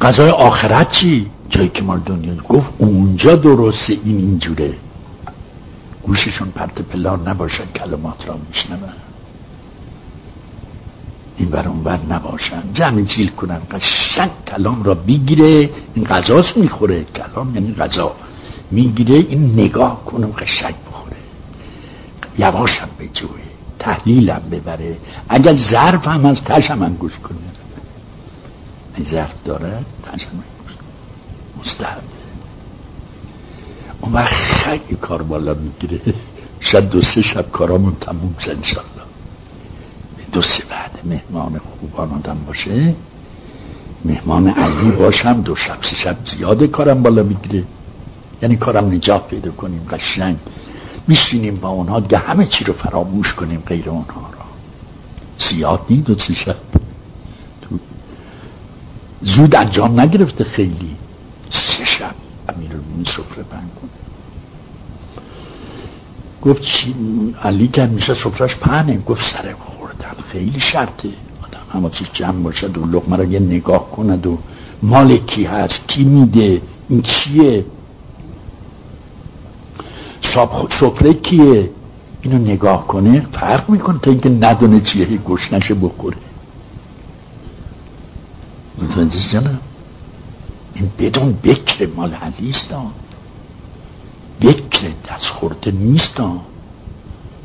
غذای 0.00 0.30
آخرت 0.30 0.92
چی؟ 0.92 1.30
جایی 1.50 1.68
که 1.68 1.82
مال 1.82 1.98
دنیا 1.98 2.34
گفت 2.48 2.72
اونجا 2.78 3.36
درسته 3.36 3.96
این 4.04 4.18
اینجوره. 4.18 4.74
گوششون 6.02 6.48
پرت 6.48 6.82
پلار 6.82 7.18
نباشن 7.18 7.64
کلمات 7.64 8.28
را 8.28 8.38
میشنون 8.48 8.78
این 11.40 11.48
بر 11.50 11.68
اون 11.68 11.82
بر 11.82 11.98
نباشن. 12.10 12.62
جمع 12.74 13.02
جیل 13.02 13.30
کنن. 13.30 13.60
قشنگ 13.70 14.30
کلام 14.48 14.82
را 14.82 14.94
بگیره. 14.94 15.70
این 15.94 16.04
غذاست 16.04 16.56
می‌خوره. 16.56 17.04
کلام 17.04 17.54
یعنی 17.54 17.72
غذا. 17.72 18.16
می‌گیره 18.70 19.14
این 19.14 19.52
نگاه 19.52 20.04
کنم 20.04 20.30
قشنگ 20.30 20.74
بخوره. 20.90 21.16
یواشم 22.38 22.88
به 22.98 23.08
جوه 23.08 23.40
تحلیلم 23.78 24.42
ببره. 24.50 24.96
اگر 25.28 25.56
ظرف 25.56 26.08
هم 26.08 26.26
از 26.26 26.44
تشم 26.44 26.82
انگوش 26.82 27.18
کنه. 27.18 27.38
این 28.96 29.06
ظرف 29.06 29.32
داره 29.44 29.78
تشم 30.02 30.28
انگوش 30.32 30.76
مستحب 31.60 32.02
اون 34.00 34.12
وقت 34.12 34.34
خیلی 34.34 34.96
کار 35.00 35.22
بالا 35.22 35.54
می‌گیره. 35.54 36.14
شاید 36.60 36.90
دو 36.90 37.02
سه 37.02 37.22
شب 37.22 37.50
کارامون 37.50 37.94
تموم 37.94 38.34
شد 38.40 38.50
انشالله. 38.50 39.09
دو 40.32 40.42
سه 40.42 40.64
بعد. 40.64 41.00
مهمان 41.04 41.58
خوبان 41.58 42.10
آدم 42.10 42.38
باشه. 42.46 42.94
مهمان 44.04 44.48
علی 44.48 44.90
باشم. 44.90 45.42
دو 45.42 45.56
شب 45.56 45.78
سه 45.82 45.96
شب 45.96 46.16
زیاده 46.24 46.66
کارم 46.66 47.02
بالا 47.02 47.22
می‌گیره. 47.22 47.64
یعنی 48.42 48.56
کارم 48.56 48.92
نجات 48.92 49.28
پیدا 49.28 49.50
کنیم 49.50 49.86
قشنگ. 49.90 50.36
میشینیم 51.08 51.54
با 51.54 51.68
اونها 51.68 52.00
که 52.00 52.18
همه 52.18 52.46
چی 52.46 52.64
رو 52.64 52.72
فراموش 52.72 53.34
کنیم 53.34 53.62
غیر 53.66 53.90
اونها 53.90 54.20
را 54.20 54.44
زیاد 55.38 55.80
نید 55.90 56.04
دو 56.04 56.18
سه 56.18 56.34
شب. 56.34 56.56
تو 57.62 57.78
زود 59.22 59.54
انجام 59.54 60.00
نگرفته 60.00 60.44
خیلی. 60.44 60.96
سه 61.50 61.84
شب 61.84 62.14
امیر 62.48 62.70
سفره 63.06 63.42
بند 63.42 63.70
کنه. 63.80 63.90
گفت 66.42 66.62
علی 67.42 67.68
که 67.68 67.86
میشه 67.86 68.14
سفرش 68.14 68.56
پهنه. 68.56 68.98
گفت 68.98 69.22
سر 69.22 69.52
خوردم 70.10 70.22
خیلی 70.22 70.60
شرطه. 70.60 71.08
آدم 71.42 71.60
همه 71.80 71.90
چیز 71.90 72.08
جمع 72.12 72.42
باشد 72.42 72.78
و 72.78 72.86
لقمه 72.86 73.16
را 73.16 73.24
یه 73.24 73.40
نگاه 73.40 73.90
کند 73.90 74.26
و 74.26 74.38
مال 74.82 75.16
کی 75.16 75.44
هست 75.44 75.88
کی 75.88 76.04
میده 76.04 76.62
این 76.88 77.02
چیه؟ 77.02 77.64
سفره 80.70 81.14
کیه؟ 81.14 81.70
اینو 82.22 82.38
نگاه 82.38 82.86
کنه 82.86 83.26
فرق 83.32 83.70
می‌کنه 83.70 83.98
تا 83.98 84.10
اینکه 84.10 84.28
ندونه 84.28 84.80
چیه 84.80 85.16
گوش 85.16 85.52
نشه 85.52 85.74
بخوره. 85.74 86.16
متوجه 88.82 89.32
جانم؟ 89.32 89.58
این 90.74 90.90
بدون 90.98 91.32
بکر 91.32 91.86
مال 91.96 92.14
حدیث 92.14 92.64
بکر 94.40 94.88
دست 95.10 95.26
خورده 95.26 95.70
نیست 95.70 96.20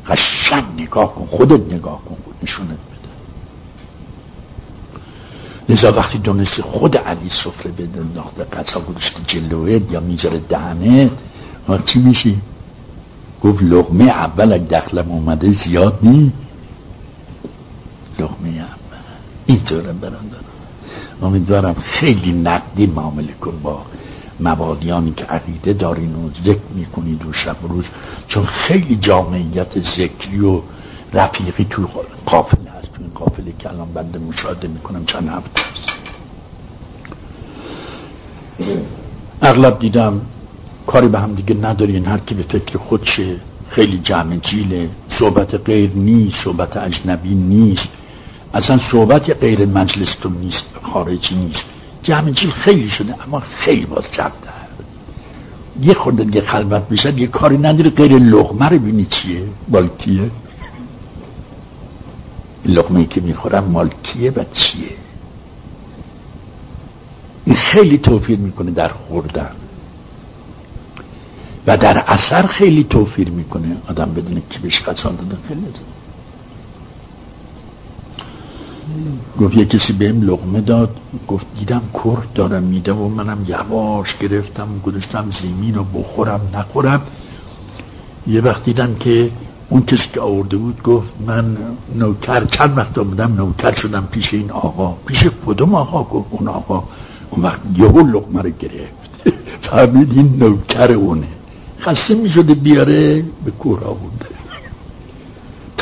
قشنگ 0.08 0.64
نگاه 0.78 1.14
کن 1.14 1.26
خودت 1.26 1.72
نگاه 1.72 2.00
کن 2.04 2.16
نشونت 2.42 2.68
بده. 2.68 2.96
لذا 5.68 5.92
وقتی 5.92 6.18
دونستی 6.18 6.62
خود 6.62 6.96
علی 6.96 7.28
سفره 7.28 7.72
بده 7.72 8.00
انداخته 8.00 8.44
قصا 8.44 8.80
گذاشته 8.80 9.20
جلوید 9.26 9.92
یا 9.92 10.00
می‌ذاره 10.00 10.38
دهنه 10.38 11.10
چی 11.84 11.98
میشی؟ 11.98 12.40
گفت 13.42 13.62
لغمه 13.62 14.04
اول 14.04 14.52
اگه 14.52 14.64
دخلم 14.64 15.10
اومده 15.10 15.52
زیاد 15.52 15.98
نی 16.02 16.32
لغمه 18.18 18.48
اول. 18.48 18.98
اینطوره 19.46 19.92
برندارم 19.92 20.44
امیدوارم 21.22 21.74
خیلی 21.74 22.32
نقدی 22.32 22.86
معامله 22.86 23.32
کن 23.32 23.58
با 23.62 23.82
مبادیانی 24.40 25.12
که 25.16 25.24
عقیده 25.24 25.72
دارین 25.72 26.14
و 26.14 26.30
ذکر 26.44 26.72
می‌کنید 26.74 27.26
و 27.26 27.32
شب 27.32 27.56
روز 27.62 27.88
چون 28.28 28.44
خیلی 28.44 28.96
جامعیت 28.96 29.80
ذکری 29.80 30.40
و 30.40 30.60
رفیقی 31.12 31.66
تو 31.70 31.88
قافله 32.26 32.70
هست 32.70 32.92
تو 32.92 33.02
این 33.02 33.10
قافله 33.14 33.52
که 33.58 33.68
الان 33.70 33.92
بنده 33.92 34.18
مشاهده 34.18 34.68
می‌کنم 34.68 35.04
چند 35.04 35.28
هفته 35.28 35.60
هست 35.72 35.88
اغلب 39.42 39.78
دیدم 39.78 40.20
کاری 40.86 41.08
به 41.08 41.18
هم 41.18 41.34
دیگه 41.34 41.54
ندارین 41.54 42.06
هر 42.06 42.18
کی 42.18 42.34
به 42.34 42.42
فکر 42.42 42.78
خودشه 42.78 43.36
خیلی 43.68 43.98
جمع 43.98 44.36
جیله 44.36 44.90
صحبت 45.08 45.54
غیر 45.54 45.90
نیست 45.94 46.44
صحبت 46.44 46.76
اجنبی 46.76 47.34
نیست. 47.34 47.88
اصلا 48.54 48.78
صحبت 48.78 49.30
غیر 49.30 49.66
مجلستون 49.66 50.32
نیست 50.32 50.66
خارجی 50.82 51.34
نیست. 51.34 51.66
جمع 52.06 52.30
جیل 52.30 52.50
خیلی 52.50 52.88
شده 52.88 53.14
اما 53.26 53.40
خیلی 53.40 53.86
باز 53.86 54.12
جمع 54.12 54.30
یه 55.82 55.94
خورده 55.94 56.36
یه 56.36 56.40
خلوت 56.40 56.88
بشه 56.88 57.20
یه 57.20 57.26
کاری 57.26 57.58
نداره 57.58 57.90
غیر 57.90 58.12
لغمه 58.12 58.68
رو 58.68 58.78
بینی 58.78 59.06
چیه 59.06 59.42
مالکیه 59.68 60.30
لغمه 62.66 63.06
که 63.06 63.20
می‌خورم 63.20 63.64
مالکیه 63.64 64.30
و 64.30 64.44
چیه؟ 64.52 64.88
این 67.44 67.56
خیلی 67.56 67.98
توفیر 67.98 68.38
می‌کنه 68.38 68.70
در 68.70 68.88
خوردن. 68.88 69.50
و 71.66 71.76
در 71.76 72.04
اثر 72.06 72.46
خیلی 72.46 72.84
توفیر 72.84 73.30
می‌کنه. 73.30 73.76
آدم 73.88 74.14
بدونه 74.14 74.42
که 74.50 74.58
بهش 74.58 74.80
قصان 74.80 75.16
داده 75.16 75.36
خیلی. 75.48 75.66
گفت 79.40 79.56
یه 79.56 79.64
کسی 79.64 79.92
بهم 79.92 80.22
لغمه 80.22 80.60
داد. 80.60 80.96
گفت 81.28 81.46
دیدم 81.58 81.82
کرد 82.04 82.32
دارم 82.34 82.62
میده 82.62 82.92
و 82.92 83.08
منم 83.08 83.38
یواش 83.48 84.18
گرفتم 84.18 84.68
گذاشتم 84.86 85.30
زمین 85.42 85.74
رو 85.74 85.84
بخورم 85.84 86.40
نخورم. 86.54 87.02
یه 88.26 88.40
وقت 88.40 88.64
دیدم 88.64 88.94
که 88.94 89.30
اون 89.68 89.82
کسی 89.82 90.08
که 90.12 90.20
آورده 90.20 90.56
بود 90.56 90.82
گفت 90.82 91.14
من 91.26 91.56
نوکر 91.94 92.44
چند 92.44 92.78
وقت 92.78 92.98
آمدم 92.98 93.34
نوکر 93.34 93.74
شدم 93.74 94.08
پیش 94.12 94.34
این 94.34 94.50
آقا. 94.50 94.96
پیش 95.06 95.26
کدوم 95.46 95.74
آقا؟ 95.74 96.02
گفت 96.02 96.26
اون 96.30 96.48
آقا. 96.48 96.84
اون 97.30 97.42
وقت 97.42 97.60
یهو 97.76 98.00
لغمه 98.00 98.42
رو 98.42 98.50
گرفت. 98.50 99.10
فهمید 99.70 100.12
این 100.12 100.36
نوکر 100.38 100.92
اونه. 100.92 101.28
خسته 101.80 102.14
می 102.14 102.28
شده 102.28 102.54
بیاره 102.54 103.22
به 103.44 103.50
کورا 103.50 103.94
بوده 103.94 104.26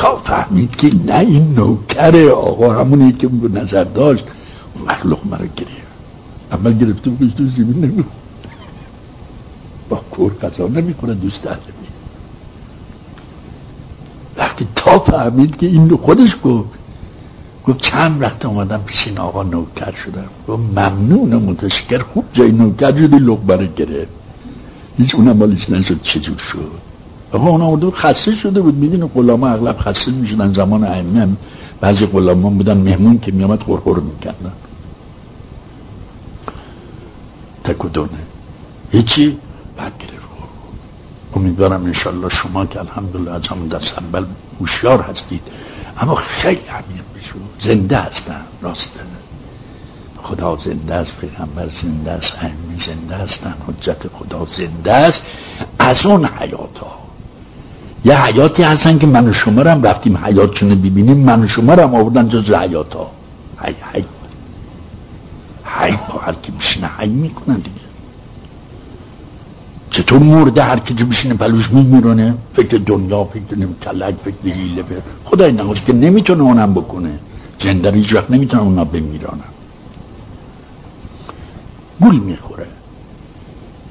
تا 0.05 0.17
فهمید 0.17 0.75
که 0.75 0.95
نه 1.05 1.19
این 1.19 1.53
نوکر 1.53 2.29
آقا 2.29 2.73
همونی 2.73 3.11
که 3.11 3.29
نظر 3.53 3.83
داشت 3.83 4.25
مخلوق 4.87 5.27
مرا 5.27 5.45
گرفت. 5.45 5.85
اول 6.51 6.77
گرفته 6.77 7.09
بود 7.09 7.33
تو 7.37 7.47
زمین 7.47 7.85
نمی 7.85 8.03
با 9.89 10.01
کور 10.11 10.31
قضا 10.33 10.67
کنه 11.01 11.13
دوست 11.13 11.47
اهل 11.47 11.57
وقتی 14.37 14.67
تا 14.75 14.99
فهمید 14.99 15.57
که 15.57 15.67
این 15.67 15.97
خودش 15.97 16.35
گفت 16.43 16.69
گفت 17.67 17.81
چند 17.81 18.21
وقت 18.21 18.45
آمدم 18.45 18.81
پیش 18.85 19.07
این 19.07 19.17
آقا 19.17 19.43
نوکر 19.43 19.91
شدم. 19.91 20.29
گفت 20.47 20.59
ممنون 20.59 21.35
متشکر 21.35 21.99
خوب 21.99 22.25
جای 22.33 22.51
نوکر 22.51 22.97
شدی 22.97 23.19
لقمه 23.19 23.69
گرفت. 23.75 24.11
هیچ 24.97 25.15
اونم 25.15 25.37
مالش 25.37 25.69
نشد 25.69 26.01
چجور 26.01 26.37
شد. 26.37 26.94
آقا 27.35 27.49
اون 27.49 27.61
آمده 27.61 27.91
خسته 27.91 28.35
شده 28.35 28.61
بود. 28.61 28.75
میدین 28.75 29.07
غلاما 29.07 29.47
اغلب 29.47 29.77
خسته 29.79 30.11
می‌شدن 30.11 30.53
زمان 30.53 30.83
ائمه 30.83 31.27
بعضی 31.81 32.05
غلامان 32.05 32.57
بودن 32.57 32.77
مهمون 32.77 33.19
که 33.19 33.31
میامد 33.31 33.63
خورخور 33.63 33.99
می‌کردن. 33.99 34.51
تکودونه 37.63 38.09
هیچی؟ 38.91 39.37
بعد 39.77 39.93
گرفت. 39.99 40.25
امیدوارم 41.35 41.83
انشالله 41.83 42.29
شما 42.29 42.65
که 42.65 42.79
الحمدلله 42.79 43.31
از 43.31 43.47
همون 43.47 43.67
دست 43.67 43.97
اول 43.97 44.25
هوشیار 44.59 45.01
هستید. 45.01 45.41
اما 45.97 46.15
خیلی 46.15 46.61
عمیق 46.69 47.03
بشو. 47.15 47.39
زنده 47.59 47.97
هستن 47.97 48.41
راسته 48.61 48.99
خدا 50.23 50.55
زنده 50.55 50.93
است 50.95 51.17
پیغمبر 51.21 51.69
زنده 51.69 52.11
است 52.11 52.33
ائمه 52.41 52.79
زنده 52.79 53.15
هستن 53.15 53.55
حجت 53.67 54.07
خدا 54.07 54.45
زنده 54.45 54.93
است. 54.93 55.23
از 55.79 56.05
اون 56.05 56.25
حیات 56.25 56.77
ها 56.79 57.04
یه 58.05 58.25
حیاتی 58.25 58.63
هستن 58.63 58.97
که 58.99 59.07
من 59.07 59.27
و 59.27 59.33
شما 59.33 59.61
هم 59.61 59.83
رفتیم 59.83 60.17
حیاتشون 60.17 60.69
ببینیم 60.69 61.17
من 61.17 61.43
و 61.43 61.47
شما 61.47 61.73
هم 61.73 61.95
آوردن 61.95 62.29
جز 62.29 62.51
حیات 62.51 62.93
ها 62.93 63.11
حی 63.57 63.75
حی. 63.93 64.05
حی 65.63 65.97
پا 66.07 66.19
هر 66.19 66.33
کی 66.33 66.51
بشینه 66.51 66.87
حی 66.87 67.09
می‌کنن 67.09 67.55
دیگه. 67.55 67.85
چطور 69.91 70.19
مرده 70.19 70.63
هر 70.63 70.79
کی 70.79 70.93
جو 70.93 71.05
بشینه 71.05 71.33
پلوش 71.33 71.71
میمیرونه؟ 71.71 72.35
فکر 72.53 72.77
دنیا 72.77 73.23
فکر 73.23 73.57
نمی 73.57 73.75
کلک 73.81 74.15
فکر 74.25 74.53
هیله 74.53 74.83
به 74.83 75.01
خدای 75.25 75.51
نخواست 75.51 75.85
که 75.85 75.93
نمی‌تونه 75.93 76.41
اونم 76.43 76.73
بکنه. 76.73 77.19
زنده 77.59 77.91
هیچ 77.91 78.13
وقت 78.13 78.31
نمی‌تونه 78.31 78.63
اونا 78.63 78.85
بمیرانن 78.85 79.51
گول 82.01 82.15
می‌خوره. 82.19 82.67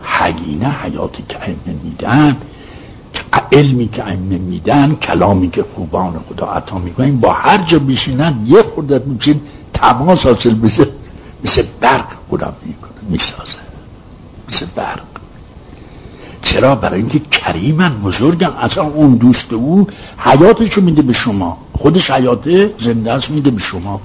حگینه 0.02 0.68
حیاتی 0.68 1.24
که 1.28 1.38
میدن. 1.84 2.36
علمی 3.52 3.88
که 3.88 4.06
ائمه 4.06 4.38
میدن 4.38 4.94
کلامی 4.94 5.50
که 5.50 5.62
خوبان 5.62 6.18
خدا 6.18 6.46
عطا 6.46 6.78
می‌کنن 6.78 7.16
با 7.16 7.32
هر 7.32 7.62
جا 7.62 7.78
بشینن 7.78 8.34
یه 8.46 8.62
خودت 8.62 9.06
میشین 9.06 9.40
تماس 9.72 10.26
حاصل 10.26 10.54
بشه 10.54 10.86
مثل 11.44 11.64
برق 11.80 12.08
خدا 12.30 12.56
می‌کنه 12.66 12.90
می‌سازه 13.10 13.58
مثل 14.48 14.66
برق. 14.76 15.02
چرا؟ 16.42 16.74
برای 16.74 17.00
اینکه 17.00 17.18
کریمن 17.18 17.98
بزرگن 18.02 18.46
اصلا 18.46 18.84
اون 18.84 19.14
دوست 19.14 19.52
او 19.52 19.86
حیاتشو 20.18 20.80
میده 20.80 21.02
به 21.02 21.12
شما. 21.12 21.58
خودش 21.72 22.10
حیاته 22.10 22.74
زنده 22.78 23.30
میده 23.30 23.50
به 23.50 23.60
شما. 23.60 24.00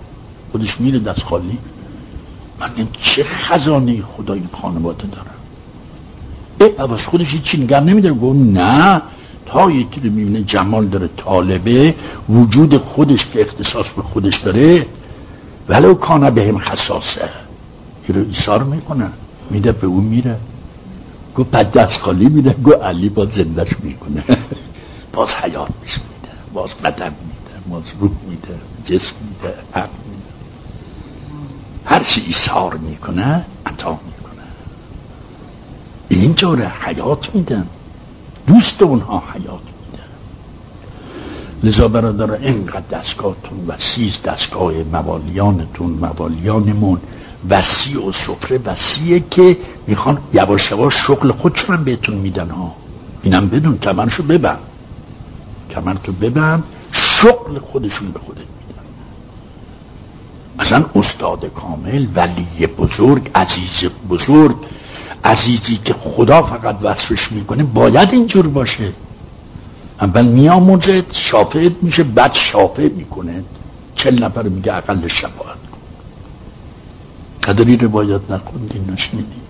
خودش 0.52 0.82
میره 0.82 1.00
دست 1.00 1.24
خالی. 1.24 1.58
من 2.60 2.70
این 2.76 2.88
چه 3.02 3.24
خزانه 3.24 4.02
خدا 4.02 4.34
این 4.34 4.50
خانواده 4.62 5.08
دارم 5.08 5.26
ای 5.26 5.39
عوض 6.66 7.06
خودش 7.06 7.42
چی 7.42 7.58
نگم 7.64 7.84
نمیداره. 7.84 8.16
گفت 8.16 8.40
نه 8.40 9.02
تا 9.46 9.72
یکی 9.72 10.02
رو 10.02 10.10
می‌بینه 10.10 10.44
جمال 10.44 10.88
داره 10.88 11.10
طالبه 11.18 11.96
وجود 12.30 12.78
خودش 12.78 13.26
که 13.30 13.42
اختصاص 13.42 13.92
به 13.92 14.02
خودش 14.02 14.38
داره 14.38 14.86
ولو 15.70 15.94
کانه 15.94 16.32
به 16.32 16.48
هم 16.48 16.58
خصاصه. 16.58 17.30
که 18.08 18.14
رو 18.14 18.26
ایثار 18.30 18.64
می‌کنه 18.64 19.10
میده 19.50 19.72
به 19.72 19.88
اون 19.88 20.04
میره. 20.04 20.38
گو 21.36 21.44
پد 21.44 21.72
دست 21.72 22.00
خالی 22.02 22.30
میده 22.30 22.56
گو 22.64 22.72
علی 22.72 23.10
باز 23.10 23.30
زندش 23.30 23.70
می‌کنه. 23.84 24.24
باز 25.14 25.34
حیات 25.34 25.70
میش 25.82 25.94
میده 25.94 26.34
باز 26.54 26.74
بدن 26.74 27.14
میده 27.26 27.70
باز 27.70 27.84
روح 28.00 28.12
میده 28.30 28.56
جسم 28.86 29.16
میده 29.22 29.54
عقل 29.74 29.90
میده. 30.10 30.30
هر 31.86 32.04
چی 32.04 32.24
ایثار 32.28 32.76
می‌کنه 32.76 33.46
عطا 33.66 34.00
می‌کنه 36.10 36.24
اینطوره 36.24 36.68
حیات 36.68 37.36
میدن 37.36 37.68
دوست 38.48 38.82
اونها 38.82 39.24
حیات 39.34 39.62
میدن 39.92 40.04
لذا 41.64 41.88
برادر 41.88 42.32
اینقدر 42.32 42.84
دستگاهتون 42.92 43.68
وسیع 43.68 44.12
دستگاه 44.26 44.74
موالیانتون 44.92 45.92
موالیانمون 45.92 47.00
وسیع 47.50 48.08
و 48.08 48.12
سفره 48.12 48.60
وسیعه 48.66 49.24
که 49.32 49.58
می‌خوان 49.88 50.18
یواش 50.34 50.72
یواش 50.72 50.94
شغل 51.08 51.32
خودشون 51.32 51.84
بهتون 51.84 52.16
میدن 52.16 52.50
ها 52.50 52.76
اینم 53.24 53.50
بدون 53.50 53.78
کمرشو 53.78 54.24
ببن 54.24 54.60
کمر 55.70 55.94
تو 55.94 56.12
ببند 56.12 56.64
شغل 56.92 57.60
خودشون 57.60 58.12
به 58.12 58.20
خودت 58.20 58.38
میدن 58.38 58.84
اصلا 60.60 60.86
استاد 60.96 61.46
کامل 61.54 62.08
ولی 62.16 62.68
بزرگ 62.68 63.32
عزیز 63.36 63.90
بزرگ 64.10 64.56
عزیزی 65.24 65.80
که 65.86 65.94
خدا 65.94 66.44
فقط 66.44 66.78
وصفش 66.82 67.32
می‌کنه 67.32 67.64
باید 67.64 68.10
اینجور 68.12 68.48
باشه. 68.48 68.94
اول 70.02 70.26
میاموزد 70.26 71.12
شافعت 71.12 71.74
میشه 71.82 72.04
بعد 72.04 72.34
شافع 72.34 72.90
می‌کنه. 72.90 73.44
چل 73.96 74.24
نفر 74.24 74.44
میگه 74.44 74.74
اقل 74.76 75.08
شفاعت 75.08 75.58
قدری 77.44 77.78
روایت 77.78 78.32
نخوندی 78.32 78.80
نشنیدی 78.92 79.42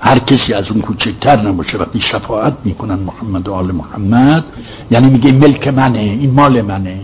هر 0.00 0.18
کسی 0.18 0.52
از 0.52 0.70
اون 0.70 0.80
کوچکتر 0.80 1.40
نباشه 1.40 1.78
وقتی 1.78 2.00
شفاعت 2.00 2.56
می‌کنن 2.64 2.94
محمد 2.94 3.48
و 3.48 3.54
آل 3.54 3.72
محمد 3.72 4.44
یعنی 4.90 5.10
میگه 5.10 5.32
ملک 5.32 5.68
منه 5.68 5.98
این 5.98 6.30
مال 6.30 6.62
منه. 6.62 7.00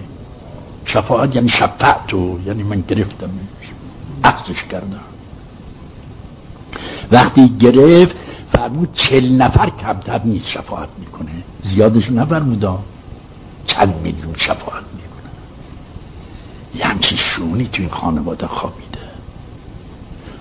شفاعت 0.84 1.34
یعنی 1.34 1.48
شفاعتو 1.48 2.38
یعنی 2.46 2.62
من 2.62 2.80
گرفتم 2.88 3.30
عقدش 4.24 4.64
کردم. 4.64 5.09
وقتی 7.12 7.48
گرفت 7.48 8.16
فرمود 8.52 8.88
چل 8.92 9.28
نفر 9.28 9.70
کمتر 9.70 10.20
نیست 10.24 10.46
شفاعت 10.46 10.88
می‌کنه. 10.98 11.30
زیادش 11.62 12.10
نفرمودا. 12.10 12.78
چند 13.66 13.94
میلیون 14.02 14.34
شفاعت 14.36 14.84
می‌کنه. 14.96 15.30
یه 16.74 16.86
همچین 16.86 17.18
شونی 17.18 17.68
تو 17.72 17.82
این 17.82 17.90
خانواده 17.90 18.46
خوابیده. 18.46 18.86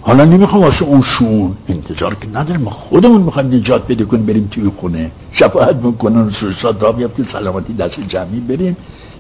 حالا 0.01 0.26
نمی‌خوام 0.26 0.63
واسه 0.63 0.86
اون 0.86 1.01
شون 1.01 1.57
انتظار 1.67 2.15
که 2.15 2.28
نداریم. 2.28 2.61
ما 2.61 2.72
خودمون 2.72 3.22
می‌خوایم 3.22 3.53
نجات 3.53 3.88
بده 3.88 4.05
کنیم 4.05 4.26
بریم 4.26 4.47
توی 4.51 4.72
خونه 4.78 5.11
شفاعت 5.32 5.76
می‌کنن 5.76 6.30
سوسات 6.30 6.84
را 6.84 6.91
بیفته 6.91 7.24
سلامتی 7.24 7.74
دست 7.74 7.99
جمعی 7.99 8.39
بریم. 8.39 8.78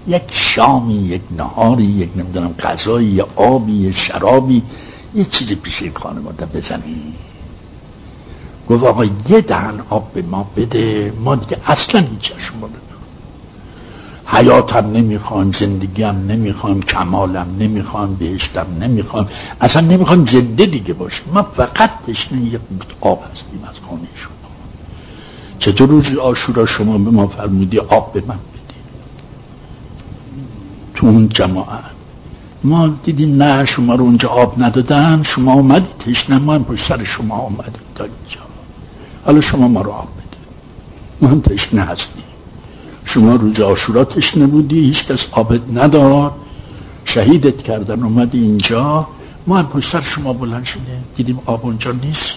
یک 0.07 0.23
شامی 0.31 0.93
یک 0.93 1.21
نهاری 1.37 1.83
یک 1.83 2.09
نمی‌دونم 2.15 2.53
غذایی 2.59 3.07
یه 3.07 3.25
آبی 3.35 3.73
یه 3.73 3.91
شرابی 3.91 4.63
یه 5.15 5.25
چیزی 5.25 5.55
پیش 5.55 5.81
این 5.81 5.91
خانواده 5.95 6.45
بزنیم. 6.45 7.13
گفت 8.69 8.83
آقا 8.83 9.05
یه 9.05 9.41
دهن 9.41 9.79
آب 9.89 10.13
به 10.13 10.21
ما 10.21 10.51
بده 10.55 11.13
ما 11.19 11.35
دیگه 11.35 11.57
اصلا 11.65 12.01
هیچ 12.01 12.31
شما 12.37 12.69
حیاتم 14.31 14.91
نمی‌خوام 14.91 15.51
زندگیم 15.51 16.07
نمی‌خوام 16.07 16.81
کمالم 16.81 17.47
نمی‌خوام 17.59 18.15
بهشتم 18.15 18.67
نمی‌خوام 18.81 19.27
اصلا 19.61 19.81
نمی‌خوام 19.81 20.25
زنده 20.25 20.65
دیگه 20.65 20.93
باشم. 20.93 21.23
ما 21.33 21.43
فقط 21.43 21.91
تشنه 22.07 22.41
یک 22.41 22.59
آب 23.01 23.23
هستیم 23.31 23.63
از 23.69 23.75
خانه 23.89 24.07
شما. 24.15 24.31
چطور 25.59 25.89
روز 25.89 26.17
آشورا 26.17 26.65
شما 26.65 26.97
به 26.97 27.11
ما 27.11 27.27
فرمودی 27.27 27.79
آب 27.79 28.13
به 28.13 28.23
من 28.27 28.35
بدی؟ 28.35 28.75
تو 30.95 31.07
اون 31.07 31.29
جماعت. 31.29 31.83
ما 32.63 32.87
دیدیم 33.03 33.43
نه 33.43 33.65
شما 33.65 33.95
رو 33.95 34.05
اونجا 34.05 34.29
آب 34.29 34.63
ندادن 34.63 35.23
شما 35.23 35.53
اومدی 35.53 35.89
تشنه 35.99 36.39
ما 36.39 36.55
هم 36.55 36.63
پشت 36.63 36.87
سر 36.87 37.03
شما 37.03 37.37
اومدیم 37.37 37.81
تا 37.95 38.03
اینجا. 38.03 38.48
حالا 39.25 39.41
شما 39.41 39.67
ما 39.67 39.81
رو 39.81 39.91
آب 39.91 40.07
بده. 40.07 40.37
ما 41.21 41.27
هم 41.29 41.41
تشنه 41.41 41.81
هستیم. 41.81 42.23
شما 43.05 43.35
روز 43.35 43.59
آشورا 43.59 44.03
تشنه 44.05 44.47
بودی 44.47 44.79
هیچ 44.79 45.07
کس 45.07 45.25
آبت 45.31 45.61
نداد. 45.73 46.31
شهیدت 47.05 47.57
کردن 47.63 48.03
اومدی 48.03 48.39
اینجا. 48.39 49.07
ما 49.47 49.57
هم 49.57 49.67
پشت 49.67 49.91
سر 49.91 50.01
شما 50.01 50.33
بلند 50.33 50.65
شده 50.65 51.01
دیدیم 51.15 51.39
آب 51.45 51.65
اونجا 51.65 51.91
نیست. 51.91 52.35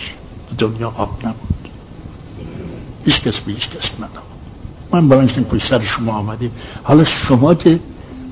دنیا 0.58 0.92
آب 0.96 1.18
نبود. 1.18 1.68
هیچ 3.04 3.22
کس 3.22 3.40
به 3.40 3.52
هیچ 3.52 3.70
کس 3.70 3.94
نداد 3.94 4.22
هم 4.92 5.08
بلند 5.08 5.28
شدیم 5.28 5.44
پشت 5.44 5.66
سر 5.66 5.84
شما 5.84 6.12
آمدیم. 6.12 6.50
حالا 6.82 7.04
شما 7.04 7.54
که 7.54 7.80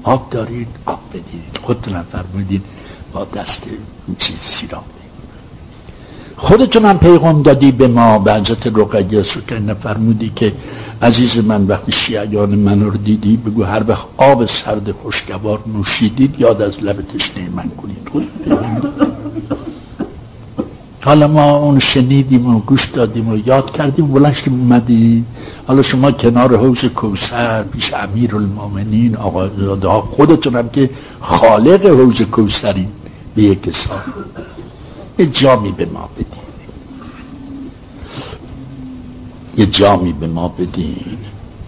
آب 0.02 0.30
دارین 0.30 0.66
آب 0.86 1.00
بدید. 1.10 1.58
خودتون 1.62 2.02
فرمودین 2.02 2.62
با 3.12 3.24
دست 3.24 3.66
این 4.06 4.16
چیز 4.16 4.36
سیرام 4.36 4.84
خودتون 6.42 6.84
هم 6.84 6.98
پیغام 6.98 7.42
دادی 7.42 7.72
به 7.72 7.88
ما 7.88 8.18
به 8.18 8.34
حضرت 8.34 8.66
رقیه 8.66 9.22
سکن 9.22 9.74
فرمودی 9.74 10.32
که 10.36 10.52
عزیز 11.02 11.38
من 11.38 11.66
وقتی 11.66 11.92
شیعیان 11.92 12.54
من 12.54 12.82
رو 12.82 12.96
دیدی 12.96 13.36
بگو 13.36 13.62
هر 13.64 13.82
وقت 13.88 14.04
آب 14.16 14.46
سرد 14.46 14.92
خوشگوار 14.92 15.60
نوشیدید 15.74 16.40
یاد 16.40 16.62
از 16.62 16.82
لب 16.84 16.96
تشنه 17.02 17.48
من 17.56 17.68
کنید. 17.68 18.30
حالا 21.02 21.28
ما 21.28 21.56
اون 21.56 21.78
شنیدیم 21.78 22.56
و 22.56 22.60
گوش 22.60 22.84
دادیم 22.84 23.28
و 23.28 23.36
یاد 23.46 23.72
کردیم 23.72 24.14
ولشتیم 24.14 24.60
اومدی 24.60 25.24
حالا 25.66 25.82
شما 25.82 26.10
کنار 26.12 26.56
حوز 26.56 26.84
کوسر 26.84 27.62
پیش 27.62 27.94
امیر 27.94 28.36
المومنین 28.36 29.16
آقا 29.16 29.48
ها 29.82 30.00
خودتون 30.00 30.56
هم 30.56 30.68
که 30.68 30.90
خالق 31.20 31.86
حوز 31.86 32.22
کوسرین 32.22 32.88
به 33.34 33.42
یک 33.42 33.68
حساب. 33.68 34.00
یه 35.20 35.26
جامی 35.26 35.72
به 35.72 35.86
ما 35.86 36.08
بدید 36.16 36.26
یه 39.56 39.66
جامی 39.66 40.12
به 40.12 40.26
ما 40.26 40.48
بدین. 40.48 41.18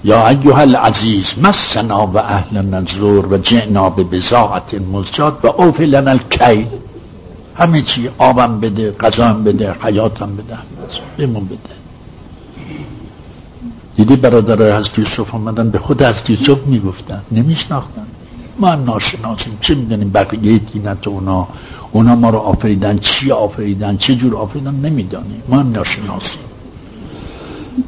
یا 0.04 0.28
ایها 0.28 0.60
العزیز 0.60 1.34
مسنا 1.42 2.06
و 2.06 2.18
اهل 2.18 2.62
نزور 2.62 3.26
و 3.26 3.38
جعنا 3.38 3.90
به 3.90 4.04
بزاعت 4.04 4.74
مزجاد 4.74 5.38
و 5.42 5.46
اوف 5.46 5.80
لنا 5.80 6.10
الکیل. 6.10 6.66
همه 7.54 7.82
چی 7.82 8.10
آبم 8.18 8.60
بده 8.60 8.90
قضام 8.90 9.44
بده 9.44 9.72
حیاتم 9.82 10.36
بده 10.36 10.58
بهمون 11.16 11.44
بده. 11.44 11.58
دیدی 13.96 14.16
برادر 14.16 14.78
حضرت 14.78 14.98
یوسف 14.98 15.34
آمدن 15.34 15.70
به 15.70 15.78
خود 15.78 16.02
حضرت 16.02 16.30
یوسف 16.30 16.66
می‌گفتن. 16.66 17.22
نمیشناختن. 17.32 18.06
ما 18.58 18.68
هم 18.68 18.84
ناشناسیم. 18.84 19.58
چه 19.60 19.74
می‌دونیم؟ 19.74 20.10
بقیه 20.10 20.58
دینت 20.58 21.08
اونا. 21.08 21.48
اونا 21.92 22.14
ما 22.14 22.30
رو 22.30 22.38
آفریدن 22.38 22.98
چی 22.98 23.32
آفریدن 23.32 23.96
چه 23.96 24.14
جور 24.14 24.36
آفریدن؟ 24.36 24.74
نمی‌دانیم 24.74 25.42
ما 25.48 25.56
هم 25.56 25.72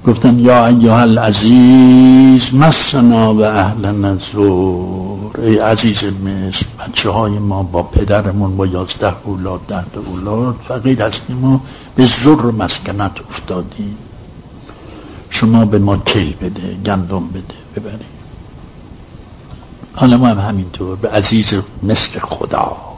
گفتن 0.07 0.39
یا 0.39 0.67
ایها 0.67 1.01
العزیز 1.01 2.55
مسنا 2.55 3.35
و 3.35 3.43
اهل 3.43 3.87
نزور 3.87 5.41
ای 5.41 5.59
عزیز 5.59 6.05
مصر 6.05 6.67
بچه 6.79 7.11
های 7.11 7.39
ما 7.39 7.63
با 7.63 7.83
پدرمون 7.83 8.57
با 8.57 8.67
یازده 8.67 9.27
اولاد 9.27 9.61
ده 9.69 9.99
اولاد 9.99 10.57
فقیر 10.69 11.03
هستیم 11.03 11.45
و 11.45 11.59
به 11.97 12.07
زر 12.07 12.51
مسکنت 12.51 13.13
افتادیم. 13.29 13.97
شما 15.31 15.65
به 15.65 15.79
ما 15.79 15.97
کل 15.97 16.33
بده 16.43 16.77
گندم 16.87 17.29
بده 17.29 17.55
ببریم. 17.77 18.15
حالا 19.95 20.17
ما 20.17 20.29
هم 20.29 20.39
همینطور 20.39 20.97
به 20.97 21.11
عزیز 21.11 21.55
مثل 21.83 22.21
خدا. 22.21 22.94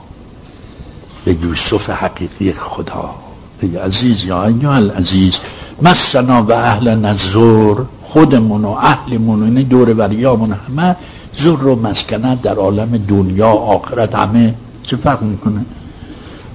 به 1.27 1.37
یوسف 1.43 1.89
حقیقی 1.89 2.53
خدا. 2.53 3.15
به 3.61 3.81
عزیز 3.81 4.23
یا 4.23 4.43
ایها 4.43 4.75
العزیز 4.75 5.37
مسنا 5.81 6.43
و 6.43 6.51
اهل 6.51 6.95
نزور 6.95 7.85
خودمون 8.03 8.65
و 8.65 8.69
اهلمون 8.69 9.41
و 9.41 9.43
این 9.43 9.67
دور 9.67 9.93
وریامون 9.93 10.51
همه 10.51 10.95
زور 11.33 11.67
و 11.67 11.75
مسکنت 11.75 12.41
در 12.41 12.55
عالم 12.55 12.97
دنیا 12.97 13.47
آخرت 13.47 14.15
همه 14.15 14.53
چه 14.83 14.97
فرق 14.97 15.21
می‌کنه؟ 15.21 15.65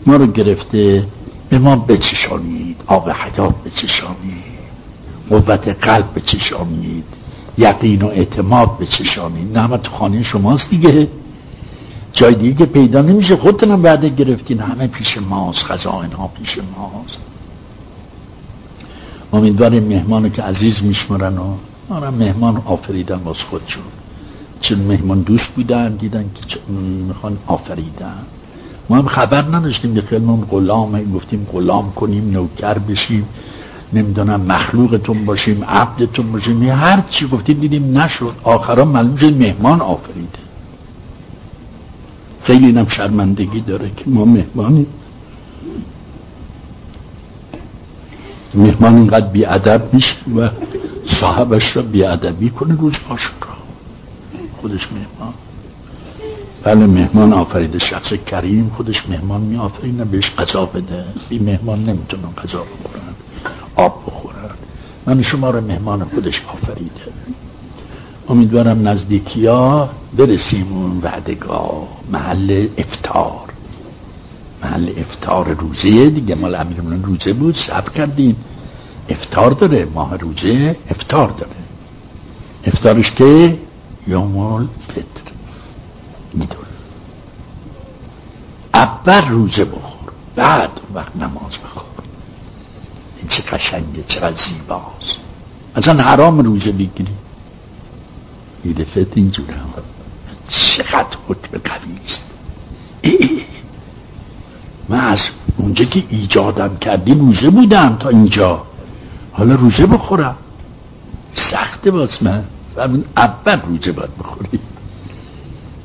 ما 0.07 0.17
رو 0.17 0.27
گرفته 0.27 1.07
به 1.49 1.59
ما 1.59 1.77
بچشانید 1.77 2.77
آب 2.87 3.11
حیات 3.11 3.55
بچشانید 3.65 4.53
قوت 5.31 5.69
قلب 5.69 6.05
بچشانید 6.15 7.05
یقین 7.59 8.03
و 8.03 8.07
اعتماد 8.07 8.79
بچشانید. 8.79 9.59
نه 9.59 9.79
تو 9.79 9.91
خانه 9.91 10.23
شماست 10.23 10.71
دیگه. 10.71 11.09
جای 12.13 12.35
دیگه 12.35 12.67
پیدا 12.67 13.03
نمیشه. 13.03 13.37
خودتونم 13.37 13.83
بعد 13.83 14.05
گرفتین. 14.05 14.59
همه 14.61 14.87
پیش 14.87 15.19
ماست. 15.19 15.65
خزائن 15.65 16.13
ها 16.13 16.27
پیش 16.29 16.59
ماست. 16.59 17.19
امیدواریم 19.33 19.83
مهمانو 19.83 20.29
که 20.29 20.43
عزیز 20.43 20.83
میشمرن 20.83 21.39
و 21.39 21.55
آره 21.91 22.11
مهمان 22.11 22.63
آفریدن 22.67 23.19
باز 23.19 23.39
خودشون. 23.39 23.83
چون 24.61 24.79
مهمان 24.79 25.21
دوست 25.21 25.49
بودن 25.49 25.97
دیدن 25.97 26.31
که 26.49 26.59
می‌خوان 27.09 27.39
آفریدن. 27.47 28.23
ما 28.91 28.97
هم 28.97 29.07
خبر 29.07 29.43
نداشتیم 29.43 29.95
که 29.95 30.03
خیلی 30.03 30.27
غلام 30.51 31.13
گفتیم 31.13 31.47
غلام 31.53 31.93
کنیم 31.93 32.31
نوکر 32.31 32.79
بشیم. 32.79 33.29
نمی‌دونم 33.93 34.41
مخلوقتون 34.41 35.25
باشیم 35.25 35.65
عبدتون 35.65 36.33
باشیم. 36.33 36.63
هر 36.63 37.03
چی 37.11 37.29
گفتیم 37.29 37.59
دیدیم 37.59 37.99
نشد. 37.99 38.35
آخرا 38.43 38.85
معلوم 38.85 39.17
شد 39.17 39.37
مهمان 39.37 39.81
آفریده. 39.81 40.39
خیلی 42.43 42.67
اینم 42.67 42.87
شرمندگی 42.87 43.61
داره 43.61 43.91
که 43.97 44.05
ما 44.07 44.25
مهمانیم. 44.25 44.87
مهمان 48.55 48.95
اینقدر 48.95 49.27
بیادب 49.27 49.95
میشه 49.95 50.17
و 50.37 50.49
صاحبش 51.07 51.77
را 51.77 51.83
بیادبی 51.83 52.51
کنه 52.51 52.77
روز 52.81 52.97
آشورا 53.09 53.57
خودش 54.61 54.89
مهمان. 54.93 55.35
بله 56.63 56.87
مهمان 56.87 57.33
آفریده 57.33 57.79
شخص 57.79 58.13
کریم 58.13 58.71
خودش 58.77 59.09
مهمان 59.09 59.41
می 59.41 59.57
آفرینه 59.57 60.05
بهش 60.05 60.31
قضا 60.31 60.67
بده. 60.67 61.05
بی 61.29 61.39
مهمان 61.39 61.85
نمی‌تونن 61.85 62.31
قضا 62.31 62.63
بخورن 62.63 63.15
آب 63.77 64.03
بخورن. 64.07 64.51
من 65.07 65.23
شما 65.23 65.51
رو 65.51 65.61
مهمان 65.61 66.05
خودش 66.05 66.43
آفریده. 66.47 67.13
امیدوارم 68.29 68.89
نزدیکی 68.89 69.47
ها 69.47 69.91
برسیم 70.17 70.73
اون 70.73 71.01
وعدگاه 71.03 71.89
محل 72.13 72.69
افتار. 72.79 73.53
محل 74.63 74.93
افتار 74.97 75.49
روزه 75.55 76.11
دیگه. 76.11 76.35
مال 76.35 76.55
امیرمون 76.55 77.03
روزه 77.03 77.33
بود 77.33 77.57
صبر 77.57 77.91
کردیم. 77.91 78.37
افتار 79.09 79.51
داره 79.51 79.85
ماه 79.85 80.17
روزه 80.17 80.77
افتار 80.91 81.31
داره. 81.31 81.53
افتارش 82.67 83.11
که 83.11 83.59
یوم 84.07 84.69
فطر 84.89 85.33
می‌دونه 86.35 86.63
اول 88.75 89.29
روزه 89.29 89.65
بخور 89.65 90.13
بعد 90.37 90.71
وقت 90.95 91.17
نماز 91.17 91.59
بخور. 91.65 92.05
این 93.19 93.29
چه 93.29 93.43
قشنگه 93.43 94.03
چقدر 94.07 94.37
زیباست. 94.37 95.17
اصلا 95.77 96.03
حرام 96.03 96.39
روزه 96.39 96.73
بگیری. 96.73 97.13
ایده 98.65 98.85
فطر 98.85 99.13
اینجوره 99.15 99.55
چقدر 100.49 101.17
حکم 101.29 101.59
قوی 101.59 101.99
است. 102.05 102.25
من 104.89 105.01
از 105.01 105.21
اونجا 105.57 105.85
که 105.85 106.05
ایجادم 106.09 106.77
کردی 106.77 107.15
روزه 107.15 107.51
بودم 107.51 107.97
تا 108.01 108.09
اینجا. 108.09 108.67
حالا 109.33 109.55
روزه 109.55 109.87
بخورم. 109.87 110.37
سخته 111.35 111.91
باز 111.91 112.23
من. 112.23 112.45
اول 113.17 113.61
روزه 113.61 113.93
باید 113.93 114.17
بخوری. 114.19 114.59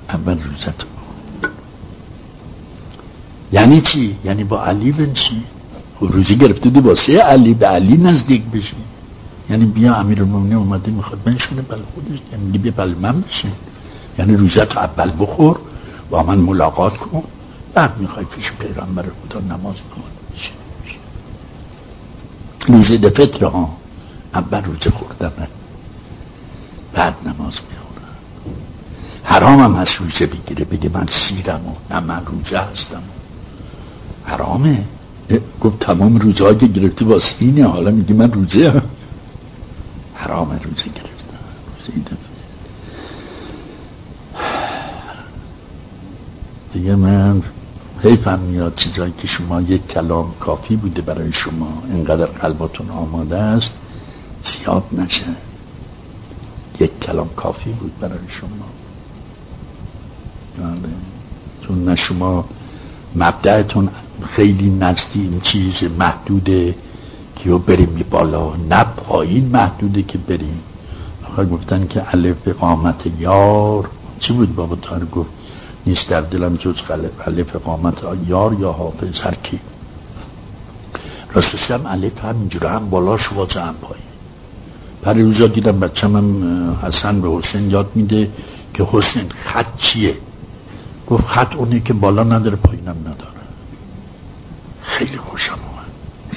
اول 0.10 0.40
روزه 0.44 0.74
تو 0.78 0.88
یعنی 3.52 3.82
چی؟ 3.82 4.18
یعنی 4.26 4.44
با 4.44 4.64
علی 4.64 4.92
بنشی 4.92 5.44
خب 6.00 6.06
روزی 6.12 6.36
گرفته 6.36 6.70
دی 6.70 6.80
واسه 6.80 7.18
علی 7.18 7.54
به 7.54 7.68
علی 7.68 7.98
نزدیک 7.98 8.44
بشی 8.44 8.76
یعنی 9.50 9.66
بیا 9.66 9.96
امیر 9.96 10.22
المومنی 10.22 10.54
اومده 10.54 10.92
می‌خواد 10.92 11.24
بنشونه 11.24 11.62
بل 11.62 11.78
خودش 11.96 12.20
یعنی 12.32 12.58
بیا 12.58 12.72
بل 12.72 12.96
من 13.02 13.22
بشین. 13.22 13.52
یعنی 14.20 14.36
روزه 14.36 14.66
تو 14.66 14.80
اول 14.80 15.12
بخور 15.20 15.60
با 16.10 16.24
من 16.24 16.38
ملاقات 16.38 16.98
کن. 16.98 17.24
بعد 17.74 18.00
می‌خوای 18.00 18.26
پیش 18.26 18.52
پیغمبر 18.52 19.04
خدا 19.04 19.40
نماز 19.40 19.76
بخون 19.76 20.04
روزه 22.68 22.98
ده 22.98 23.10
فطر 23.10 23.46
ها. 23.46 23.78
اول 24.34 24.64
روزه 24.64 24.90
خوردم 24.90 25.32
بعد 26.94 27.16
نماز 27.26 27.54
می‌خورم 27.54 27.88
حرامم 29.24 29.76
هست 29.76 29.96
روزه 29.96 30.26
بگیره 30.26 30.66
بگه 30.66 30.90
من 30.94 31.08
سیرم 31.10 31.62
و 31.68 31.94
نه 31.94 32.00
من 32.00 32.26
روزه 32.26 32.60
هستم. 32.60 33.04
حرامه. 34.26 34.84
گفت 35.62 35.80
تمام 35.80 36.18
روزه 36.18 36.56
که 36.56 36.68
گرفتی 36.68 37.06
واسه 37.06 37.36
اینه. 37.40 37.66
حالا 37.66 37.92
میگه 37.92 38.14
من 38.14 38.32
روزه 38.32 38.72
هم 38.72 38.82
حرام 40.38 40.50
روزه 40.50 40.84
گرفتم. 40.84 42.18
دیگه 46.74 46.96
من 46.96 47.44
حیفم 48.04 48.40
میاد 48.40 48.76
چیزایی 48.76 49.14
که 49.18 49.28
شما 49.28 49.62
یک 49.62 49.88
کلام 49.88 50.36
کافی 50.40 50.76
بوده 50.76 51.02
برای 51.02 51.32
شما. 51.32 51.84
اینقدر 51.90 52.26
قلباتون 52.26 52.90
آماده 52.90 53.38
است 53.38 53.72
زیاد 54.44 54.84
نشه. 54.92 55.26
یک 56.80 57.00
کلام 57.00 57.30
کافی 57.30 57.70
بود 57.70 58.00
برای 58.00 58.20
شما. 58.28 58.50
بله. 60.58 60.94
چون 61.62 61.86
نه 61.86 61.96
شما 61.96 62.46
مبدعتون 63.16 63.90
خیلی 64.26 64.84
این 65.14 65.42
چیز 65.42 65.84
محدوده. 65.84 66.76
که 67.38 67.50
بریم 67.50 68.06
بالا؟ 68.12 68.56
نه 68.56 68.86
محدوده 69.52 70.02
که 70.04 70.18
بریم. 70.18 70.60
آخه 71.32 71.46
گفتن 71.46 71.88
که 71.88 72.04
الف 72.14 72.48
قامت 72.48 73.04
یار. 73.20 73.90
چی 74.20 74.34
بود 74.34 74.56
بابا 74.56 74.76
تار 74.76 75.06
گفت؟ 75.06 75.30
نیست 75.86 76.10
در 76.10 76.22
دلم 76.22 76.56
جز 76.56 76.76
الف 77.26 77.56
قامت 77.56 77.98
یار 78.28 78.54
یا 78.60 78.72
حافظ 78.72 79.22
هر 79.22 79.36
کی. 79.36 79.60
راستش 81.34 81.72
هم 81.72 81.86
الف 81.86 82.26
همینجوره 82.26 82.70
هم 82.70 82.90
بالاش 82.90 83.34
واجه 83.34 83.62
هم 83.62 83.76
پایین. 83.82 84.06
پر 85.02 85.14
روزا 85.14 85.48
دیدم 85.48 85.80
بچه 85.80 86.08
هم 86.08 86.78
حسن 86.82 87.22
به 87.22 87.30
حسین 87.30 87.72
یاد 87.72 87.92
میده 87.96 88.32
که 88.74 88.88
حسین 88.92 89.30
خط 89.30 89.78
چیه؟ 89.78 90.16
گفت 91.08 91.28
خط 91.28 91.56
اونه 91.56 91.80
که 91.80 91.94
بالا 91.94 92.24
نداره 92.24 92.56
پایینم 92.56 92.96
نداره. 93.02 93.32
خیلی 94.80 95.18
خوشم 95.18 95.60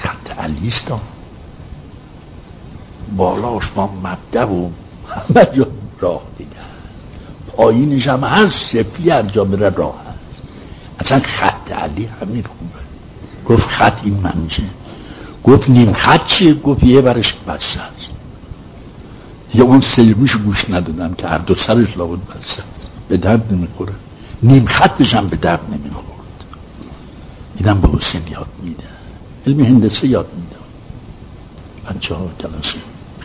خط 0.02 0.38
علیست 0.38 0.92
بالاش 3.16 3.70
با 3.70 3.86
مبده 3.86 4.44
و 4.44 4.68
همه 5.08 5.46
جا 5.56 5.66
راه 5.98 6.22
دیگه 6.38 6.50
پایینش 7.56 8.08
هم 8.08 8.24
هست 8.24 8.72
سپی 8.72 9.10
هر 9.10 9.22
جا 9.22 9.44
بره 9.44 9.68
راه 9.68 9.94
هست. 10.00 10.40
اصلا 10.98 11.20
خط 11.24 11.72
علی 11.72 12.08
همین 12.20 12.42
خوبه. 12.42 12.80
گفت 13.46 13.66
خط 13.68 14.00
این 14.04 14.14
منشه 14.14 14.62
گفت 15.44 15.70
نیم 15.70 15.92
خط 15.92 16.26
چیه؟ 16.26 16.54
گفت 16.54 16.82
یه 16.82 17.00
برش 17.00 17.34
بسته 17.34 17.80
است. 17.80 18.10
یا 19.54 19.64
اون 19.64 19.80
سیمیش 19.80 20.36
گوش 20.36 20.70
ندادم 20.70 21.14
که 21.14 21.26
هر 21.26 21.38
دو 21.38 21.54
سرش 21.54 21.96
لابد 21.96 22.18
بسته 22.18 22.62
به 23.08 23.16
درد 23.16 23.52
نمی‌خوره. 23.52 23.92
نیم 24.42 24.66
خطش 24.66 25.14
هم 25.14 25.28
به 25.28 25.36
درد 25.36 25.66
نمی‌خورد. 25.70 26.44
دیدم 27.56 27.80
به 27.80 27.88
حسین 27.98 28.22
یاد 28.30 28.46
میده. 28.62 28.99
علم 29.46 29.60
هندسه 29.60 30.06
یاد 30.06 30.26
میده 30.36 30.56
بچه 31.90 32.14
ها 32.14 32.30
کلاسی 32.40 32.78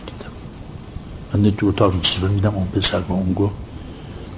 دیدم 0.06 1.42
من 1.44 1.50
تو 1.50 1.66
اتاق 1.66 2.02
چیز 2.02 2.24
میدم 2.24 2.54
اون 2.54 2.66
پسر 2.66 3.00
با 3.00 3.14
اون 3.14 3.32
گفت 3.32 3.54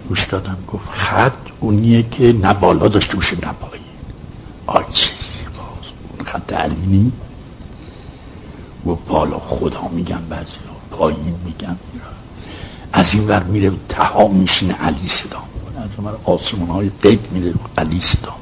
گوش 0.09 0.27
دادم 0.27 0.57
گفت 0.73 0.89
خط 0.89 1.37
اونیه 1.61 2.03
که 2.03 2.33
نه 2.33 2.55
بالا 2.55 2.89
داشته 2.89 3.17
باشه 3.17 3.37
نه 3.37 3.53
پایین. 3.53 3.85
آی 4.67 4.85
زیباز 4.93 5.93
اون 6.17 6.27
خط 6.27 6.53
علی 6.53 7.13
و 8.87 8.95
بالا 8.95 9.39
خدا 9.39 9.89
میگن 9.89 10.21
بعضی 10.31 10.57
پایین 10.91 11.35
میگن 11.45 11.77
از 12.93 13.15
این 13.15 13.29
ور 13.29 13.43
میره 13.43 13.73
تها 13.89 14.29
میشینه 14.29 14.75
علی 14.75 15.09
صدا 15.09 15.43
از 15.77 16.05
من 16.05 16.13
آسمان 16.25 16.69
های 16.69 16.91
قید 17.03 17.29
میره 17.33 17.55
علی 17.79 18.01
صدا 18.01 18.35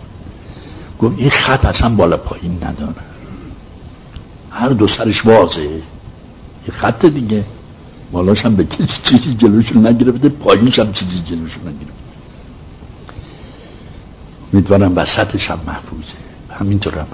گفت 0.99 1.19
این 1.19 1.31
خط 1.31 1.65
اصلا 1.65 1.89
بالا 1.95 2.17
پایین 2.17 2.65
نداره. 2.65 3.16
هر 4.57 4.69
دو 4.69 4.87
سرش 4.87 5.27
واضحه 5.27 5.83
یه 6.69 6.71
خط 6.71 7.07
دیگه. 7.07 7.45
بالاش 8.13 8.47
هم 8.47 8.57
به 8.57 8.65
کسی 8.65 9.03
چیزی 9.03 9.35
جلوش 9.35 9.73
نگرفته 9.73 10.29
پایینش 10.29 10.79
هم 10.79 10.93
چیزی 10.93 11.19
جلوش 11.19 11.59
نگرفته. 11.59 11.93
میدوارم 14.53 14.97
وسطش 14.97 15.51
هم 15.51 15.61
محفوظه. 15.67 16.15
همینطور 16.51 16.99
هم. 16.99 17.07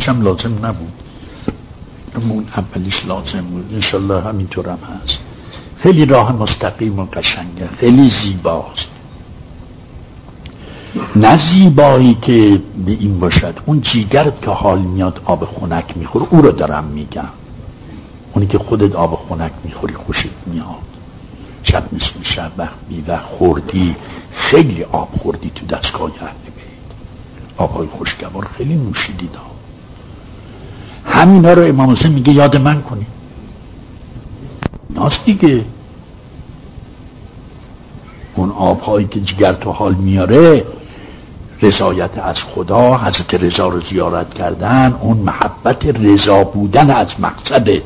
هم 0.00 0.22
لازم 0.22 0.66
نبود. 0.66 0.92
اون 2.14 2.46
اولیش 2.56 3.06
لازم 3.06 3.40
بود. 3.40 3.74
انشالله 3.74 4.22
همینطور 4.22 4.68
هم 4.68 4.78
هست. 4.78 5.18
خیلی 5.76 6.06
راه 6.06 6.32
مستقیم 6.32 6.98
و 6.98 7.04
قشنگه. 7.04 7.66
خیلی 7.66 8.08
زیباست. 8.08 8.88
نه 11.16 11.36
زیبایی 11.36 12.14
که 12.14 12.62
به 12.86 12.92
این 12.92 13.20
باشد. 13.20 13.54
اون 13.66 13.80
جیگر 13.80 14.30
که 14.42 14.50
حال 14.50 14.78
میاد 14.78 15.20
آب 15.24 15.44
خونک 15.44 15.96
میخور 15.96 16.26
او 16.30 16.42
رو 16.42 16.52
دارم 16.52 16.84
میگم. 16.84 17.28
اونی 18.32 18.46
که 18.46 18.58
خودت 18.58 18.94
آب 18.94 19.14
خونک 19.14 19.52
می‌خوری 19.64 19.94
خوشت 19.94 20.30
میاد. 20.46 20.66
شب 21.62 21.84
مثل 21.92 22.22
شب 22.22 22.52
وقت 22.58 22.78
و 23.08 23.16
خوردی 23.16 23.96
خیلی 24.30 24.82
آب 24.82 25.08
خوردی 25.22 25.50
تو 25.54 25.66
دستگاه 25.66 26.10
اهل 26.20 26.32
بیت. 26.44 26.64
آبهای 27.56 27.88
خوشگوار 27.88 28.44
خیلی 28.44 28.74
نوشیدی 28.74 29.26
دا 29.26 29.40
همینا 31.04 31.52
رو 31.52 31.62
امام 31.62 31.90
حسین 31.90 32.12
میگه 32.12 32.32
یاد 32.32 32.56
من 32.56 32.82
کنی. 32.82 33.06
ناست 34.90 35.24
دیگه. 35.24 35.64
اون 38.34 38.50
آبهایی 38.50 39.06
که 39.06 39.20
جگر 39.20 39.52
تو 39.52 39.70
حال 39.70 39.94
میاره 39.94 40.64
رضایت 41.62 42.18
از 42.18 42.42
خدا 42.42 42.98
حضرت 42.98 43.34
رضا 43.34 43.68
رو 43.68 43.80
زیارت 43.80 44.34
کردن 44.34 44.98
اون 45.00 45.16
محبت 45.16 45.86
رضا 45.86 46.44
بودن 46.44 46.90
از 46.90 47.20
مقصده 47.20 47.82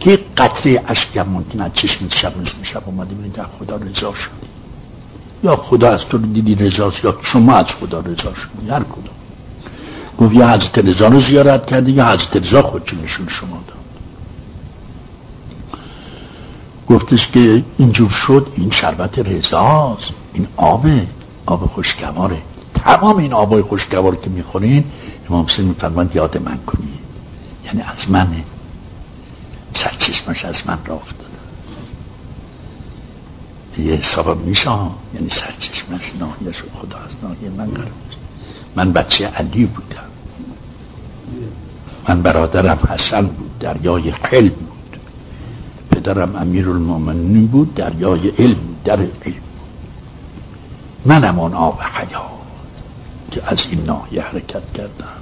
که 0.00 0.18
قطره 0.36 0.82
اشکم 0.86 1.28
ممکن 1.28 1.60
از 1.60 1.70
چشم 1.74 2.08
شب 2.08 2.40
نصف 2.40 2.54
شب 2.62 2.82
اومده 2.86 3.14
بینید 3.14 3.32
در 3.32 3.46
خدا 3.58 3.76
رضا 3.76 4.14
شدی 4.14 4.48
یا 5.44 5.56
خدا 5.56 5.90
از 5.90 6.04
تو 6.04 6.18
دیدی 6.18 6.54
رضا 6.54 6.92
یا 7.04 7.18
شما 7.22 7.54
از 7.56 7.66
خدا 7.66 8.00
رضا 8.00 8.34
شدی؟ 8.34 8.70
هر 8.70 8.82
کدوم. 8.82 9.14
گفت 10.18 10.34
یا 10.34 10.48
حضرت 10.48 10.78
رضا 10.78 11.08
رو 11.08 11.20
زیارت 11.20 11.66
کردی 11.66 11.92
یا 11.92 12.06
حضرت 12.06 12.36
رضا 12.36 12.62
خودشو 12.62 12.96
نشون 12.96 13.28
شما 13.28 13.62
داد. 13.66 13.76
گفتش 16.88 17.28
که 17.28 17.64
اینجور 17.78 18.10
شد 18.10 18.46
این 18.56 18.70
شربت 18.70 19.18
رضاست 19.18 20.10
این 20.32 20.46
آبه. 20.56 21.06
آب 21.48 21.66
خوشگواره. 21.66 22.42
تمام 22.74 23.16
این 23.16 23.32
آبای 23.32 23.62
خوشگوار 23.62 24.16
که 24.16 24.30
می‌خورین 24.30 24.84
امام 25.30 25.44
حسین 25.44 25.64
میفرماند 25.64 26.16
یاد 26.16 26.42
من 26.42 26.58
کنید. 26.66 26.98
یعنی 27.64 27.82
از 27.82 28.10
منه 28.10 28.44
سرچشمش 29.72 30.44
از 30.44 30.66
من 30.66 30.78
را 30.86 30.94
افتاده. 30.94 31.38
یه 33.78 33.94
حساب 33.94 34.46
میشه 34.46 34.70
یعنی 35.14 35.30
سرچشمش 35.30 36.12
ناهیش 36.20 36.62
خدا 36.62 36.98
از 36.98 37.12
ناهی 37.22 37.48
من 37.48 37.66
قرار 37.66 37.90
من 38.76 38.92
بچه 38.92 39.26
علی 39.26 39.64
بودم. 39.64 40.08
من 42.08 42.22
برادرم 42.22 42.78
حسن 42.88 43.26
بود. 43.26 43.58
دریای 43.58 44.10
قلب 44.10 44.54
بود. 44.54 44.96
پدرم 45.90 46.36
امیر 46.36 46.70
المومنین 46.70 47.46
بود. 47.46 47.74
دریای 47.74 48.28
علم 48.28 48.56
در 48.84 49.00
علم. 49.00 49.47
منم 51.04 51.38
آن 51.38 51.54
آب 51.54 51.80
حیات 51.80 52.22
که 53.30 53.42
از 53.46 53.66
این 53.70 53.84
ناحیه 53.84 54.22
حرکت 54.22 54.72
کردم 54.74 55.18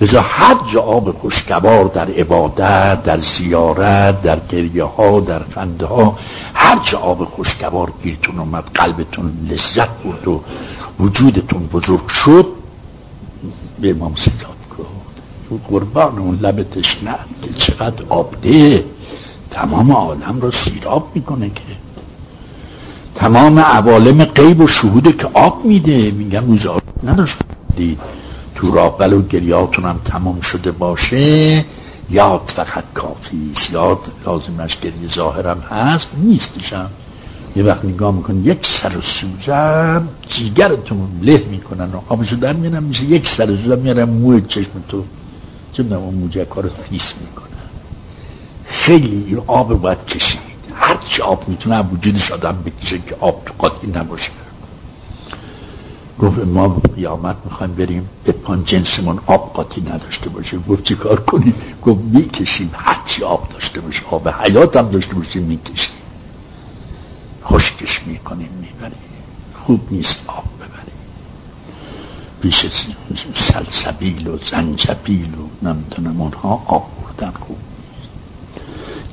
لذا 0.00 0.24
جا 0.72 0.80
آب 0.80 1.10
خوشگوار 1.10 1.84
در 1.84 2.10
عبادت 2.10 3.02
در 3.02 3.20
زیارت 3.20 4.22
در 4.22 4.40
گریه 4.40 4.84
ها 4.84 5.20
در 5.20 5.42
خنده 5.54 5.86
ها 5.86 6.18
هر 6.54 6.78
جا 6.78 6.98
آب 6.98 7.24
خوشگوار 7.24 7.92
گیرتون 8.02 8.38
اومد 8.38 8.64
قلبتون 8.74 9.48
لذت 9.50 9.88
بود 9.88 10.28
و 10.28 10.42
وجودتون 11.00 11.66
بزرگ 11.66 12.08
شد 12.08 12.46
به 13.80 13.90
امام 13.90 14.14
سجاد 14.14 14.56
کن 14.76 14.84
قربان 15.68 16.18
اون 16.18 16.38
لب 16.42 16.62
تشنه 16.62 17.14
که 17.42 17.52
چقدر 17.52 18.04
آب 18.08 18.34
ده. 18.42 18.84
تمام 19.50 19.92
عالم 19.92 20.38
رو 20.40 20.50
سیراب 20.50 21.10
می‌کنه 21.14 21.50
که 21.50 21.62
تمام 23.14 23.58
عوالم 23.58 24.24
غیب 24.24 24.60
و 24.60 24.66
شهوده 24.66 25.12
که 25.12 25.28
آب 25.32 25.64
میده. 25.64 26.10
میگن 26.10 26.46
روزا 26.46 26.78
نداشت. 27.04 27.36
دید 27.76 28.00
تو 28.54 28.70
راه 28.70 28.98
بلو 28.98 29.22
گریاتون 29.22 29.84
هم 29.84 30.00
تمام 30.04 30.40
شده 30.40 30.72
باشه. 30.72 31.64
یاد 32.10 32.52
فقط 32.56 32.84
کافی 32.94 33.52
یاد 33.72 33.98
لازمش 34.26 34.80
گریه 34.80 35.08
ظاهرم 35.14 35.60
هست. 35.60 36.08
نیستشم 36.22 36.90
یه 37.56 37.62
وقت 37.64 37.84
نگاه 37.84 38.14
میکن 38.14 38.36
یک 38.44 38.66
سر 38.66 39.00
سوزم 39.00 40.08
جیگرتون 40.28 41.08
له 41.22 41.44
می‌کنن 41.50 41.92
و 41.92 42.00
آبشو 42.08 42.36
در 42.36 42.52
میرم 42.52 42.82
میشه 42.82 43.04
یک 43.04 43.28
سر 43.28 43.46
سوزم 43.46 43.78
میارم 43.78 44.08
موی 44.08 44.40
چشم 44.40 44.70
تو 44.88 45.04
چه 45.72 45.82
می‌دونم 45.82 46.02
اون 46.02 46.14
موجه 46.14 46.44
کار 46.44 46.68
فیس 46.68 47.14
می‌کنن. 47.20 47.48
خیلی 48.64 49.24
این 49.28 49.42
آب 49.46 49.80
باید 49.80 50.06
کشید. 50.06 50.53
هرچی 50.74 51.22
آب 51.22 51.48
می‌تونه 51.48 51.80
وجودش 51.80 52.32
آدم 52.32 52.62
بکشه 52.66 52.98
که 52.98 53.16
آب 53.20 53.42
تو 53.46 53.54
قاطی 53.58 53.86
نباشه. 53.86 54.30
گفت 56.18 56.38
ما 56.38 56.68
قیامت 56.68 57.36
می‌خوایم 57.44 57.74
بریم 57.74 58.10
به 58.24 58.32
پان 58.32 58.64
جنسمون 58.64 59.18
آب 59.26 59.52
قاطی 59.54 59.80
نداشته 59.80 60.28
باشه. 60.30 60.58
گفت 60.58 60.84
چی 60.84 60.94
کار 60.94 61.20
کنیم 61.20 61.54
گفت 61.82 62.00
می‌کشیم 62.00 62.70
هرچی 62.74 63.24
آب 63.24 63.48
داشته 63.48 63.80
باشه 63.80 64.02
آب 64.10 64.28
حیات 64.28 64.76
هم 64.76 64.88
داشته 64.88 65.14
باشیم 65.14 65.42
می‌کشیم. 65.42 65.94
خشکش 67.44 68.02
می‌کنیم 68.06 68.50
می‌بریم. 68.60 68.98
خوب 69.54 69.80
نیست 69.90 70.22
آب 70.26 70.44
ببریم. 70.56 70.94
بیش 72.40 72.66
سلسبیل 73.34 74.28
و 74.28 74.38
زنجبیل 74.38 75.34
و 75.34 75.68
اونها 76.18 76.62
آب 76.66 76.86
بردن 77.00 77.32
خوب 77.40 77.56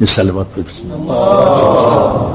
Bir 0.01 0.07
salavat 0.07 0.57
versin. 0.57 0.89
Allah. 0.89 2.31